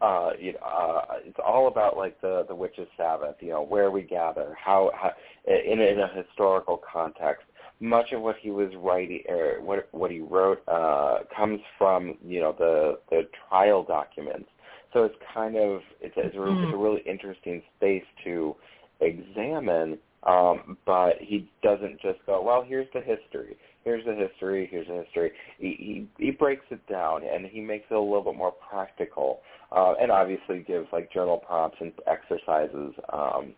Uh, 0.00 0.32
you 0.36 0.52
know, 0.54 0.58
uh, 0.60 1.18
it's 1.24 1.38
all 1.38 1.68
about 1.68 1.96
like 1.96 2.20
the 2.20 2.44
the 2.48 2.54
witches' 2.54 2.88
Sabbath. 2.96 3.36
You 3.40 3.50
know, 3.50 3.62
where 3.62 3.90
we 3.90 4.02
gather, 4.02 4.56
how, 4.58 4.90
how 4.94 5.12
in 5.46 5.80
in 5.80 6.00
a 6.00 6.08
historical 6.08 6.78
context. 6.78 7.46
Much 7.82 8.12
of 8.12 8.22
what 8.22 8.36
he 8.40 8.50
was 8.50 8.70
writing, 8.76 9.24
or 9.28 9.60
what 9.60 9.88
what 9.90 10.10
he 10.10 10.20
wrote, 10.20 10.62
uh, 10.68 11.18
comes 11.36 11.60
from 11.76 12.16
you 12.24 12.40
know 12.40 12.54
the 12.56 12.98
the 13.10 13.28
trial 13.48 13.82
documents. 13.82 14.48
So 14.92 15.04
it's 15.04 15.16
kind 15.34 15.56
of 15.56 15.80
it's 16.00 16.14
it's 16.16 16.36
a, 16.36 16.42
it's 16.62 16.72
a 16.72 16.76
really 16.76 17.02
interesting 17.06 17.60
space 17.76 18.04
to 18.24 18.54
examine, 19.00 19.98
um, 20.22 20.78
but 20.86 21.14
he 21.18 21.50
doesn't 21.62 22.00
just 22.00 22.18
go, 22.26 22.40
well, 22.40 22.62
here's 22.66 22.86
the 22.94 23.00
history, 23.00 23.56
here's 23.84 24.04
the 24.04 24.14
history, 24.14 24.68
here's 24.70 24.86
the 24.86 25.02
history. 25.02 25.32
He 25.58 26.06
he, 26.18 26.24
he 26.26 26.30
breaks 26.30 26.66
it 26.70 26.86
down 26.86 27.22
and 27.24 27.46
he 27.46 27.60
makes 27.60 27.86
it 27.90 27.94
a 27.94 28.00
little 28.00 28.22
bit 28.22 28.36
more 28.36 28.52
practical, 28.52 29.40
uh, 29.72 29.94
and 30.00 30.12
obviously 30.12 30.60
gives 30.60 30.86
like 30.92 31.12
journal 31.12 31.38
prompts 31.38 31.78
and 31.80 31.92
exercises. 32.06 32.94
Um, 33.12 33.54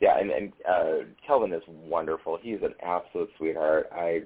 yeah, 0.00 0.18
and 0.18 0.30
and 0.30 0.52
uh, 0.68 1.04
Kelden 1.28 1.54
is 1.54 1.62
wonderful. 1.68 2.38
He's 2.40 2.62
an 2.62 2.74
absolute 2.82 3.28
sweetheart. 3.36 3.88
I 3.92 4.22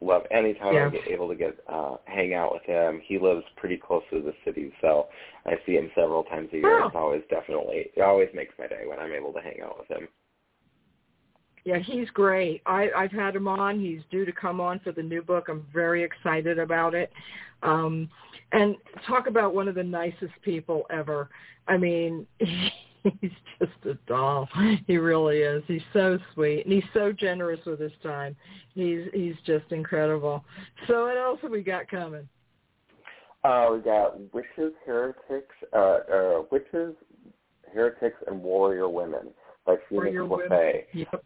love 0.00 0.22
anytime 0.30 0.74
Yeah. 0.74 0.86
I 0.86 0.90
get 0.90 1.08
able 1.08 1.28
to 1.28 1.34
get 1.34 1.56
uh, 1.68 1.96
hang 2.04 2.34
out 2.34 2.52
with 2.52 2.62
him. 2.62 3.00
He 3.04 3.18
lives 3.18 3.44
pretty 3.56 3.76
close 3.76 4.02
to 4.10 4.20
the 4.20 4.32
city, 4.44 4.72
so 4.80 5.08
I 5.46 5.54
see 5.64 5.72
him 5.72 5.90
several 5.94 6.24
times 6.24 6.48
a 6.52 6.56
year. 6.56 6.82
Oh. 6.82 6.86
It's 6.86 6.96
always 6.96 7.22
definitely 7.30 7.90
it 7.94 8.00
always 8.02 8.28
makes 8.34 8.54
my 8.58 8.66
day 8.66 8.82
when 8.86 8.98
I'm 8.98 9.12
able 9.12 9.32
to 9.32 9.40
hang 9.40 9.60
out 9.62 9.78
with 9.78 9.88
him. 9.88 10.08
Yeah, 11.64 11.80
he's 11.80 12.08
great. 12.10 12.62
I, 12.64 12.90
I've 12.96 13.10
had 13.10 13.34
him 13.34 13.48
on. 13.48 13.80
He's 13.80 13.98
due 14.08 14.24
to 14.24 14.30
come 14.30 14.60
on 14.60 14.78
for 14.84 14.92
the 14.92 15.02
new 15.02 15.20
book. 15.20 15.46
I'm 15.48 15.66
very 15.74 16.04
excited 16.04 16.60
about 16.60 16.94
it. 16.94 17.12
Um, 17.64 18.08
and 18.52 18.76
talk 19.04 19.26
about 19.26 19.52
one 19.52 19.66
of 19.66 19.74
the 19.74 19.82
nicest 19.82 20.32
people 20.42 20.86
ever. 20.90 21.28
I 21.66 21.76
mean, 21.76 22.24
he's 23.20 23.30
just 23.58 23.72
a 23.86 23.94
doll. 24.08 24.48
He 24.86 24.96
really 24.98 25.38
is. 25.38 25.62
He's 25.66 25.82
so 25.92 26.18
sweet 26.34 26.64
and 26.64 26.72
he's 26.72 26.84
so 26.92 27.12
generous 27.12 27.60
with 27.66 27.80
his 27.80 27.92
time. 28.02 28.36
He's 28.74 29.02
he's 29.12 29.34
just 29.46 29.70
incredible. 29.70 30.44
So 30.86 31.06
what 31.06 31.16
else 31.16 31.38
have 31.42 31.50
we 31.50 31.62
got 31.62 31.88
coming? 31.88 32.28
Uh, 33.44 33.68
we 33.72 33.80
got 33.80 34.18
witches, 34.34 34.72
heretics, 34.84 35.54
uh, 35.72 35.98
uh, 36.12 36.42
witches, 36.50 36.94
heretics, 37.72 38.16
and 38.26 38.42
warrior 38.42 38.88
women 38.88 39.28
by 39.64 39.76
Phoenix. 39.88 40.16
Yep. 40.92 41.24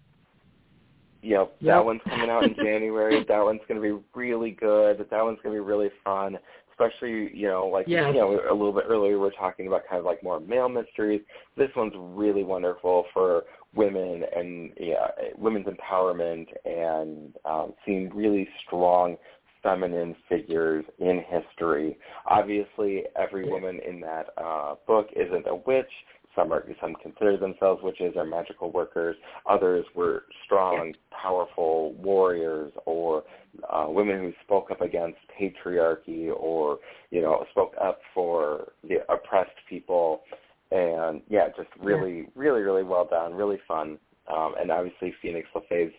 Yep, 1.22 1.56
Yep. 1.60 1.60
that 1.60 1.84
one's 1.84 2.00
coming 2.08 2.30
out 2.30 2.44
in 2.44 2.54
January. 2.62 3.24
that 3.28 3.42
one's 3.42 3.60
going 3.68 3.80
to 3.80 3.96
be 3.98 4.02
really 4.14 4.52
good. 4.52 4.98
That 5.10 5.22
one's 5.24 5.38
going 5.42 5.54
to 5.54 5.62
be 5.62 5.66
really 5.66 5.90
fun, 6.04 6.38
especially 6.80 7.30
you 7.36 7.46
know, 7.46 7.66
like 7.66 7.86
Yes. 7.88 8.12
you 8.14 8.20
know, 8.20 8.40
a 8.50 8.52
little 8.52 8.72
bit 8.72 8.84
earlier 8.88 9.12
we 9.12 9.18
were 9.18 9.30
talking 9.30 9.66
about 9.66 9.82
kind 9.88 9.98
of 9.98 10.04
like 10.04 10.22
more 10.22 10.40
male 10.40 10.68
mysteries. 10.68 11.22
This 11.56 11.70
one's 11.76 11.94
really 11.96 12.44
wonderful 12.44 13.06
for 13.12 13.44
women 13.74 14.24
and 14.34 14.72
yeah, 14.78 15.08
women's 15.36 15.66
empowerment 15.66 16.46
and 16.64 17.34
um, 17.44 17.74
seeing 17.84 18.10
really 18.14 18.48
strong 18.66 19.16
feminine 19.62 20.16
figures 20.28 20.84
in 20.98 21.22
history. 21.28 21.98
Obviously, 22.26 23.04
every 23.16 23.48
woman 23.48 23.78
in 23.86 24.00
that 24.00 24.28
uh, 24.38 24.74
book 24.86 25.08
isn't 25.14 25.46
a 25.46 25.54
witch. 25.54 25.90
Some 26.36 26.52
are 26.52 26.64
some 26.80 26.94
consider 27.02 27.36
themselves 27.36 27.82
witches 27.82 28.12
or 28.16 28.24
magical 28.24 28.70
workers. 28.70 29.16
Others 29.46 29.84
were 29.94 30.24
strong, 30.44 30.94
powerful 31.10 31.92
warriors 31.94 32.72
or 32.86 33.24
uh, 33.72 33.86
women 33.88 34.18
who 34.18 34.32
spoke 34.44 34.70
up 34.70 34.80
against 34.80 35.18
patriarchy 35.38 36.30
or 36.34 36.78
you 37.10 37.20
know 37.20 37.44
spoke 37.50 37.74
up 37.82 38.00
for 38.14 38.72
the 38.88 38.98
oppressed 39.12 39.50
people. 39.68 40.22
And 40.70 41.22
yeah, 41.28 41.48
just 41.48 41.68
really, 41.80 42.28
really, 42.36 42.60
really 42.60 42.84
well 42.84 43.08
done, 43.10 43.34
really 43.34 43.58
fun. 43.66 43.98
Um, 44.32 44.54
and 44.60 44.70
obviously, 44.70 45.12
Phoenix 45.20 45.48
LaFae's 45.52 45.92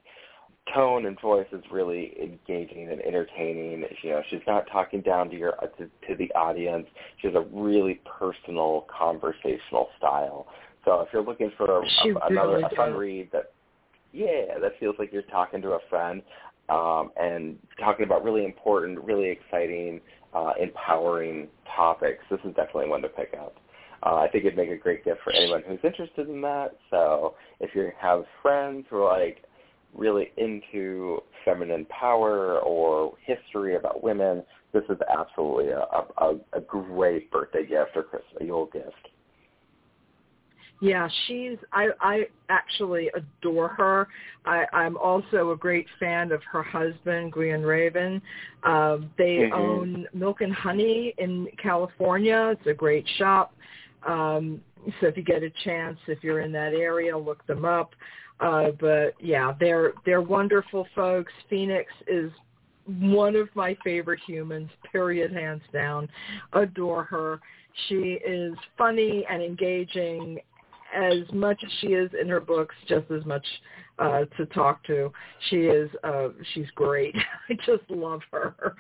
tone 0.74 1.06
and 1.06 1.20
voice 1.20 1.48
is 1.52 1.64
really 1.72 2.16
engaging 2.22 2.90
and 2.90 3.02
entertaining. 3.02 3.84
You 4.04 4.10
know, 4.12 4.22
she's 4.30 4.42
not 4.48 4.66
talking 4.72 5.02
down 5.02 5.30
to 5.30 5.38
your 5.38 5.54
to, 5.78 5.86
to 6.08 6.16
the 6.18 6.32
audience. 6.34 6.88
She 7.22 7.28
has 7.28 7.36
a 7.36 7.46
really 7.52 8.00
personal 8.20 8.86
conversational 8.96 9.90
style. 9.98 10.48
So 10.86 11.02
if 11.02 11.10
you're 11.14 11.24
looking 11.24 11.52
for 11.58 11.66
a, 11.66 11.82
a, 11.82 12.28
another 12.30 12.54
really 12.54 12.64
a 12.64 12.76
fun 12.76 12.94
read 12.94 13.30
that 13.32 13.52
yeah, 14.14 14.60
that 14.62 14.74
feels 14.80 14.96
like 15.00 15.14
you're 15.14 15.22
talking 15.24 15.62
to 15.62 15.70
a 15.72 15.80
friend 15.90 16.22
um, 16.70 17.12
and 17.18 17.58
talking 17.80 18.06
about 18.06 18.24
really 18.24 18.46
important, 18.46 19.00
really 19.00 19.30
exciting, 19.30 20.02
uh, 20.34 20.54
empowering 20.60 21.48
topics, 21.76 22.24
this 22.30 22.40
is 22.44 22.54
definitely 22.56 22.90
one 22.90 23.02
to 23.02 23.10
pick 23.10 23.34
up. 23.40 23.56
uh, 24.04 24.16
I 24.16 24.28
think 24.28 24.46
it'd 24.46 24.58
make 24.58 24.70
a 24.70 24.78
great 24.78 25.06
gift 25.06 25.22
for 25.24 25.32
anyone 25.34 25.64
who's 25.68 25.80
interested 25.84 26.28
in 26.28 26.42
that. 26.42 26.76
So 26.90 27.36
if 27.60 27.76
you 27.76 27.92
have 28.00 28.24
friends 28.42 28.86
who 28.90 28.98
are 28.98 29.20
like 29.20 29.44
really 29.96 30.32
into 30.38 31.22
feminine 31.44 31.86
power 31.86 32.60
or 32.60 33.14
history 33.26 33.76
about 33.76 34.04
women, 34.04 34.44
this 34.74 34.84
is 34.90 34.98
absolutely 35.10 35.70
a, 35.70 35.86
a, 36.18 36.36
a 36.54 36.62
great 36.62 37.30
birthday 37.32 37.66
gift 37.66 37.92
or 37.96 38.04
Christmas 38.04 38.42
Yule 38.42 38.68
gift. 38.68 39.10
Yeah, 40.82 41.08
she's 41.28 41.58
I 41.72 41.90
I 42.00 42.22
actually 42.50 43.12
adore 43.14 43.68
her. 43.68 44.08
I, 44.46 44.66
I'm 44.74 44.98
also 44.98 45.52
a 45.52 45.56
great 45.56 45.86
fan 46.00 46.32
of 46.32 46.42
her 46.52 46.64
husband, 46.64 47.34
Gwion 47.34 47.64
Raven. 47.64 48.20
Um, 48.64 49.12
they 49.16 49.38
mm-hmm. 49.38 49.54
own 49.54 50.08
Milk 50.12 50.42
and 50.42 50.52
Honey 50.52 51.14
in 51.20 51.48
California. 51.62 52.56
It's 52.58 52.66
a 52.66 52.74
great 52.74 53.08
shop. 53.20 53.54
Um, 54.08 54.62
so 55.00 55.06
if 55.06 55.18
you 55.18 55.24
get 55.24 55.44
a 55.44 55.52
chance, 55.64 56.00
if 56.08 56.24
you're 56.24 56.40
in 56.40 56.52
that 56.54 56.74
area, 56.74 57.16
look 57.16 57.46
them 57.46 57.64
up. 57.64 57.92
Uh, 58.42 58.72
but 58.80 59.14
yeah, 59.20 59.54
they're 59.60 59.94
they're 60.06 60.22
wonderful 60.22 60.88
folks. 60.96 61.32
Phoenix 61.50 61.92
is 62.08 62.32
one 62.88 63.36
of 63.36 63.48
my 63.56 63.78
favorite 63.84 64.20
humans, 64.26 64.70
period, 64.92 65.32
hands 65.32 65.62
down. 65.72 66.10
Adore 66.54 67.04
her. 67.04 67.40
She 67.88 68.20
is 68.26 68.54
funny 68.78 69.26
and 69.30 69.42
engaging 69.42 70.40
as 70.94 71.20
much 71.32 71.58
as 71.64 71.72
she 71.80 71.88
is 71.88 72.12
in 72.20 72.28
her 72.28 72.42
books, 72.42 72.76
just 72.88 73.10
as 73.12 73.24
much 73.26 73.46
uh, 74.00 74.26
to 74.38 74.46
talk 74.48 74.84
to. 74.86 75.12
She 75.50 75.68
is 75.68 75.90
uh, 76.04 76.30
she's 76.54 76.70
great. 76.76 77.16
I 77.50 77.54
just 77.66 77.90
love 77.90 78.22
her. 78.32 78.76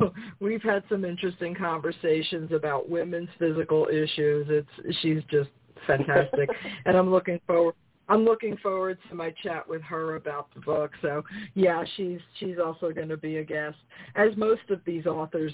We've 0.40 0.62
had 0.62 0.82
some 0.88 1.04
interesting 1.04 1.54
conversations 1.54 2.52
about 2.52 2.88
women's 2.88 3.28
physical 3.38 3.86
issues. 3.88 4.46
It's 4.48 4.98
she's 5.02 5.22
just 5.30 5.50
fantastic, 5.86 6.48
and 6.86 6.96
I'm 6.96 7.10
looking 7.10 7.40
forward. 7.46 7.74
I'm 8.12 8.26
looking 8.26 8.58
forward 8.58 8.98
to 9.08 9.14
my 9.14 9.32
chat 9.42 9.66
with 9.66 9.80
her 9.82 10.16
about 10.16 10.52
the 10.54 10.60
book. 10.60 10.90
So 11.00 11.24
yeah, 11.54 11.82
she's 11.96 12.18
she's 12.38 12.56
also 12.62 12.92
going 12.92 13.08
to 13.08 13.16
be 13.16 13.38
a 13.38 13.44
guest, 13.44 13.78
as 14.16 14.36
most 14.36 14.68
of 14.68 14.80
these 14.84 15.06
authors 15.06 15.52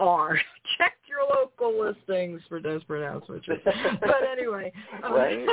are. 0.00 0.34
Check 0.78 0.94
your 1.08 1.20
local 1.32 1.80
listings 1.80 2.40
for 2.48 2.58
Desperate 2.58 3.08
Housewitches. 3.08 3.62
But 4.00 4.28
anyway, 4.28 4.72
um, 5.04 5.14
right. 5.14 5.46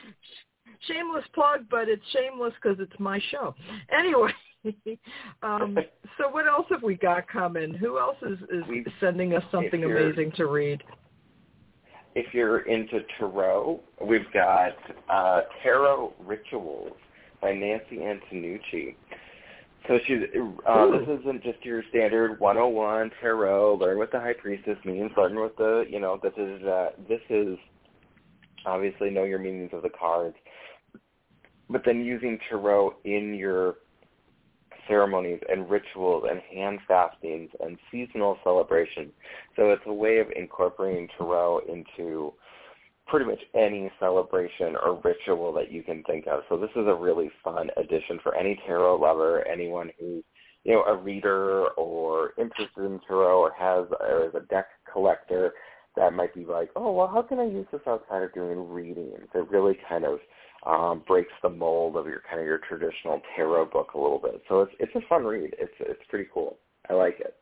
shameless 0.88 1.24
plug, 1.34 1.66
but 1.70 1.90
it's 1.90 2.02
shameless 2.12 2.54
because 2.62 2.78
it's 2.80 2.98
my 2.98 3.20
show. 3.30 3.54
Anyway, 3.94 4.32
um, 5.42 5.76
so 6.16 6.30
what 6.30 6.46
else 6.46 6.66
have 6.70 6.82
we 6.82 6.94
got 6.94 7.28
coming? 7.28 7.74
Who 7.74 7.98
else 7.98 8.16
is, 8.22 8.38
is 8.50 8.64
sending 9.00 9.34
us 9.34 9.44
something 9.52 9.84
amazing 9.84 10.32
to 10.36 10.46
read? 10.46 10.82
If 12.14 12.32
you're 12.32 12.60
into 12.60 13.00
tarot, 13.18 13.80
we've 14.00 14.30
got 14.32 14.72
uh, 15.08 15.42
Tarot 15.62 16.12
Rituals 16.20 16.92
by 17.42 17.52
Nancy 17.52 17.96
Antenucci. 17.96 18.94
So 19.88 19.98
she's 20.06 20.18
uh, 20.66 20.90
this 20.92 21.20
isn't 21.20 21.42
just 21.42 21.64
your 21.64 21.82
standard 21.90 22.40
101 22.40 23.10
tarot. 23.20 23.76
Learn 23.76 23.98
what 23.98 24.12
the 24.12 24.20
high 24.20 24.32
priestess 24.32 24.78
means. 24.84 25.10
Learn 25.16 25.34
what 25.34 25.56
the 25.56 25.84
you 25.88 26.00
know 26.00 26.18
this 26.22 26.32
is 26.38 26.62
uh, 26.62 26.90
this 27.08 27.20
is 27.28 27.58
obviously 28.64 29.10
know 29.10 29.24
your 29.24 29.38
meanings 29.38 29.70
of 29.74 29.82
the 29.82 29.90
cards, 29.90 30.36
but 31.68 31.82
then 31.84 32.02
using 32.04 32.38
tarot 32.48 32.94
in 33.04 33.34
your 33.34 33.74
ceremonies 34.88 35.40
and 35.48 35.68
rituals 35.68 36.24
and 36.30 36.40
hand 36.52 36.78
fastings 36.86 37.50
and 37.60 37.78
seasonal 37.90 38.38
celebrations. 38.44 39.12
So 39.56 39.70
it's 39.70 39.82
a 39.86 39.92
way 39.92 40.18
of 40.18 40.26
incorporating 40.34 41.08
tarot 41.18 41.60
into 41.68 42.32
pretty 43.06 43.26
much 43.26 43.40
any 43.54 43.90
celebration 44.00 44.76
or 44.82 45.00
ritual 45.04 45.52
that 45.52 45.70
you 45.70 45.82
can 45.82 46.02
think 46.04 46.26
of. 46.26 46.40
So 46.48 46.56
this 46.56 46.70
is 46.70 46.86
a 46.86 46.94
really 46.94 47.30
fun 47.42 47.68
addition 47.76 48.18
for 48.22 48.34
any 48.34 48.58
tarot 48.66 49.00
lover, 49.00 49.46
anyone 49.46 49.90
who's 49.98 50.24
you 50.64 50.72
know 50.72 50.82
a 50.84 50.96
reader 50.96 51.68
or 51.76 52.32
interested 52.38 52.84
in 52.84 52.98
tarot 53.06 53.38
or 53.38 53.52
has 53.58 53.86
or 54.00 54.26
is 54.26 54.34
a 54.34 54.46
deck 54.46 54.66
collector 54.90 55.52
that 55.96 56.12
might 56.12 56.34
be 56.34 56.44
like, 56.44 56.70
oh 56.76 56.92
well, 56.92 57.06
how 57.06 57.22
can 57.22 57.38
I 57.38 57.44
use 57.44 57.66
this 57.70 57.82
outside 57.86 58.22
of 58.22 58.32
doing 58.34 58.68
readings? 58.68 59.28
It 59.34 59.50
really 59.50 59.78
kind 59.88 60.04
of 60.04 60.18
um, 60.66 61.02
breaks 61.06 61.32
the 61.42 61.50
mold 61.50 61.96
of 61.96 62.06
your 62.06 62.22
kind 62.28 62.40
of 62.40 62.46
your 62.46 62.60
traditional 62.68 63.20
tarot 63.36 63.66
book 63.66 63.94
a 63.94 63.98
little 63.98 64.18
bit. 64.18 64.42
So 64.48 64.62
it's 64.62 64.72
it's 64.78 64.94
a 64.94 65.08
fun 65.08 65.24
read. 65.24 65.54
It's 65.58 65.72
it's 65.80 66.00
pretty 66.08 66.28
cool. 66.32 66.56
I 66.88 66.94
like 66.94 67.20
it. 67.20 67.36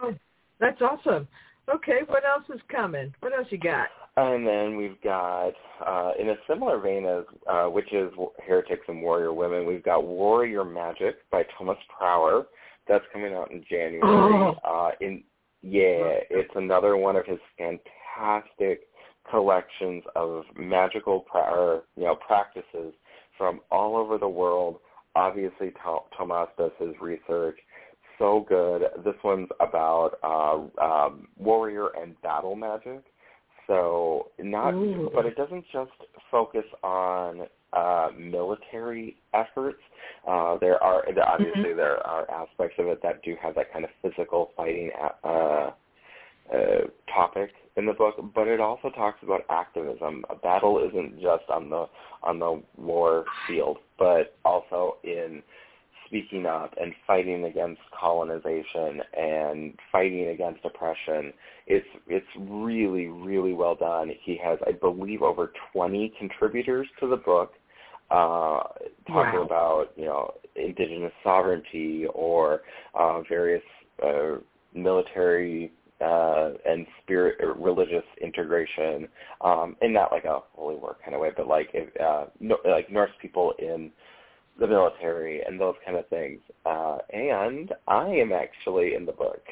Oh, 0.00 0.14
that's 0.60 0.80
awesome. 0.80 1.28
Okay, 1.74 2.00
what 2.06 2.24
else 2.24 2.44
is 2.54 2.60
coming? 2.70 3.14
What 3.20 3.32
else 3.36 3.46
you 3.50 3.58
got? 3.58 3.88
And 4.16 4.46
then 4.46 4.76
we've 4.76 5.00
got, 5.02 5.54
uh, 5.84 6.12
in 6.20 6.28
a 6.28 6.34
similar 6.48 6.78
vein 6.78 7.04
as 7.06 7.24
uh, 7.50 7.68
Witches, 7.68 8.12
Heretics, 8.46 8.84
and 8.86 9.02
Warrior 9.02 9.32
Women, 9.32 9.66
we've 9.66 9.82
got 9.82 10.04
Warrior 10.04 10.64
Magic 10.64 11.16
by 11.32 11.42
Thomas 11.56 11.78
Prower. 11.96 12.46
That's 12.86 13.04
coming 13.12 13.32
out 13.32 13.50
in 13.50 13.64
January. 13.68 14.02
Oh. 14.04 14.54
Uh, 14.62 14.90
in 15.00 15.24
yeah, 15.62 16.20
it's 16.28 16.52
another 16.54 16.98
one 16.98 17.16
of 17.16 17.24
his 17.24 17.38
fantastic 17.56 18.82
collections 19.30 20.02
of 20.16 20.44
magical 20.56 21.20
pra- 21.20 21.82
you 21.96 22.04
know 22.04 22.14
practices 22.14 22.92
from 23.36 23.60
all 23.70 23.96
over 23.96 24.18
the 24.18 24.28
world. 24.28 24.78
Obviously, 25.16 25.72
Thomas 26.16 26.48
does 26.58 26.72
his 26.78 26.94
research 27.00 27.58
so 28.18 28.44
good. 28.48 28.82
This 29.04 29.14
one's 29.22 29.48
about 29.60 30.12
uh, 30.22 30.82
um, 30.82 31.28
warrior 31.36 31.88
and 32.00 32.20
battle 32.22 32.54
magic. 32.54 33.04
So 33.66 34.30
not, 34.38 34.74
Ooh. 34.74 35.10
but 35.14 35.24
it 35.24 35.36
doesn't 35.36 35.64
just 35.72 35.90
focus 36.30 36.64
on 36.82 37.46
uh, 37.72 38.08
military 38.18 39.16
efforts. 39.32 39.80
Uh, 40.28 40.58
there 40.58 40.82
are 40.82 41.04
obviously 41.26 41.62
mm-hmm. 41.62 41.76
there 41.76 42.06
are 42.06 42.30
aspects 42.30 42.76
of 42.78 42.86
it 42.86 43.00
that 43.02 43.22
do 43.22 43.34
have 43.42 43.54
that 43.54 43.72
kind 43.72 43.84
of 43.84 43.90
physical 44.02 44.50
fighting 44.56 44.90
uh, 45.22 45.70
uh, 46.52 46.86
topic 47.12 47.50
in 47.76 47.86
the 47.86 47.92
book, 47.92 48.14
but 48.34 48.46
it 48.46 48.60
also 48.60 48.90
talks 48.90 49.18
about 49.22 49.42
activism. 49.50 50.24
A 50.30 50.36
battle 50.36 50.86
isn't 50.88 51.20
just 51.20 51.48
on 51.48 51.70
the 51.70 51.86
on 52.22 52.38
the 52.38 52.62
war 52.76 53.24
field, 53.48 53.78
but 53.98 54.36
also 54.44 54.96
in 55.04 55.42
speaking 56.06 56.46
up 56.46 56.72
and 56.80 56.92
fighting 57.06 57.44
against 57.44 57.80
colonization 57.98 59.00
and 59.18 59.74
fighting 59.90 60.28
against 60.28 60.64
oppression. 60.64 61.32
It's 61.66 61.86
it's 62.06 62.26
really 62.38 63.06
really 63.06 63.52
well 63.52 63.74
done. 63.74 64.10
He 64.22 64.38
has, 64.44 64.58
I 64.66 64.72
believe, 64.72 65.22
over 65.22 65.52
20 65.72 66.12
contributors 66.18 66.86
to 67.00 67.08
the 67.08 67.16
book, 67.16 67.54
uh, 68.10 68.62
talking 69.08 69.40
wow. 69.40 69.44
about 69.44 69.86
you 69.96 70.04
know 70.04 70.34
indigenous 70.54 71.12
sovereignty 71.24 72.06
or 72.14 72.60
uh, 72.94 73.22
various 73.22 73.62
uh, 74.04 74.36
military 74.74 75.72
uh, 76.00 76.50
and 76.66 76.86
spirit 77.02 77.38
religious 77.56 78.04
integration, 78.20 79.08
um, 79.40 79.76
in 79.82 79.92
not 79.92 80.12
like 80.12 80.24
a 80.24 80.40
holy 80.54 80.76
war 80.76 80.96
kind 81.02 81.14
of 81.14 81.20
way, 81.20 81.30
but 81.36 81.46
like 81.46 81.68
if, 81.74 81.88
uh, 82.00 82.26
no, 82.40 82.56
like 82.64 82.90
Norse 82.90 83.10
people 83.20 83.54
in 83.58 83.90
the 84.58 84.66
military 84.66 85.42
and 85.42 85.60
those 85.60 85.74
kind 85.84 85.96
of 85.96 86.06
things. 86.08 86.40
Uh, 86.64 86.98
and 87.12 87.72
I 87.88 88.06
am 88.06 88.32
actually 88.32 88.94
in 88.94 89.04
the 89.04 89.12
book. 89.12 89.42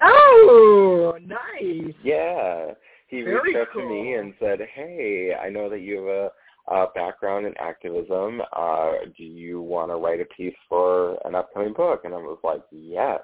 Oh, 0.00 1.18
nice. 1.24 1.94
Yeah. 2.02 2.72
He 3.08 3.22
Very 3.22 3.52
reached 3.52 3.58
out 3.58 3.68
cool. 3.72 3.82
to 3.82 3.88
me 3.88 4.14
and 4.14 4.32
said, 4.40 4.60
hey, 4.74 5.34
I 5.34 5.48
know 5.48 5.68
that 5.68 5.80
you 5.80 5.96
have 5.96 6.06
a, 6.06 6.74
a 6.74 6.86
background 6.94 7.46
in 7.46 7.54
activism. 7.58 8.40
Uh, 8.56 8.92
do 9.16 9.24
you 9.24 9.60
want 9.60 9.90
to 9.90 9.96
write 9.96 10.20
a 10.20 10.24
piece 10.36 10.54
for 10.68 11.18
an 11.26 11.34
upcoming 11.34 11.72
book? 11.72 12.02
And 12.04 12.14
I 12.14 12.18
was 12.18 12.38
like, 12.42 12.62
yes. 12.70 13.20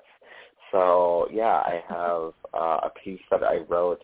So, 0.72 1.28
yeah, 1.32 1.62
I 1.64 1.82
have 1.88 2.32
uh, 2.54 2.86
a 2.86 2.90
piece 3.02 3.20
that 3.30 3.42
I 3.42 3.58
wrote 3.68 4.02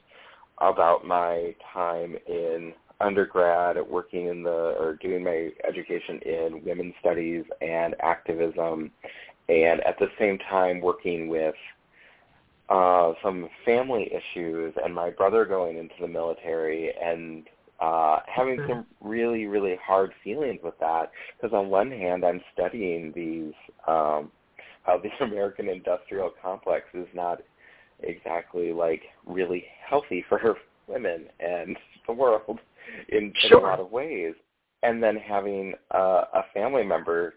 about 0.60 1.06
my 1.06 1.54
time 1.72 2.16
in 2.28 2.72
undergrad 3.00 3.76
working 3.88 4.26
in 4.28 4.42
the 4.42 4.76
or 4.78 4.98
doing 5.00 5.24
my 5.24 5.50
education 5.68 6.20
in 6.24 6.62
women's 6.64 6.94
studies 7.00 7.44
and 7.60 7.94
activism 8.00 8.90
and 9.48 9.80
at 9.80 9.98
the 9.98 10.06
same 10.18 10.38
time 10.38 10.80
working 10.80 11.28
with 11.28 11.54
uh 12.70 13.12
some 13.22 13.48
family 13.64 14.10
issues 14.12 14.72
and 14.82 14.94
my 14.94 15.10
brother 15.10 15.44
going 15.44 15.76
into 15.76 15.94
the 16.00 16.08
military 16.08 16.92
and 17.02 17.44
uh 17.80 18.20
having 18.26 18.58
some 18.68 18.86
really 19.02 19.46
really 19.46 19.76
hard 19.84 20.12
feelings 20.22 20.60
with 20.62 20.78
that 20.78 21.10
because 21.36 21.54
on 21.54 21.68
one 21.68 21.90
hand 21.90 22.24
I'm 22.24 22.40
studying 22.54 23.12
these 23.14 23.52
um 23.86 24.30
how 24.84 24.98
the 24.98 25.10
American 25.24 25.68
industrial 25.68 26.30
complex 26.40 26.86
is 26.94 27.08
not 27.14 27.40
exactly 28.00 28.72
like 28.72 29.02
really 29.26 29.64
healthy 29.88 30.24
for 30.28 30.56
women 30.86 31.26
and 31.40 31.76
the 32.06 32.12
world 32.12 32.58
in, 33.08 33.32
sure. 33.48 33.58
in 33.58 33.64
a 33.64 33.68
lot 33.68 33.80
of 33.80 33.90
ways, 33.90 34.34
and 34.82 35.02
then 35.02 35.16
having 35.16 35.74
uh, 35.94 36.24
a 36.34 36.42
family 36.52 36.84
member 36.84 37.34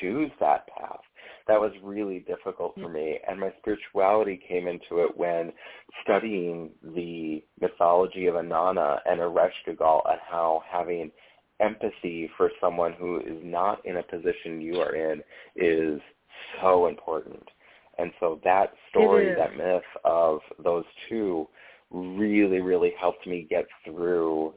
choose 0.00 0.30
that 0.40 0.66
path. 0.68 1.00
that 1.46 1.60
was 1.60 1.72
really 1.82 2.18
difficult 2.20 2.74
for 2.78 2.88
me. 2.88 3.18
And 3.26 3.40
my 3.40 3.52
spirituality 3.60 4.38
came 4.46 4.66
into 4.66 5.02
it 5.04 5.16
when 5.16 5.52
studying 6.02 6.70
the 6.82 7.42
mythology 7.60 8.26
of 8.26 8.34
Inanna 8.34 8.98
and 9.06 9.20
Ereshkigal 9.20 10.02
and 10.10 10.20
how 10.28 10.62
having 10.70 11.10
empathy 11.60 12.30
for 12.36 12.50
someone 12.60 12.92
who 12.92 13.18
is 13.20 13.40
not 13.42 13.84
in 13.86 13.96
a 13.96 14.02
position 14.02 14.60
you 14.60 14.80
are 14.80 14.94
in 14.94 15.22
is 15.56 16.00
so 16.60 16.86
important. 16.86 17.42
And 17.98 18.12
so 18.20 18.40
that 18.44 18.72
story, 18.90 19.34
that 19.34 19.56
myth 19.56 19.82
of 20.04 20.38
those 20.62 20.84
two 21.08 21.48
really, 21.90 22.60
really 22.60 22.92
helped 23.00 23.26
me 23.26 23.46
get 23.48 23.66
through 23.84 24.54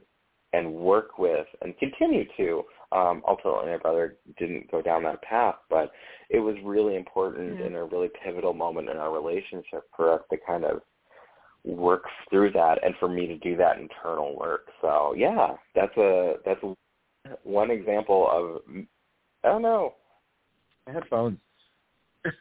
and 0.54 0.72
work 0.74 1.18
with 1.18 1.48
and 1.62 1.78
continue 1.78 2.26
to. 2.38 2.64
Um, 2.92 3.24
ultimately, 3.28 3.72
my 3.72 3.78
brother 3.78 4.18
didn't 4.38 4.70
go 4.70 4.82
down 4.82 5.04
that 5.04 5.22
path, 5.22 5.56
but 5.70 5.92
it 6.30 6.40
was 6.40 6.56
really 6.64 6.96
important 6.96 7.60
yeah. 7.60 7.66
and 7.66 7.76
a 7.76 7.84
really 7.84 8.10
pivotal 8.24 8.54
moment 8.54 8.90
in 8.90 8.98
our 8.98 9.14
relationship 9.14 9.84
for 9.96 10.14
us 10.14 10.22
to 10.30 10.38
kind 10.46 10.66
of 10.66 10.82
work 11.64 12.04
through 12.30 12.52
that 12.52 12.84
and 12.84 12.94
for 13.00 13.08
me 13.08 13.28
to 13.28 13.38
do 13.38 13.56
that 13.56 13.80
internal 13.80 14.38
work. 14.38 14.68
So 14.82 15.14
yeah, 15.16 15.54
that's 15.74 15.96
a 15.98 16.34
that's 16.46 16.60
one 17.44 17.72
example 17.72 18.28
of 18.32 18.76
I 19.44 19.48
don't 19.48 19.62
know. 19.62 19.94
Headphones. 20.88 21.38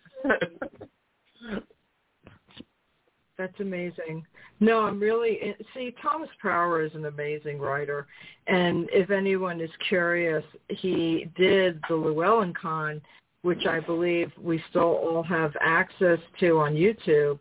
That's 3.39 3.59
amazing. 3.59 4.25
No, 4.61 4.81
I'm 4.81 5.01
really 5.01 5.57
see 5.75 5.95
Thomas 6.03 6.29
Prower 6.39 6.83
is 6.83 6.95
an 6.95 7.07
amazing 7.07 7.59
writer, 7.59 8.07
and 8.47 8.87
if 8.93 9.11
anyone 9.11 9.63
is 9.63 9.71
curious, 9.89 10.45
he 10.69 11.31
did 11.37 11.81
the 11.89 11.95
Llewellyn 11.95 12.53
Con, 12.53 13.01
which 13.41 13.65
I 13.65 13.81
believe 13.81 14.31
we 14.39 14.63
still 14.69 14.83
all 14.83 15.23
have 15.23 15.57
access 15.63 16.19
to 16.41 16.59
on 16.59 16.75
YouTube. 16.75 17.39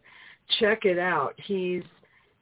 Check 0.59 0.85
it 0.85 0.97
out. 0.97 1.33
He's 1.43 1.83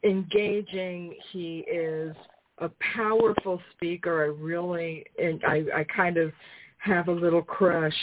engaging. 0.03 1.15
He 1.31 1.65
is 1.71 2.15
a 2.59 2.69
powerful 2.95 3.59
speaker. 3.71 4.23
I 4.23 4.27
really, 4.27 5.03
and 5.21 5.43
I, 5.45 5.63
I 5.77 5.83
kind 5.85 6.17
of 6.17 6.31
have 6.77 7.07
a 7.07 7.11
little 7.11 7.41
crush 7.41 7.95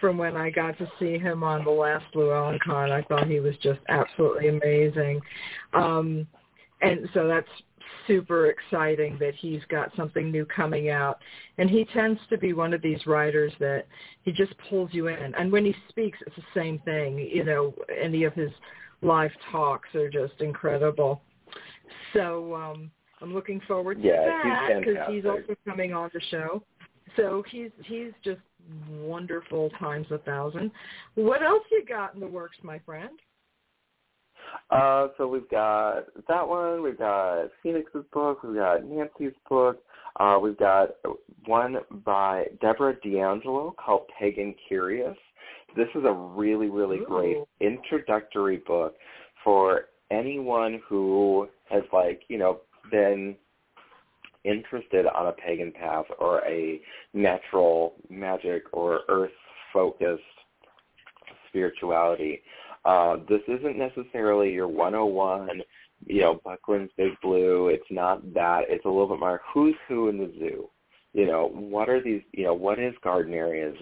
from 0.00 0.18
when 0.18 0.36
I 0.36 0.50
got 0.50 0.78
to 0.78 0.90
see 0.98 1.18
him 1.18 1.42
on 1.42 1.64
the 1.64 1.70
last 1.70 2.04
Llewellyn 2.14 2.58
Con. 2.64 2.92
I 2.92 3.02
thought 3.02 3.26
he 3.26 3.40
was 3.40 3.56
just 3.62 3.80
absolutely 3.88 4.48
amazing. 4.48 5.20
Um, 5.74 6.26
and 6.80 7.08
so 7.12 7.26
that's 7.26 7.48
super 8.06 8.46
exciting 8.46 9.16
that 9.18 9.34
he's 9.34 9.60
got 9.68 9.94
something 9.96 10.30
new 10.30 10.44
coming 10.46 10.90
out. 10.90 11.18
And 11.58 11.68
he 11.68 11.84
tends 11.86 12.20
to 12.30 12.38
be 12.38 12.52
one 12.52 12.72
of 12.72 12.82
these 12.82 13.06
writers 13.06 13.52
that 13.58 13.86
he 14.22 14.32
just 14.32 14.52
pulls 14.68 14.90
you 14.92 15.08
in. 15.08 15.34
And 15.34 15.50
when 15.50 15.64
he 15.64 15.74
speaks, 15.88 16.18
it's 16.26 16.36
the 16.36 16.42
same 16.54 16.78
thing. 16.80 17.18
You 17.18 17.44
know, 17.44 17.74
any 18.00 18.24
of 18.24 18.34
his 18.34 18.50
live 19.02 19.32
talks 19.50 19.94
are 19.94 20.08
just 20.08 20.40
incredible. 20.40 21.22
So 22.12 22.54
um, 22.54 22.90
I'm 23.20 23.34
looking 23.34 23.60
forward 23.66 24.00
to 24.02 24.08
yeah, 24.08 24.24
that 24.24 24.80
because 24.80 24.96
he's, 25.08 25.16
he's 25.16 25.24
also 25.26 25.56
coming 25.66 25.92
on 25.92 26.10
the 26.14 26.20
show. 26.30 26.62
So 27.16 27.42
he's 27.50 27.70
he's 27.84 28.12
just 28.24 28.40
wonderful 28.90 29.70
times 29.78 30.06
a 30.10 30.18
thousand. 30.18 30.70
What 31.14 31.42
else 31.42 31.62
you 31.70 31.84
got 31.86 32.14
in 32.14 32.20
the 32.20 32.26
works, 32.26 32.56
my 32.62 32.78
friend? 32.80 33.18
Uh, 34.70 35.08
so 35.16 35.26
we've 35.26 35.48
got 35.50 36.04
that 36.28 36.46
one. 36.46 36.82
We've 36.82 36.98
got 36.98 37.48
Phoenix's 37.62 38.04
book. 38.12 38.42
We've 38.42 38.56
got 38.56 38.84
Nancy's 38.84 39.36
book. 39.48 39.82
Uh, 40.18 40.38
we've 40.42 40.58
got 40.58 40.90
one 41.46 41.76
by 42.04 42.46
Deborah 42.60 42.96
D'Angelo 43.02 43.74
called 43.82 44.02
Pagan 44.18 44.54
Curious. 44.66 45.16
This 45.76 45.88
is 45.94 46.04
a 46.04 46.12
really, 46.12 46.68
really 46.68 46.98
Ooh. 46.98 47.06
great 47.06 47.36
introductory 47.60 48.58
book 48.66 48.96
for 49.44 49.86
anyone 50.10 50.80
who 50.88 51.48
has 51.70 51.82
like, 51.92 52.22
you 52.28 52.38
know, 52.38 52.60
been 52.90 53.36
interested 54.44 55.06
on 55.06 55.26
a 55.26 55.32
pagan 55.32 55.72
path 55.72 56.06
or 56.18 56.40
a 56.46 56.80
natural 57.12 57.94
magic 58.08 58.64
or 58.72 59.00
earth-focused 59.08 60.22
spirituality. 61.48 62.42
Uh, 62.84 63.16
this 63.28 63.42
isn't 63.48 63.76
necessarily 63.76 64.52
your 64.52 64.68
101, 64.68 65.60
you 66.06 66.20
know, 66.20 66.40
Buckland's 66.44 66.92
Big 66.96 67.12
Blue. 67.22 67.68
It's 67.68 67.84
not 67.90 68.32
that. 68.34 68.62
It's 68.68 68.84
a 68.84 68.88
little 68.88 69.08
bit 69.08 69.20
more 69.20 69.40
who's 69.52 69.74
who 69.88 70.08
in 70.08 70.18
the 70.18 70.32
zoo. 70.38 70.68
You 71.14 71.26
know, 71.26 71.48
what 71.48 71.88
are 71.88 72.02
these, 72.02 72.22
you 72.32 72.44
know, 72.44 72.54
what 72.54 72.78
is 72.78 72.94
Gardnerism? 73.04 73.74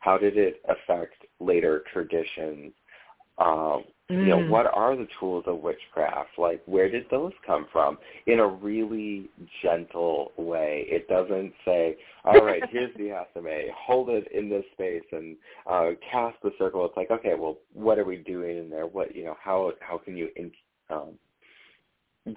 How 0.00 0.18
did 0.18 0.36
it 0.36 0.60
affect 0.68 1.14
later 1.40 1.84
traditions? 1.92 2.72
Um, 3.38 3.84
mm. 4.10 4.22
You 4.22 4.26
know, 4.26 4.38
Mm. 4.38 4.48
what 4.50 4.66
are 4.66 4.96
the 4.96 5.08
tools 5.18 5.44
of 5.46 5.60
witchcraft? 5.60 6.38
Like, 6.38 6.62
where 6.66 6.88
did 6.88 7.08
those 7.10 7.32
come 7.46 7.66
from? 7.72 7.98
In 8.26 8.40
a 8.40 8.46
really 8.46 9.28
gentle 9.62 10.32
way. 10.36 10.86
It 10.88 11.08
doesn't 11.08 11.52
say, 11.64 11.96
all 12.24 12.44
right, 12.44 12.62
here's 12.70 12.94
the 12.96 13.10
athame, 13.10 13.70
hold 13.72 14.10
it 14.10 14.30
in 14.32 14.48
this 14.48 14.64
space 14.72 15.04
and 15.12 15.36
uh, 15.66 15.90
cast 16.10 16.36
the 16.42 16.52
circle. 16.58 16.84
It's 16.86 16.96
like, 16.96 17.10
okay, 17.10 17.34
well, 17.34 17.58
what 17.72 17.98
are 17.98 18.04
we 18.04 18.18
doing 18.18 18.58
in 18.58 18.70
there? 18.70 18.86
What, 18.86 19.14
you 19.14 19.24
know, 19.24 19.36
how 19.42 19.72
how 19.80 19.98
can 19.98 20.16
you 20.16 20.28
in, 20.36 20.50
um, 20.90 21.18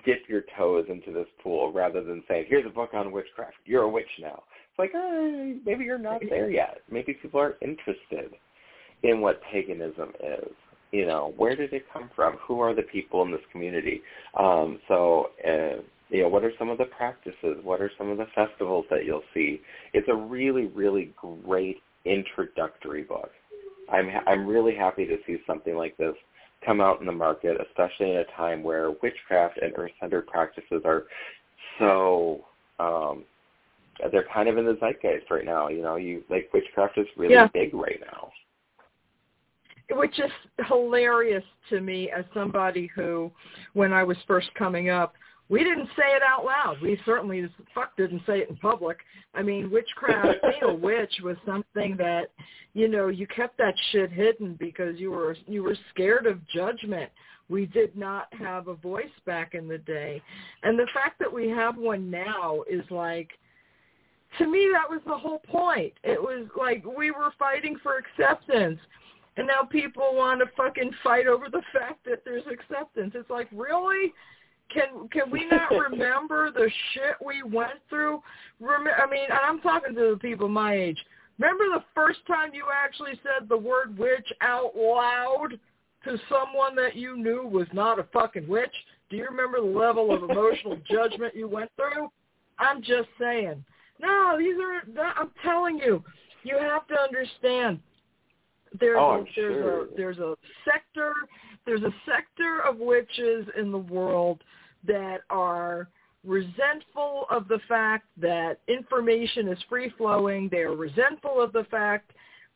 dip 0.06 0.28
your 0.28 0.44
toes 0.58 0.86
into 0.90 1.12
this 1.14 1.28
pool 1.42 1.72
rather 1.72 2.04
than 2.04 2.24
saying, 2.28 2.46
here's 2.50 2.66
a 2.66 2.70
book 2.70 2.94
on 2.94 3.12
witchcraft. 3.12 3.56
You're 3.66 3.84
a 3.84 3.90
witch 3.90 4.06
now. 4.22 4.44
It's 4.70 4.80
like, 4.80 4.94
uh, 4.94 5.60
maybe 5.66 5.86
you're 5.86 5.98
not 5.98 6.22
there 6.30 6.50
yet. 6.50 6.82
Maybe 6.92 7.14
people 7.14 7.40
aren't 7.40 7.56
interested 7.62 8.34
in 9.04 9.22
what 9.22 9.42
paganism 9.52 10.10
is 10.22 10.52
you 10.92 11.06
know, 11.06 11.34
where 11.38 11.56
did 11.56 11.74
it 11.74 11.86
come 11.92 12.10
from? 12.16 12.38
Who 12.48 12.60
are 12.60 12.74
the 12.74 12.84
people 12.84 13.22
in 13.24 13.32
this 13.32 13.42
community? 13.52 14.02
Um, 14.40 14.80
so, 14.88 15.32
uh, 15.46 15.82
you 16.10 16.24
know, 16.24 16.30
what 16.30 16.44
are 16.44 16.54
some 16.58 16.70
of 16.70 16.78
the 16.78 16.86
practices? 16.86 17.58
What 17.64 17.82
are 17.82 17.92
some 17.98 18.10
of 18.10 18.18
the 18.18 18.28
festivals 18.34 18.86
that 18.90 19.06
you'll 19.06 19.24
see? 19.34 19.62
It's 19.94 20.08
a 20.08 20.16
really, 20.16 20.68
really 20.68 21.14
great 21.18 21.82
introductory 22.06 23.04
book. 23.04 23.32
I'm 23.92 24.10
I'm 24.26 24.46
really 24.46 24.76
happy 24.76 25.06
to 25.06 25.18
see 25.26 25.38
something 25.46 25.76
like 25.76 25.98
this 25.98 26.16
come 26.66 26.82
out 26.82 27.00
in 27.00 27.06
the 27.06 27.12
market, 27.12 27.58
especially 27.70 28.12
in 28.12 28.18
a 28.18 28.26
time 28.36 28.64
where 28.64 28.92
witchcraft 28.92 29.60
and 29.62 29.74
earth-centered 29.78 30.28
practices 30.28 30.82
are 30.84 31.04
so 31.80 32.46
um, 32.80 33.24
they're 34.12 34.28
kind 34.34 34.50
of 34.50 34.58
in 34.58 34.66
the 34.66 34.78
zeitgeist 34.80 35.30
right 35.30 35.46
now. 35.46 35.68
You 35.68 35.82
know, 35.82 35.96
you 35.96 36.24
like 36.30 36.50
witchcraft 36.54 36.98
is 36.98 37.08
really 37.18 37.34
yeah. 37.34 37.48
big 37.54 37.74
right 37.74 38.00
now 38.02 38.32
which 39.92 40.20
is 40.20 40.32
hilarious 40.68 41.44
to 41.70 41.82
me 41.82 42.10
as 42.12 42.26
somebody 42.34 42.90
who, 42.96 43.32
when 43.74 43.94
I 43.94 44.04
was 44.04 44.18
first 44.28 44.50
coming 44.58 44.90
up, 44.90 45.14
we 45.50 45.64
didn't 45.64 45.88
say 45.96 46.14
it 46.14 46.22
out 46.28 46.44
loud. 46.44 46.82
We 46.82 47.00
certainly 47.06 47.40
as 47.40 47.50
fuck 47.74 47.96
didn't 47.96 48.22
say 48.28 48.40
it 48.40 48.50
in 48.50 48.58
public. 48.58 48.98
I 49.34 49.42
mean, 49.42 49.72
witchcraft, 49.72 50.40
being 50.42 50.64
a 50.64 50.74
witch 50.74 51.14
was 51.24 51.38
something 51.46 51.96
that, 51.98 52.32
you 52.74 52.90
know, 52.90 53.08
you 53.08 53.28
kept 53.28 53.58
that 53.58 53.74
shit 53.92 54.12
hidden 54.12 54.58
because 54.60 55.00
you 55.00 55.12
were 55.12 55.38
you 55.48 55.64
were 55.64 55.78
scared 55.94 56.26
of 56.26 56.46
judgment. 56.50 57.10
We 57.50 57.66
did 57.66 57.96
not 57.96 58.28
have 58.38 58.68
a 58.68 58.74
voice 58.74 59.06
back 59.26 59.54
in 59.54 59.70
the 59.70 59.78
day. 59.78 60.22
And 60.64 60.78
the 60.78 60.88
fact 60.94 61.18
that 61.20 61.32
we 61.32 61.48
have 61.48 61.78
one 61.78 62.12
now 62.12 62.64
is 62.70 62.84
like 62.90 63.30
to 64.38 64.48
me 64.48 64.70
that 64.74 64.90
was 64.90 65.00
the 65.08 65.18
whole 65.18 65.40
point. 65.50 65.94
It 66.04 66.22
was 66.22 66.48
like 66.60 66.84
we 66.86 67.12
were 67.12 67.32
fighting 67.40 67.78
for 67.82 67.98
acceptance 67.98 68.80
and 69.38 69.46
now 69.46 69.64
people 69.64 70.16
want 70.16 70.40
to 70.42 70.48
fucking 70.58 70.92
fight 71.04 71.28
over 71.28 71.46
the 71.50 71.62
fact 71.72 72.04
that 72.06 72.24
there's 72.26 72.44
acceptance. 72.52 73.14
It's 73.16 73.30
like, 73.30 73.48
really? 73.52 74.14
Can 74.74 75.08
can 75.10 75.32
we 75.32 75.48
not 75.50 75.72
remember 75.92 76.52
the 76.52 76.70
shit 76.94 77.16
we 77.26 77.44
went 77.44 77.80
through? 77.90 78.22
Rem- 78.60 78.88
I 78.88 79.10
mean, 79.10 79.26
and 79.30 79.40
I'm 79.46 79.62
talking 79.62 79.96
to 79.96 80.12
the 80.12 80.20
people 80.20 80.50
my 80.50 80.76
age. 80.76 80.98
Remember 81.40 81.66
the 81.66 81.84
first 81.94 82.20
time 82.26 82.50
you 82.54 82.66
actually 82.74 83.14
said 83.24 83.48
the 83.48 83.58
word 83.58 83.98
witch 83.98 84.28
out 84.42 84.76
loud 84.76 85.50
to 86.04 86.18
someone 86.28 86.76
that 86.76 86.96
you 86.96 87.16
knew 87.16 87.46
was 87.46 87.68
not 87.74 88.00
a 88.00 88.04
fucking 88.12 88.48
witch? 88.48 88.74
Do 89.10 89.18
you 89.18 89.26
remember 89.26 89.62
the 89.62 89.80
level 89.80 90.14
of 90.14 90.30
emotional 90.30 90.78
judgment 90.92 91.36
you 91.36 91.48
went 91.48 91.72
through? 91.76 92.10
I'm 92.60 92.82
just 92.82 93.08
saying. 93.20 93.64
No, 94.02 94.36
these 94.38 94.56
are. 94.60 95.12
I'm 95.16 95.32
telling 95.44 95.78
you, 95.78 96.04
you 96.44 96.58
have 96.58 96.88
to 96.88 96.96
understand 96.96 97.80
there's 98.80 98.98
oh, 99.00 99.22
a, 99.22 99.26
there's 99.36 99.54
sure. 99.54 99.82
a 99.82 99.88
there's 99.96 100.18
a 100.18 100.36
sector 100.66 101.14
there's 101.66 101.84
a 101.84 101.94
sector 102.06 102.62
of 102.68 102.78
witches 102.78 103.48
in 103.58 103.72
the 103.72 103.78
world 103.78 104.44
that 104.86 105.20
are 105.30 105.90
resentful 106.24 107.26
of 107.30 107.48
the 107.48 107.60
fact 107.68 108.06
that 108.18 108.60
information 108.68 109.48
is 109.48 109.58
free 109.70 109.92
flowing. 109.98 110.50
They 110.50 110.60
are 110.60 110.76
resentful 110.76 111.42
of 111.42 111.54
the 111.54 111.66
fact 111.66 112.12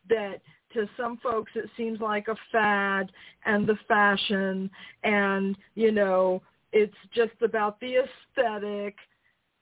that 0.08 0.40
to 0.74 0.88
some 0.96 1.18
folks 1.22 1.52
it 1.54 1.68
seems 1.76 2.00
like 2.00 2.28
a 2.28 2.36
fad 2.50 3.12
and 3.44 3.66
the 3.66 3.76
fashion 3.86 4.70
and 5.04 5.56
you 5.74 5.92
know 5.92 6.42
it's 6.72 6.96
just 7.14 7.34
about 7.42 7.78
the 7.80 7.96
aesthetic 7.96 8.96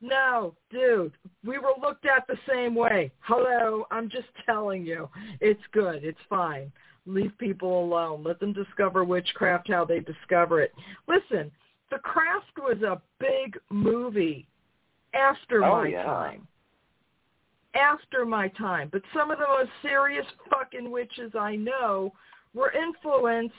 No, 0.01 0.55
dude, 0.70 1.12
we 1.44 1.59
were 1.59 1.74
looked 1.80 2.07
at 2.07 2.26
the 2.26 2.38
same 2.48 2.74
way. 2.74 3.12
Hello, 3.20 3.84
I'm 3.90 4.09
just 4.09 4.28
telling 4.46 4.84
you. 4.86 5.09
It's 5.40 5.61
good. 5.72 6.05
It's 6.05 6.18
fine. 6.28 6.72
Leave 7.07 7.36
people 7.38 7.84
alone. 7.84 8.22
Let 8.24 8.40
them 8.40 8.53
discover 8.53 9.05
witchcraft 9.05 9.68
how 9.70 9.84
they 9.84 10.01
discover 10.01 10.61
it. 10.61 10.72
Listen, 11.07 11.51
The 11.90 11.98
Craft 11.98 12.59
was 12.59 12.80
a 12.82 13.01
big 13.18 13.59
movie 13.70 14.46
after 15.12 15.64
Oh, 15.64 15.82
my 15.82 15.88
yeah. 15.88 16.05
time. 16.05 16.46
After 17.74 18.24
my 18.24 18.48
time. 18.48 18.88
But 18.90 19.03
some 19.14 19.30
of 19.30 19.38
the 19.38 19.46
most 19.46 19.70
serious 19.82 20.26
fucking 20.51 20.90
witches 20.90 21.32
I 21.38 21.57
know 21.57 22.12
were 22.55 22.72
influenced 22.72 23.55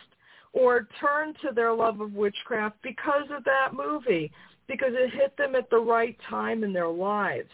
or 0.54 0.88
turned 1.00 1.38
to 1.42 1.54
their 1.54 1.74
love 1.74 2.02
of 2.02 2.14
witchcraft 2.14 2.76
because 2.82 3.26
of 3.32 3.44
that 3.46 3.74
movie, 3.74 4.32
because 4.72 4.94
it 4.94 5.12
hit 5.14 5.36
them 5.38 5.54
at 5.56 5.70
the 5.70 5.78
right 5.78 6.16
time 6.30 6.64
in 6.64 6.72
their 6.72 6.88
lives, 6.88 7.50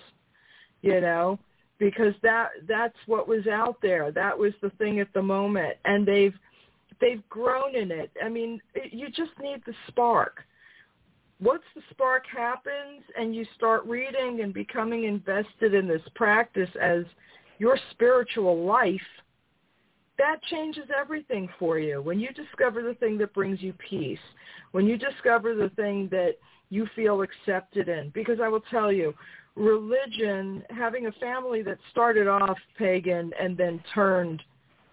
you 0.83 1.01
know, 1.01 1.39
because 1.79 2.13
that 2.21 2.49
that's 2.67 2.97
what 3.07 3.27
was 3.27 3.47
out 3.47 3.77
there. 3.81 4.11
That 4.11 4.37
was 4.37 4.53
the 4.61 4.69
thing 4.77 4.99
at 4.99 5.11
the 5.15 5.21
moment, 5.21 5.77
and 5.83 6.07
they've 6.07 6.35
they've 7.01 7.27
grown 7.27 7.75
in 7.75 7.89
it. 7.89 8.11
I 8.23 8.29
mean, 8.29 8.61
it, 8.75 8.93
you 8.93 9.07
just 9.07 9.31
need 9.41 9.63
the 9.65 9.73
spark. 9.87 10.43
Once 11.41 11.63
the 11.75 11.81
spark 11.89 12.23
happens 12.27 13.03
and 13.17 13.35
you 13.35 13.45
start 13.55 13.83
reading 13.85 14.41
and 14.41 14.53
becoming 14.53 15.05
invested 15.05 15.73
in 15.73 15.87
this 15.87 16.01
practice 16.15 16.69
as 16.81 17.03
your 17.57 17.79
spiritual 17.91 18.63
life, 18.63 19.01
that 20.17 20.41
changes 20.43 20.85
everything 20.99 21.49
for 21.59 21.79
you. 21.79 22.01
When 22.01 22.19
you 22.19 22.29
discover 22.29 22.81
the 22.81 22.95
thing 22.95 23.17
that 23.19 23.33
brings 23.33 23.61
you 23.61 23.73
peace, 23.73 24.19
when 24.71 24.87
you 24.87 24.97
discover 24.97 25.55
the 25.55 25.69
thing 25.75 26.07
that 26.11 26.35
you 26.69 26.87
feel 26.95 27.21
accepted 27.21 27.87
in, 27.87 28.11
because 28.13 28.39
I 28.41 28.47
will 28.47 28.63
tell 28.71 28.91
you, 28.91 29.13
religion, 29.55 30.63
having 30.69 31.07
a 31.07 31.11
family 31.13 31.61
that 31.63 31.77
started 31.91 32.27
off 32.27 32.57
pagan 32.77 33.31
and 33.39 33.57
then 33.57 33.81
turned 33.93 34.43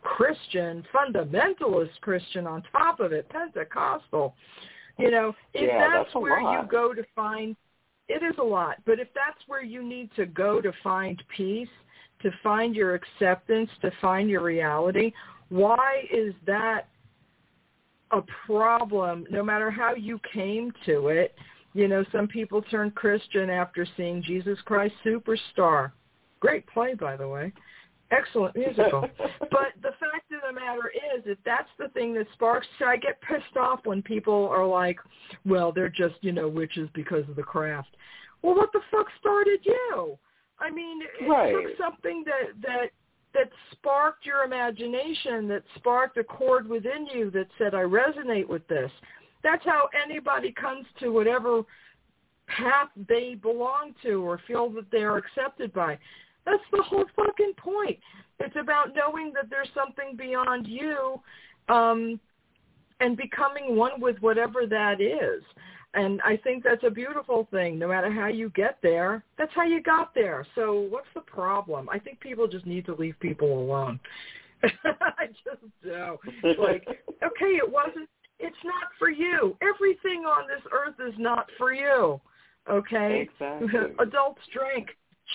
Christian, 0.03 0.85
fundamentalist 0.95 2.01
Christian 2.01 2.47
on 2.47 2.63
top 2.73 3.01
of 3.01 3.13
it, 3.13 3.29
Pentecostal, 3.31 4.35
you 4.99 5.11
know, 5.11 5.35
if 5.55 5.69
Yeah, 5.69 5.79
that's, 5.79 6.05
that's 6.07 6.15
where 6.15 6.43
lot. 6.43 6.63
you 6.63 6.69
go 6.69 6.95
to 6.95 7.03
find, 7.17 7.57
it 8.09 8.23
is 8.23 8.37
a 8.39 8.43
lot, 8.43 8.77
but 8.85 9.01
if 9.01 9.09
that's 9.15 9.39
where 9.47 9.65
you 9.65 9.83
need 9.83 10.11
to 10.17 10.27
go 10.27 10.61
to 10.61 10.73
find 10.83 11.23
peace, 11.35 11.69
to 12.23 12.31
find 12.43 12.75
your 12.75 12.95
acceptance, 12.95 13.71
to 13.83 13.91
find 14.01 14.31
your 14.31 14.43
reality, 14.43 15.13
why 15.49 16.05
is 16.13 16.35
that 16.47 16.89
a 18.13 18.23
problem 18.47 19.27
no 19.31 19.43
matter 19.43 19.71
how 19.71 19.95
you 19.95 20.21
came 20.33 20.73
to 20.87 21.09
it? 21.09 21.35
You 21.75 21.89
know, 21.89 22.05
some 22.13 22.29
people 22.29 22.63
turn 22.63 22.93
Christian 22.93 23.51
after 23.51 23.87
seeing 23.97 24.23
Jesus 24.23 24.59
Christ 24.65 24.95
Superstar. 25.05 25.93
Great 26.41 26.67
play, 26.69 26.95
by 26.95 27.17
the 27.17 27.29
way. 27.29 27.53
Excellent 28.11 28.55
musical. 28.57 29.09
but 29.41 29.73
the 29.83 29.91
fact 29.99 30.31
of 30.33 30.41
the 30.47 30.53
matter 30.53 30.93
is, 31.17 31.25
if 31.27 31.39
that's 31.45 31.69
the 31.79 31.89
thing 31.89 32.15
that 32.15 32.27
sparks, 32.35 32.67
so 32.79 32.85
I 32.85 32.97
get 32.97 33.21
pissed 33.23 33.57
off 33.57 33.81
when 33.85 34.03
people 34.03 34.49
are 34.51 34.67
like, 34.67 34.99
well, 35.45 35.73
they're 35.73 35.89
just, 35.89 36.15
you 36.21 36.33
know, 36.33 36.49
witches 36.49 36.89
because 36.95 37.29
of 37.29 37.37
the 37.37 37.43
craft. 37.43 37.97
Well, 38.43 38.55
what 38.55 38.73
the 38.73 38.81
fuck 38.91 39.07
started 39.19 39.61
you? 39.65 40.19
I 40.59 40.71
mean, 40.71 41.03
it 41.03 41.29
Right. 41.29 41.53
took 41.53 41.77
something 41.77 42.25
that 42.25 42.61
that 42.63 42.91
that 43.33 43.51
sparked 43.73 44.25
your 44.25 44.45
imagination, 44.45 45.49
that 45.49 45.65
sparked 45.75 46.17
a 46.19 46.25
chord 46.25 46.69
within 46.69 47.07
you 47.07 47.31
that 47.33 47.49
said, 47.59 47.75
I 47.75 47.83
resonate 47.83 48.47
with 48.47 48.67
this. 48.69 48.91
That's 49.43 49.65
how 49.65 49.89
anybody 49.93 50.53
comes 50.53 50.87
to 51.01 51.11
whatever 51.11 51.65
path 52.47 52.91
they 53.09 53.35
belong 53.35 53.95
to 54.03 54.25
or 54.25 54.39
feel 54.47 54.71
that 54.71 54.89
they're 54.93 55.17
accepted 55.17 55.73
by. 55.73 55.99
That's 56.47 56.63
the 56.71 56.83
whole 56.83 57.07
fucking 57.17 57.55
point. 57.57 57.99
It's 58.39 58.57
about 58.57 58.95
knowing 58.95 59.33
that 59.35 59.51
there's 59.51 59.69
something 59.75 60.17
beyond 60.17 60.67
you 60.67 61.21
um, 61.69 62.21
and 63.01 63.17
becoming 63.17 63.77
one 63.77 64.01
with 64.01 64.19
whatever 64.19 64.67
that 64.67 65.01
is. 65.01 65.43
And 65.95 66.21
I 66.23 66.37
think 66.37 66.65
that's 66.65 66.83
a 66.85 66.91
beautiful 66.91 67.47
thing. 67.53 67.79
No 67.79 67.89
matter 67.89 68.11
how 68.11 68.27
you 68.27 68.51
get 68.51 68.79
there, 68.83 69.23
that's 69.39 69.53
how 69.55 69.65
you 69.65 69.81
got 69.81 70.13
there. 70.15 70.45
So 70.57 70.87
what's 70.91 71.07
the 71.15 71.21
problem? 71.21 71.89
I 71.89 72.01
think 72.01 72.19
people 72.19 72.49
just 72.49 72.67
need 72.67 72.85
to 72.87 72.95
leave 72.95 73.15
people 73.21 73.53
alone. 73.53 74.01
I 74.65 75.27
just 75.27 75.63
do. 75.83 76.17
Like, 76.61 76.87
okay, 77.23 77.57
it 77.57 77.71
wasn't. 77.71 78.09
It's 78.41 78.57
not 78.65 78.89
for 78.99 79.09
you. 79.09 79.57
Everything 79.63 80.25
on 80.25 80.49
this 80.49 80.63
earth 80.73 80.97
is 81.07 81.15
not 81.19 81.47
for 81.57 81.73
you. 81.73 82.21
Okay? 82.69 83.29
Exactly. 83.31 83.69
Adults 84.01 84.43
drink. 84.53 84.89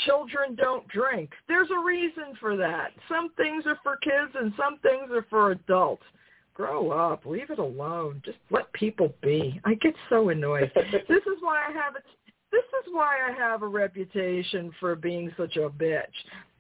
Children 0.05 0.55
don't 0.55 0.88
drink. 0.89 1.32
There's 1.47 1.70
a 1.72 1.84
reason 1.84 2.36
for 2.39 2.55
that. 2.57 2.89
Some 3.07 3.30
things 3.38 3.64
are 3.66 3.78
for 3.82 3.97
kids 3.97 4.32
and 4.36 4.53
some 4.57 4.78
things 4.80 5.10
are 5.12 5.26
for 5.30 5.51
adults. 5.51 6.03
Grow 6.60 6.91
up. 6.91 7.26
Leave 7.26 7.51
it 7.51 7.60
alone. 7.60 8.22
Just 8.26 8.38
let 8.51 8.70
people 8.74 9.14
be. 9.24 9.62
I 9.64 9.76
get 9.76 9.93
so 10.10 10.28
annoyed. 10.28 10.70
this 10.76 11.22
is 11.22 11.38
why 11.39 11.64
I 11.66 11.72
have 11.72 11.95
a, 11.95 11.99
this 12.51 12.66
is 12.82 12.91
why 12.91 13.16
I 13.30 13.32
have 13.32 13.62
a 13.62 13.68
reputation 13.68 14.70
for 14.78 14.93
being 14.97 15.32
such 15.38 15.55
a 15.55 15.70
bitch 15.70 16.03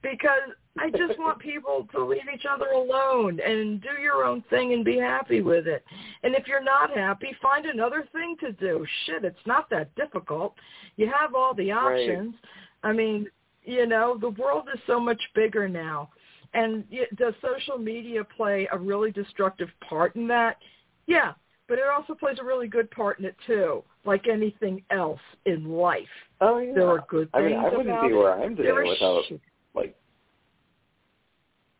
because 0.01 0.53
I 0.77 0.89
just 0.89 1.19
want 1.19 1.39
people 1.41 1.85
to 1.91 2.05
leave 2.05 2.29
each 2.33 2.45
other 2.49 2.67
alone 2.67 3.41
and 3.45 3.81
do 3.81 4.01
your 4.01 4.23
own 4.23 4.41
thing 4.49 4.71
and 4.71 4.85
be 4.85 4.97
happy 4.97 5.41
with 5.41 5.67
it. 5.67 5.83
And 6.23 6.33
if 6.33 6.47
you're 6.47 6.63
not 6.63 6.95
happy, 6.95 7.35
find 7.41 7.65
another 7.65 8.07
thing 8.13 8.37
to 8.39 8.53
do. 8.53 8.85
Shit, 9.05 9.25
it's 9.25 9.45
not 9.45 9.69
that 9.71 9.93
difficult. 9.95 10.55
You 10.95 11.11
have 11.13 11.35
all 11.35 11.53
the 11.53 11.73
options. 11.73 12.07
Right. 12.07 12.15
options. 12.15 12.35
I 12.83 12.93
mean, 12.93 13.27
you 13.65 13.85
know, 13.85 14.17
the 14.17 14.29
world 14.29 14.69
is 14.73 14.79
so 14.87 14.97
much 14.97 15.21
bigger 15.35 15.67
now. 15.67 16.09
And 16.53 16.83
does 17.17 17.33
social 17.41 17.77
media 17.77 18.23
play 18.23 18.67
a 18.71 18.77
really 18.77 19.11
destructive 19.11 19.69
part 19.87 20.15
in 20.15 20.27
that? 20.27 20.57
Yeah, 21.05 21.33
but 21.67 21.77
it 21.77 21.85
also 21.85 22.13
plays 22.15 22.37
a 22.41 22.43
really 22.43 22.67
good 22.67 22.89
part 22.91 23.19
in 23.19 23.25
it 23.25 23.35
too, 23.45 23.83
like 24.05 24.27
anything 24.27 24.83
else 24.89 25.19
in 25.45 25.69
life. 25.69 26.07
oh 26.41 26.57
yeah. 26.57 26.73
There 26.73 26.89
are 26.89 27.05
good 27.07 27.29
I 27.33 27.41
mean, 27.41 27.53
I 27.55 27.69
wouldn't 27.69 28.01
be 28.01 28.13
where 28.13 28.33
I 28.33 28.43
am 28.43 28.55
today 28.55 28.71
without 28.71 29.23
sh- 29.29 29.33
like. 29.75 29.95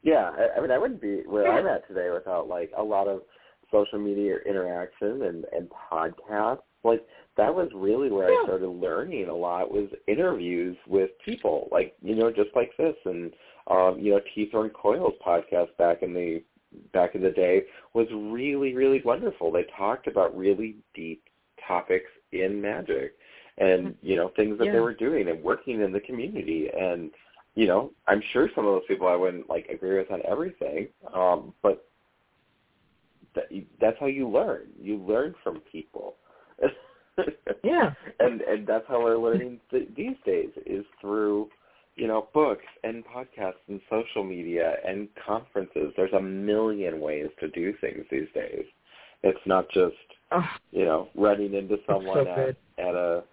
Yeah, 0.04 0.32
I, 0.38 0.58
I 0.58 0.62
mean, 0.62 0.72
I 0.72 0.78
wouldn't 0.78 1.02
be 1.02 1.24
where 1.26 1.44
Yeah. 1.44 1.52
I'm 1.60 1.68
at 1.68 1.88
today 1.88 2.10
without 2.12 2.48
like 2.48 2.72
a 2.78 2.84
lot 2.84 3.08
of 3.08 3.22
social 3.72 4.00
media 4.00 4.38
interaction 4.48 5.24
and 5.24 5.46
and 5.52 5.70
podcasts. 5.92 6.62
Like 6.84 7.06
that 7.38 7.54
was 7.54 7.70
really 7.74 8.10
where 8.10 8.32
Yeah. 8.32 8.40
I 8.42 8.44
started 8.46 8.70
learning 8.70 9.28
a 9.30 9.36
lot 9.36 9.72
was 9.72 9.90
interviews 10.08 10.78
with 10.88 11.10
people, 11.26 11.68
like 11.72 11.96
you 12.02 12.16
know, 12.16 12.32
just 12.32 12.56
like 12.56 12.72
this, 12.78 12.96
and 13.06 13.34
um, 13.70 13.98
you 14.00 14.12
know, 14.12 14.20
T 14.34 14.50
Thorn 14.52 14.70
Coyle's 14.70 15.14
podcast 15.26 15.76
back 15.78 16.02
in 16.02 16.14
the 16.14 16.42
back 16.94 17.16
in 17.16 17.22
the 17.22 17.32
day 17.32 17.64
was 17.94 18.08
really 18.14 18.74
really 18.74 19.02
wonderful. 19.04 19.52
They 19.52 19.66
talked 19.78 20.08
about 20.08 20.38
really 20.38 20.76
deep 20.94 21.24
topics 21.68 22.10
in 22.32 22.62
magic, 22.62 23.16
and 23.58 23.96
you 24.02 24.16
know, 24.16 24.32
things 24.36 24.58
that 24.60 24.66
they 24.72 24.80
were 24.80 24.94
doing 24.94 25.30
and 25.30 25.44
working 25.44 25.82
in 25.82 25.92
the 25.92 26.00
community 26.00 26.70
and 26.78 27.12
you 27.56 27.68
know, 27.68 27.92
I'm 28.08 28.22
sure 28.32 28.50
some 28.56 28.66
of 28.66 28.74
those 28.74 28.88
people 28.88 29.08
I 29.08 29.16
wouldn't 29.16 29.50
like 29.50 29.68
agree 29.68 29.98
with 29.98 30.12
on 30.12 30.22
everything, 30.26 30.88
um, 31.14 31.54
but 31.62 31.86
that, 33.36 33.46
that's 33.82 33.98
how 34.00 34.06
you 34.06 34.30
learn. 34.30 34.68
You 34.80 34.98
learn 34.98 35.36
from 35.44 35.62
people. 35.72 36.16
Yeah. 37.66 37.92
and 38.22 38.40
and 38.42 38.66
that's 38.66 38.86
how 38.88 39.04
we're 39.04 39.18
learning 39.18 39.60
th- 39.70 39.90
these 39.94 40.16
days 40.26 40.52
is 40.66 40.86
through 41.02 41.50
you 42.00 42.08
know 42.08 42.28
books 42.34 42.66
and 42.84 43.04
podcasts 43.06 43.54
and 43.68 43.82
social 43.90 44.24
media 44.24 44.76
and 44.88 45.08
conferences. 45.26 45.94
There's 45.96 46.14
a 46.14 46.22
million 46.22 47.00
ways 47.00 47.28
to 47.40 47.50
do 47.50 47.74
things 47.82 48.06
these 48.10 48.28
days. 48.34 48.66
It's 49.24 49.40
not 49.46 49.70
just 49.72 49.96
Oh, 50.32 50.46
you 50.72 50.86
know 50.86 51.10
running 51.16 51.54
into 51.56 51.78
someone 51.88 52.26
so 52.26 52.32
at, 52.32 52.86
at 52.86 52.96
a 52.96 53.24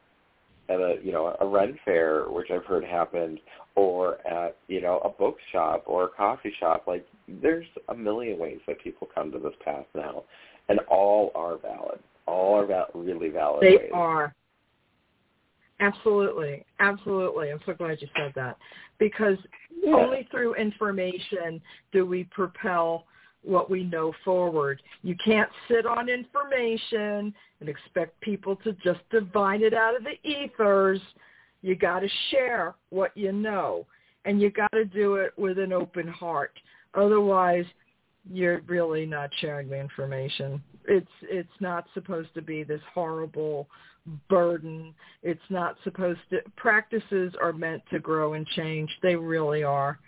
at 0.68 0.80
a 0.80 0.96
you 1.02 1.12
know 1.12 1.36
a 1.40 1.46
Ren 1.46 1.78
fair, 1.84 2.24
which 2.24 2.50
I've 2.50 2.64
heard 2.64 2.84
happened, 2.84 3.38
or 3.74 4.26
at 4.26 4.56
you 4.68 4.80
know 4.80 5.00
a 5.00 5.10
bookshop 5.10 5.84
or 5.86 6.04
a 6.04 6.08
coffee 6.08 6.52
shop. 6.58 6.84
Like 6.86 7.06
there's 7.28 7.66
a 7.90 7.94
million 7.94 8.38
ways 8.38 8.60
that 8.66 8.80
people 8.82 9.08
come 9.14 9.30
to 9.32 9.38
this 9.38 9.52
path 9.62 9.84
now, 9.94 10.24
and 10.70 10.80
all 10.88 11.32
are 11.34 11.58
valid. 11.58 12.00
All 12.26 12.54
are 12.54 12.66
val- 12.66 12.90
really 12.94 13.28
valid 13.28 13.62
they 13.62 13.76
ways. 13.76 13.90
are. 13.92 14.34
Absolutely. 15.80 16.64
Absolutely. 16.80 17.50
I'm 17.50 17.60
so 17.66 17.74
glad 17.74 18.00
you 18.00 18.08
said 18.16 18.32
that. 18.34 18.56
Because 18.98 19.38
Yeah. 19.82 19.94
only 19.94 20.24
through 20.30 20.54
information 20.54 21.60
do 21.92 22.06
we 22.06 22.24
propel 22.24 23.06
what 23.42 23.70
we 23.70 23.84
know 23.84 24.12
forward. 24.24 24.82
You 25.02 25.14
can't 25.16 25.50
sit 25.68 25.86
on 25.86 26.08
information 26.08 27.34
and 27.60 27.68
expect 27.68 28.18
people 28.20 28.56
to 28.56 28.72
just 28.72 29.08
divine 29.10 29.62
it 29.62 29.72
out 29.72 29.94
of 29.94 30.02
the 30.02 30.18
ethers. 30.24 31.00
You 31.62 31.76
got 31.76 32.00
to 32.00 32.08
share 32.30 32.74
what 32.90 33.16
you 33.16 33.32
know, 33.32 33.86
and 34.24 34.40
you 34.40 34.50
got 34.50 34.72
to 34.72 34.84
do 34.84 35.16
it 35.16 35.32
with 35.36 35.58
an 35.58 35.72
open 35.72 36.08
heart. 36.08 36.58
Otherwise, 36.94 37.66
you're 38.32 38.60
really 38.66 39.06
not 39.06 39.30
sharing 39.40 39.68
the 39.68 39.78
information. 39.78 40.62
It's 40.86 41.06
it's 41.22 41.48
not 41.60 41.86
supposed 41.94 42.32
to 42.34 42.42
be 42.42 42.62
this 42.62 42.80
horrible 42.92 43.68
burden. 44.28 44.94
It's 45.22 45.40
not 45.50 45.76
supposed 45.84 46.20
to 46.30 46.38
practices 46.56 47.34
are 47.40 47.52
meant 47.52 47.82
to 47.90 47.98
grow 47.98 48.34
and 48.34 48.46
change. 48.48 48.90
They 49.02 49.16
really 49.16 49.62
are. 49.62 49.98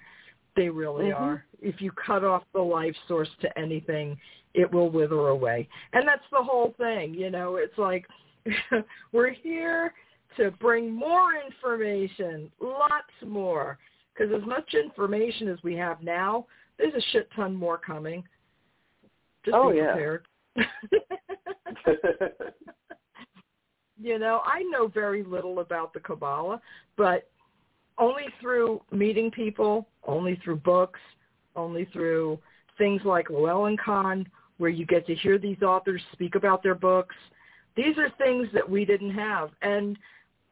They 0.57 0.69
really 0.69 1.07
mm-hmm. 1.07 1.23
are. 1.23 1.45
If 1.61 1.81
you 1.81 1.91
cut 1.93 2.25
off 2.25 2.43
the 2.53 2.61
life 2.61 2.95
source 3.07 3.29
to 3.43 3.59
anything, 3.59 4.19
it 4.55 4.73
will 4.73 4.91
wither 4.91 5.29
away. 5.29 5.69
And 5.93 6.07
that's 6.07 6.23
the 6.33 6.43
whole 6.43 6.75
thing, 6.79 7.15
you 7.15 7.31
know. 7.31 7.57
It's 7.57 7.77
like 7.79 8.07
we're 9.13 9.33
here 9.33 9.93
to 10.37 10.51
bring 10.53 10.93
more 10.93 11.33
information, 11.35 12.51
lots 12.61 13.13
more. 13.27 13.79
Because 14.15 14.33
as 14.35 14.47
much 14.49 14.75
information 14.75 15.49
as 15.49 15.59
we 15.63 15.75
have 15.75 16.03
now, 16.03 16.47
there's 16.79 16.95
a 16.95 17.03
shit 17.13 17.29
ton 17.35 17.55
more 17.55 17.79
coming. 17.79 18.25
Just 19.45 19.57
oh, 19.57 19.71
be 19.71 19.79
yeah. 19.79 19.93
prepared. 19.93 20.27
you 24.01 24.19
know, 24.19 24.41
I 24.45 24.63
know 24.63 24.89
very 24.89 25.23
little 25.23 25.61
about 25.61 25.93
the 25.93 26.01
Kabbalah, 26.01 26.61
but 26.97 27.29
only 27.99 28.27
through 28.41 28.81
meeting 28.93 29.31
people, 29.31 29.89
only 30.07 30.41
through 30.45 30.57
books, 30.57 31.01
only 31.57 31.87
through 31.93 32.39
things 32.77 33.03
like 33.05 33.29
Llewellyn 33.31 33.77
Con, 33.77 34.27
where 34.59 34.71
you 34.71 34.87
get 34.87 35.07
to 35.07 35.15
hear 35.15 35.39
these 35.39 35.63
authors 35.63 36.01
speak 36.13 36.35
about 36.35 36.63
their 36.63 36.75
books. 36.75 37.15
These 37.77 37.99
are 37.99 38.11
things 38.19 38.49
that 38.53 38.69
we 38.69 38.85
didn't 38.85 39.15
have. 39.15 39.51
And, 39.63 39.99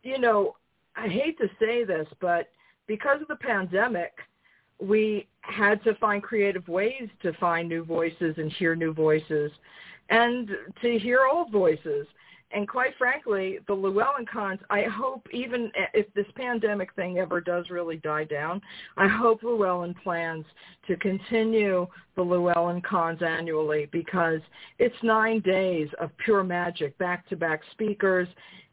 you 0.02 0.18
know, 0.18 0.56
I 0.96 1.08
hate 1.08 1.38
to 1.38 1.48
say 1.60 1.84
this, 1.84 2.06
but 2.20 2.48
because 2.86 3.20
of 3.20 3.28
the 3.28 3.36
pandemic, 3.36 4.12
we 4.80 5.26
had 5.40 5.82
to 5.84 5.94
find 5.96 6.22
creative 6.22 6.66
ways 6.68 7.08
to 7.22 7.32
find 7.34 7.68
new 7.68 7.84
voices 7.84 8.34
and 8.36 8.52
hear 8.52 8.74
new 8.74 8.92
voices 8.92 9.50
and 10.10 10.50
to 10.82 10.98
hear 10.98 11.20
old 11.30 11.50
voices. 11.50 12.06
And 12.52 12.68
quite 12.68 12.96
frankly, 12.96 13.58
the 13.66 13.74
Llewellyn 13.74 14.24
cons, 14.24 14.60
I 14.70 14.82
hope 14.84 15.26
even 15.32 15.70
if 15.94 16.06
this 16.14 16.26
pandemic 16.36 16.94
thing 16.94 17.18
ever 17.18 17.40
does 17.40 17.70
really 17.70 17.96
die 17.96 18.24
down, 18.24 18.62
I 18.96 19.08
hope 19.08 19.42
Llewellyn 19.42 19.94
plans 19.94 20.44
to 20.86 20.96
continue 20.96 21.88
the 22.14 22.22
Llewellyn 22.22 22.82
cons 22.82 23.20
annually 23.20 23.88
because 23.90 24.40
it's 24.78 24.94
nine 25.02 25.40
days 25.40 25.88
of 26.00 26.16
pure 26.18 26.44
magic, 26.44 26.96
back-to-back 26.98 27.62
speakers. 27.72 28.28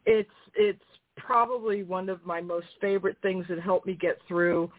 It's, 0.06 0.30
it's 0.54 0.78
probably 1.16 1.82
one 1.82 2.08
of 2.08 2.24
my 2.24 2.40
most 2.40 2.66
favorite 2.80 3.16
things 3.22 3.44
that 3.48 3.58
helped 3.60 3.86
me 3.86 3.94
get 3.94 4.18
through 4.28 4.70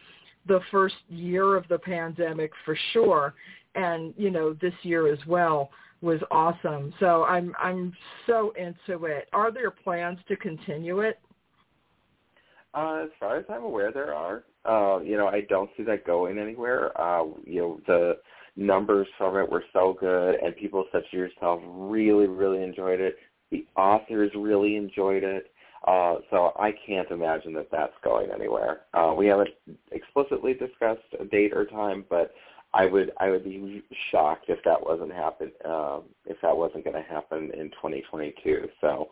the 0.48 0.60
first 0.72 0.96
year 1.10 1.56
of 1.56 1.68
the 1.68 1.80
pandemic 1.80 2.52
for 2.64 2.78
sure. 2.94 3.34
And 3.76 4.14
you 4.18 4.30
know 4.30 4.54
this 4.54 4.74
year 4.84 5.12
as 5.12 5.20
well 5.28 5.70
was 6.02 6.20
awesome. 6.32 6.94
So 7.00 7.24
i'm 7.26 7.54
i'm 7.62 7.94
so 8.28 8.54
into 8.58 9.06
it. 9.06 9.28
Are 9.34 9.52
there 9.52 9.72
plans 9.72 10.20
to 10.28 10.36
continue 10.36 11.02
it? 11.02 11.20
Uh 12.74 13.04
as 13.06 13.10
far 13.20 13.38
as 13.38 13.46
i'm 13.50 13.64
aware 13.64 13.92
there 13.92 14.14
are. 14.14 14.44
Uh 14.66 15.02
you 15.02 15.18
know 15.18 15.28
i 15.28 15.42
don't 15.50 15.70
see 15.76 15.84
that 15.84 16.06
going 16.06 16.38
anywhere. 16.38 17.00
Uh 17.00 17.26
you 17.44 17.62
know 17.62 17.80
the 17.88 18.14
numbers 18.58 19.08
from 19.18 19.38
it 19.38 19.50
were 19.50 19.64
so 19.74 19.98
good 20.00 20.36
and 20.36 20.56
people 20.56 20.86
such 20.92 21.04
as 21.06 21.14
yourself 21.14 21.62
really 21.66 22.28
really 22.28 22.64
enjoyed 22.64 23.00
it. 23.00 23.16
The 23.52 23.66
authors 23.76 24.32
really 24.36 24.76
enjoyed 24.76 25.24
it 25.24 25.52
uh, 25.86 26.16
so 26.32 26.52
I 26.58 26.74
can't 26.86 27.10
imagine 27.12 27.54
that 27.54 27.70
that's 27.72 27.94
going 28.04 28.32
anywhere. 28.32 28.82
Uh, 28.94 29.14
we 29.16 29.28
haven't 29.28 29.50
explicitly 29.92 30.54
discussed 30.54 31.04
a 31.20 31.26
date 31.26 31.54
or 31.54 31.66
time, 31.66 32.06
but 32.10 32.34
I 32.74 32.88
would 32.88 33.12
I 33.20 33.30
would 33.30 33.44
be 33.44 33.84
shocked 34.12 34.46
if 34.50 34.60
that 34.66 34.82
wasn't 34.82 35.14
happen 35.14 35.52
um, 35.64 36.04
if 36.26 36.38
that 36.42 36.56
wasn't 36.56 36.84
going 36.84 36.96
to 36.96 37.10
happen 37.10 37.52
in 37.54 37.70
2022. 37.70 38.68
So 38.82 39.10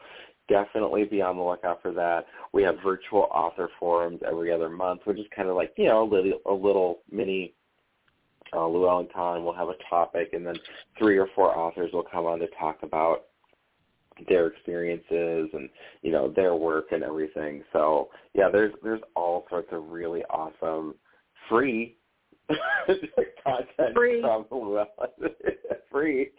definitely 0.50 1.06
be 1.06 1.22
on 1.22 1.38
the 1.38 1.44
lookout 1.44 1.82
for 1.82 1.94
that. 1.94 2.26
We 2.52 2.64
have 2.64 2.76
virtual 2.84 3.28
author 3.32 3.70
forums 3.80 4.22
every 4.28 4.52
other 4.52 4.70
month, 4.70 5.02
which 5.06 5.20
is 5.20 5.26
kind 5.36 5.50
of 5.50 5.56
like 5.56 5.74
you 5.78 5.86
know 5.86 6.04
a 6.04 6.10
little 6.10 6.40
a 6.48 6.54
little 6.54 7.00
mini 7.12 7.54
uh, 8.52 8.68
Llewellyn 8.68 9.10
time. 9.10 9.44
We'll 9.44 9.54
have 9.54 9.70
a 9.70 9.78
topic, 9.90 10.30
and 10.34 10.46
then 10.46 10.56
three 10.98 11.18
or 11.18 11.28
four 11.36 11.58
authors 11.58 11.92
will 11.94 12.04
come 12.04 12.26
on 12.26 12.40
to 12.40 12.48
talk 12.60 12.80
about 12.82 13.26
their 14.28 14.48
experiences 14.48 15.50
and 15.54 15.70
you 16.02 16.12
know 16.12 16.32
their 16.36 16.56
work 16.56 16.88
and 16.92 17.04
everything. 17.04 17.64
So 17.74 18.10
yeah, 18.34 18.50
there's 18.52 18.74
there's 18.84 19.02
all 19.16 19.46
sorts 19.50 19.70
of 19.72 19.90
really 19.90 20.24
awesome 20.30 20.96
free 21.50 21.98
content 23.44 23.94
free. 23.96 24.22
from 24.22 24.46
free. 25.92 26.30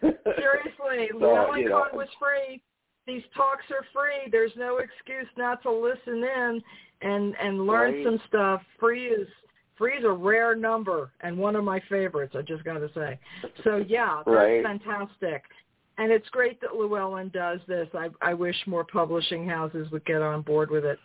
Seriously, 0.00 1.08
so, 1.12 1.18
Llewellyn 1.18 1.60
you 1.60 1.68
know, 1.68 1.84
was 1.92 2.08
free. 2.18 2.60
These 3.06 3.22
talks 3.34 3.64
are 3.70 3.84
free. 3.92 4.30
There's 4.30 4.52
no 4.56 4.78
excuse 4.78 5.26
not 5.36 5.62
to 5.62 5.70
listen 5.70 6.22
in 6.22 6.62
and 7.02 7.34
and 7.40 7.66
learn 7.66 7.94
right. 7.94 8.04
some 8.04 8.20
stuff. 8.28 8.62
Free 8.78 9.06
is 9.06 9.28
free 9.76 9.94
is 9.94 10.04
a 10.04 10.10
rare 10.10 10.54
number 10.54 11.10
and 11.20 11.36
one 11.36 11.56
of 11.56 11.64
my 11.64 11.80
favorites. 11.88 12.34
I 12.36 12.42
just 12.42 12.64
got 12.64 12.78
to 12.78 12.90
say. 12.94 13.18
So 13.64 13.84
yeah, 13.88 14.22
that's 14.24 14.28
right. 14.28 14.62
fantastic 14.62 15.42
and 15.98 16.10
it's 16.10 16.28
great 16.30 16.60
that 16.60 16.74
Llewellyn 16.74 17.30
does 17.30 17.60
this. 17.66 17.88
I, 17.94 18.08
I 18.20 18.34
wish 18.34 18.56
more 18.66 18.84
publishing 18.84 19.48
houses 19.48 19.90
would 19.90 20.04
get 20.04 20.22
on 20.22 20.42
board 20.42 20.70
with 20.70 20.84
it, 20.84 20.98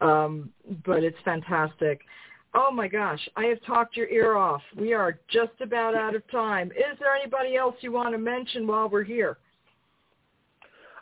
um, 0.00 0.50
but 0.84 1.02
it's 1.02 1.18
fantastic. 1.24 2.00
Oh 2.54 2.70
my 2.70 2.86
gosh, 2.86 3.20
I 3.36 3.44
have 3.44 3.64
talked 3.64 3.96
your 3.96 4.08
ear 4.08 4.36
off. 4.36 4.60
We 4.76 4.92
are 4.92 5.18
just 5.28 5.52
about 5.60 5.94
out 5.94 6.14
of 6.14 6.28
time. 6.30 6.70
Is 6.72 6.98
there 6.98 7.14
anybody 7.14 7.56
else 7.56 7.76
you 7.80 7.92
want 7.92 8.12
to 8.12 8.18
mention 8.18 8.66
while 8.66 8.88
we're 8.88 9.04
here? 9.04 9.38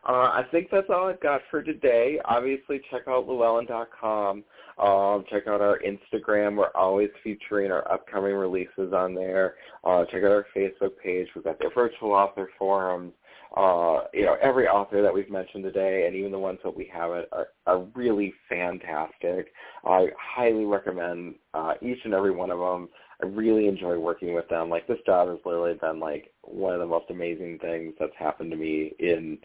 Uh, 0.09 0.13
I 0.13 0.45
think 0.51 0.69
that's 0.71 0.87
all 0.89 1.09
I've 1.09 1.21
got 1.21 1.43
for 1.51 1.63
today. 1.63 2.19
Obviously, 2.25 2.81
check 2.91 3.03
out 3.09 3.27
Llewellyn.com. 3.27 4.45
Um, 4.79 5.25
check 5.29 5.47
out 5.47 5.61
our 5.61 5.79
Instagram. 5.81 6.57
We're 6.57 6.71
always 6.75 7.11
featuring 7.23 7.71
our 7.71 7.91
upcoming 7.91 8.35
releases 8.35 8.95
on 8.95 9.15
there. 9.15 9.57
Uh, 9.85 10.05
check 10.07 10.23
out 10.25 10.31
our 10.31 10.47
Facebook 10.57 10.93
page. 11.03 11.29
We've 11.35 11.45
got 11.45 11.59
the 11.59 11.71
virtual 11.75 12.13
author 12.13 12.49
forums 12.59 13.13
uh, 13.57 14.05
you 14.15 14.25
know, 14.25 14.37
every 14.41 14.69
author 14.69 15.03
that 15.03 15.13
we've 15.13 15.31
mentioned 15.31 15.65
today, 15.65 16.05
and 16.07 16.15
even 16.15 16.31
the 16.31 16.39
ones 16.39 16.59
that 16.63 16.77
we 16.77 16.91
haven't, 16.93 17.27
are, 17.33 17.49
are 17.67 17.85
really 17.95 18.33
fantastic. 18.49 19.53
I 19.85 20.09
highly 20.19 20.65
recommend 20.65 21.35
uh, 21.53 21.75
each 21.83 21.99
and 22.05 22.15
every 22.15 22.31
one 22.31 22.51
of 22.51 22.59
them. 22.59 22.89
I 23.23 23.27
really 23.27 23.67
enjoy 23.67 23.99
working 23.99 24.35
with 24.35 24.49
them. 24.49 24.71
Like 24.71 24.87
this 24.87 24.99
job 25.05 25.29
has 25.29 25.39
literally 25.45 25.75
been 25.75 26.01
like 26.01 26.33
one 26.43 26.75
of 26.75 26.81
the 26.81 26.87
most 26.87 27.07
amazing 27.11 27.59
things 27.59 27.95
that's 27.99 28.13
happened 28.19 28.51
to 28.53 28.57
me 28.57 28.93
in 28.99 29.39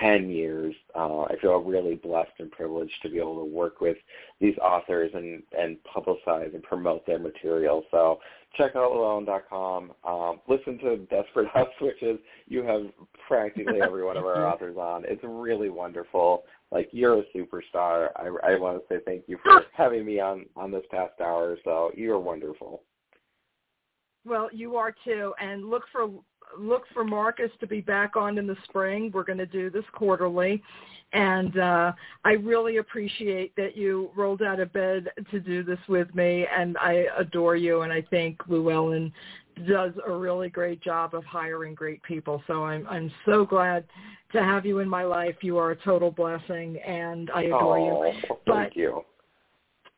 10 0.00 0.28
years. 0.28 0.74
Uh, 0.94 1.22
I 1.22 1.36
feel 1.40 1.58
really 1.58 1.94
blessed 1.96 2.32
and 2.38 2.50
privileged 2.50 2.94
to 3.02 3.08
be 3.08 3.18
able 3.18 3.38
to 3.38 3.44
work 3.44 3.80
with 3.80 3.96
these 4.40 4.56
authors 4.58 5.10
and, 5.14 5.42
and 5.56 5.76
publicize 5.84 6.54
and 6.54 6.62
promote 6.62 7.06
their 7.06 7.18
material. 7.18 7.84
So 7.90 8.18
check 8.56 8.76
out 8.76 8.92
Llewellyn.com. 8.92 9.92
Um, 10.04 10.40
listen 10.48 10.78
to 10.78 10.98
Desperate 11.06 11.48
House 11.54 11.68
Switches. 11.78 12.18
You 12.46 12.62
have 12.64 12.82
practically 13.26 13.80
every 13.82 14.04
one 14.04 14.16
of 14.16 14.24
our 14.24 14.46
authors 14.52 14.76
on. 14.76 15.04
It's 15.06 15.22
really 15.24 15.70
wonderful. 15.70 16.44
Like 16.70 16.88
you're 16.92 17.20
a 17.20 17.24
superstar. 17.34 18.08
I, 18.16 18.26
I 18.44 18.58
want 18.58 18.78
to 18.78 18.94
say 18.94 19.00
thank 19.04 19.24
you 19.26 19.38
for 19.42 19.62
having 19.72 20.04
me 20.04 20.20
on 20.20 20.46
on 20.54 20.70
this 20.70 20.84
past 20.90 21.20
hour. 21.20 21.56
So 21.64 21.90
you're 21.94 22.18
wonderful. 22.18 22.82
Well, 24.24 24.50
you 24.52 24.76
are 24.76 24.94
too, 25.04 25.32
and 25.40 25.70
look 25.70 25.84
for 25.90 26.10
look 26.58 26.84
for 26.92 27.04
Markus 27.04 27.50
to 27.60 27.66
be 27.66 27.80
back 27.80 28.16
on 28.16 28.38
in 28.38 28.46
the 28.46 28.56
spring. 28.64 29.10
We're 29.12 29.24
going 29.24 29.38
to 29.38 29.46
do 29.46 29.70
this 29.70 29.84
quarterly. 29.92 30.62
And 31.12 31.58
uh, 31.58 31.92
I 32.24 32.32
really 32.32 32.76
appreciate 32.76 33.56
that 33.56 33.76
you 33.76 34.10
rolled 34.14 34.42
out 34.42 34.60
of 34.60 34.72
bed 34.72 35.08
to 35.30 35.40
do 35.40 35.62
this 35.62 35.78
with 35.88 36.14
me. 36.14 36.46
And 36.54 36.76
I 36.78 37.06
adore 37.16 37.56
you. 37.56 37.82
And 37.82 37.92
I 37.92 38.02
think 38.02 38.40
Llewellyn 38.48 39.12
does 39.66 39.92
a 40.06 40.12
really 40.12 40.48
great 40.48 40.80
job 40.82 41.14
of 41.14 41.24
hiring 41.24 41.74
great 41.74 42.02
people. 42.02 42.42
So 42.46 42.64
I'm 42.64 42.86
I'm 42.88 43.10
so 43.26 43.44
glad 43.44 43.84
to 44.32 44.42
have 44.42 44.64
you 44.64 44.78
in 44.78 44.88
my 44.88 45.04
life. 45.04 45.36
You 45.40 45.58
are 45.58 45.72
a 45.72 45.76
total 45.76 46.10
blessing, 46.10 46.76
and 46.86 47.30
I 47.34 47.44
adore 47.44 47.78
oh, 47.78 48.04
you. 48.04 48.12
Thank 48.12 48.44
but 48.46 48.76
you 48.76 49.04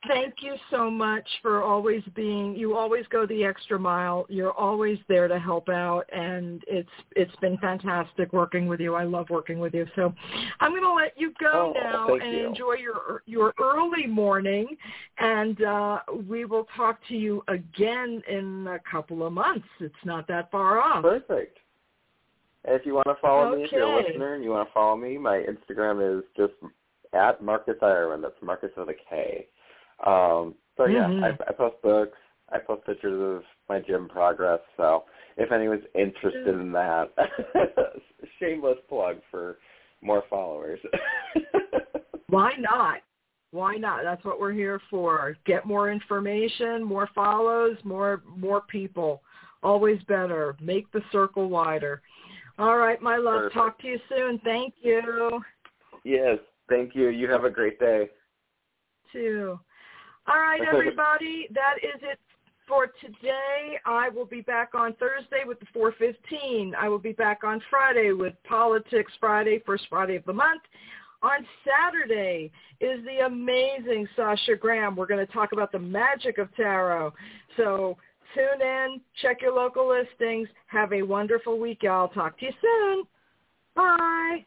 thank 0.09 0.35
you 0.41 0.55
so 0.71 0.91
much 0.91 1.27
for 1.43 1.63
always 1.63 2.03
being 2.15 2.55
you 2.55 2.77
always 2.77 3.05
go 3.11 3.27
the 3.27 3.45
extra 3.45 3.79
mile. 3.79 4.27
You're 4.29 4.53
always 4.53 4.99
there 5.09 5.29
to 5.29 5.39
help 5.39 5.69
out 5.69 6.05
and 6.13 6.63
it's 6.67 6.89
it's 7.17 7.35
been 7.37 7.59
fantastic 7.59 8.33
working 8.33 8.67
with 8.67 8.81
you. 8.81 8.95
I 8.95 9.05
love 9.05 9.29
working 9.31 9.59
with 9.59 9.75
you. 9.75 9.87
So 9.97 10.15
i'm 10.61 10.73
going 10.73 10.83
to 10.83 10.93
let 10.93 11.13
you 11.17 11.33
go 11.39 11.75
oh, 11.77 11.81
now 11.81 12.15
and 12.15 12.37
you. 12.37 12.47
enjoy 12.47 12.75
your 12.75 13.23
your 13.27 13.55
early 13.61 14.07
morning 14.07 14.77
and 15.19 15.63
uh 15.63 15.99
we 16.29 16.45
will 16.45 16.67
talk 16.77 16.99
to 17.09 17.15
you 17.15 17.43
again 17.49 18.23
in 18.29 18.67
a 18.69 18.79
couple 18.91 19.27
of 19.27 19.33
months. 19.33 19.67
It's 19.81 19.95
not 20.05 20.27
that 20.29 20.51
far 20.51 20.81
off. 20.81 21.03
Perfect. 21.03 21.59
If 22.65 22.85
you 22.85 22.95
want 22.95 23.07
to 23.07 23.17
follow 23.21 23.53
okay. 23.53 23.59
me 23.59 23.65
if 23.65 23.73
you're 23.73 23.83
a 23.83 24.03
listener 24.03 24.35
and 24.35 24.45
you 24.45 24.51
want 24.51 24.69
to 24.69 24.73
follow 24.73 24.97
me 24.97 25.19
my 25.19 25.45
instagram 25.49 26.19
is 26.19 26.25
just 26.37 26.55
at 27.13 27.43
markus 27.43 27.77
ironwood. 27.83 28.25
That's 28.25 28.43
markus 28.43 28.71
with 28.77 28.89
a 28.89 28.95
k 29.09 29.47
um, 30.07 30.55
so 30.77 30.87
yeah, 30.87 31.05
mm-hmm. 31.05 31.25
I, 31.25 31.29
I 31.49 31.53
post 31.53 31.77
books. 31.83 32.17
I 32.53 32.59
post 32.59 32.85
pictures 32.85 33.39
of 33.39 33.43
my 33.69 33.81
gym 33.81 34.09
progress. 34.09 34.61
So 34.77 35.05
if 35.37 35.53
anyone's 35.53 35.85
interested 35.95 36.49
in 36.49 36.73
that. 36.73 37.11
Shameless 38.41 38.79
plug 38.89 39.17
for 39.31 39.59
more 40.03 40.25
followers. 40.29 40.81
Why 42.29 42.53
not? 42.59 42.99
Why 43.53 43.77
not? 43.77 44.03
That's 44.05 44.25
what 44.25 44.41
we're 44.41 44.53
here 44.53 44.81
for. 44.89 45.37
Get 45.45 45.67
more 45.67 45.91
information, 45.91 46.85
more 46.85 47.09
follows, 47.15 47.77
more 47.85 48.23
more 48.37 48.63
people. 48.63 49.23
Always 49.63 50.01
better. 50.05 50.57
Make 50.61 50.91
the 50.93 51.03
circle 51.11 51.49
wider. 51.49 52.01
All 52.59 52.77
right, 52.77 53.01
my 53.03 53.17
love. 53.17 53.53
Perfect. 53.53 53.55
Talk 53.55 53.81
to 53.81 53.87
you 53.89 53.99
soon. 54.09 54.39
Thank 54.45 54.75
you. 54.83 55.43
Yes, 56.05 56.39
thank 56.69 56.95
you. 56.95 57.09
You 57.09 57.29
have 57.31 57.45
a 57.45 57.51
great 57.51 57.79
day. 57.81 58.09
Too. 59.13 59.59
All 60.27 60.39
right, 60.39 60.61
everybody. 60.63 61.49
that 61.55 61.77
is 61.83 62.01
it 62.03 62.19
for 62.69 62.87
today. 63.01 63.79
I 63.85 64.09
will 64.09 64.25
be 64.25 64.43
back 64.43 64.75
on 64.75 64.95
Thursday 64.95 65.43
with 65.45 65.59
the 65.59 65.67
415. 65.73 66.75
I 66.79 66.89
will 66.89 66.99
be 66.99 67.13
back 67.13 67.43
on 67.43 67.61
Friday 67.69 68.13
with 68.13 68.35
Politics 68.45 69.13
Friday, 69.19 69.61
first 69.67 69.87
Friday 69.91 70.17
of 70.17 70.25
the 70.25 70.33
month. 70.33 70.63
On 71.23 71.45
Saturday 71.65 72.51
is 72.81 73.05
the 73.05 73.27
amazing 73.27 74.09
Sasha 74.17 74.57
Graham. 74.57 74.97
We're 74.97 75.07
going 75.07 75.25
to 75.25 75.33
talk 75.33 75.53
about 75.53 75.73
the 75.73 75.79
magic 75.79 76.39
of 76.39 76.55
tarot. 76.55 77.13
So 77.57 77.97
tune 78.35 78.63
in, 78.63 79.01
check 79.21 79.43
your 79.43 79.55
local 79.55 79.89
listings. 79.89 80.49
Have 80.69 80.93
a 80.93 81.03
wonderful 81.03 81.59
week, 81.59 81.83
y'all. 81.83 82.09
Talk 82.09 82.39
to 82.39 82.47
you 82.47 82.53
soon. 82.63 83.05
Bye. 83.75 84.47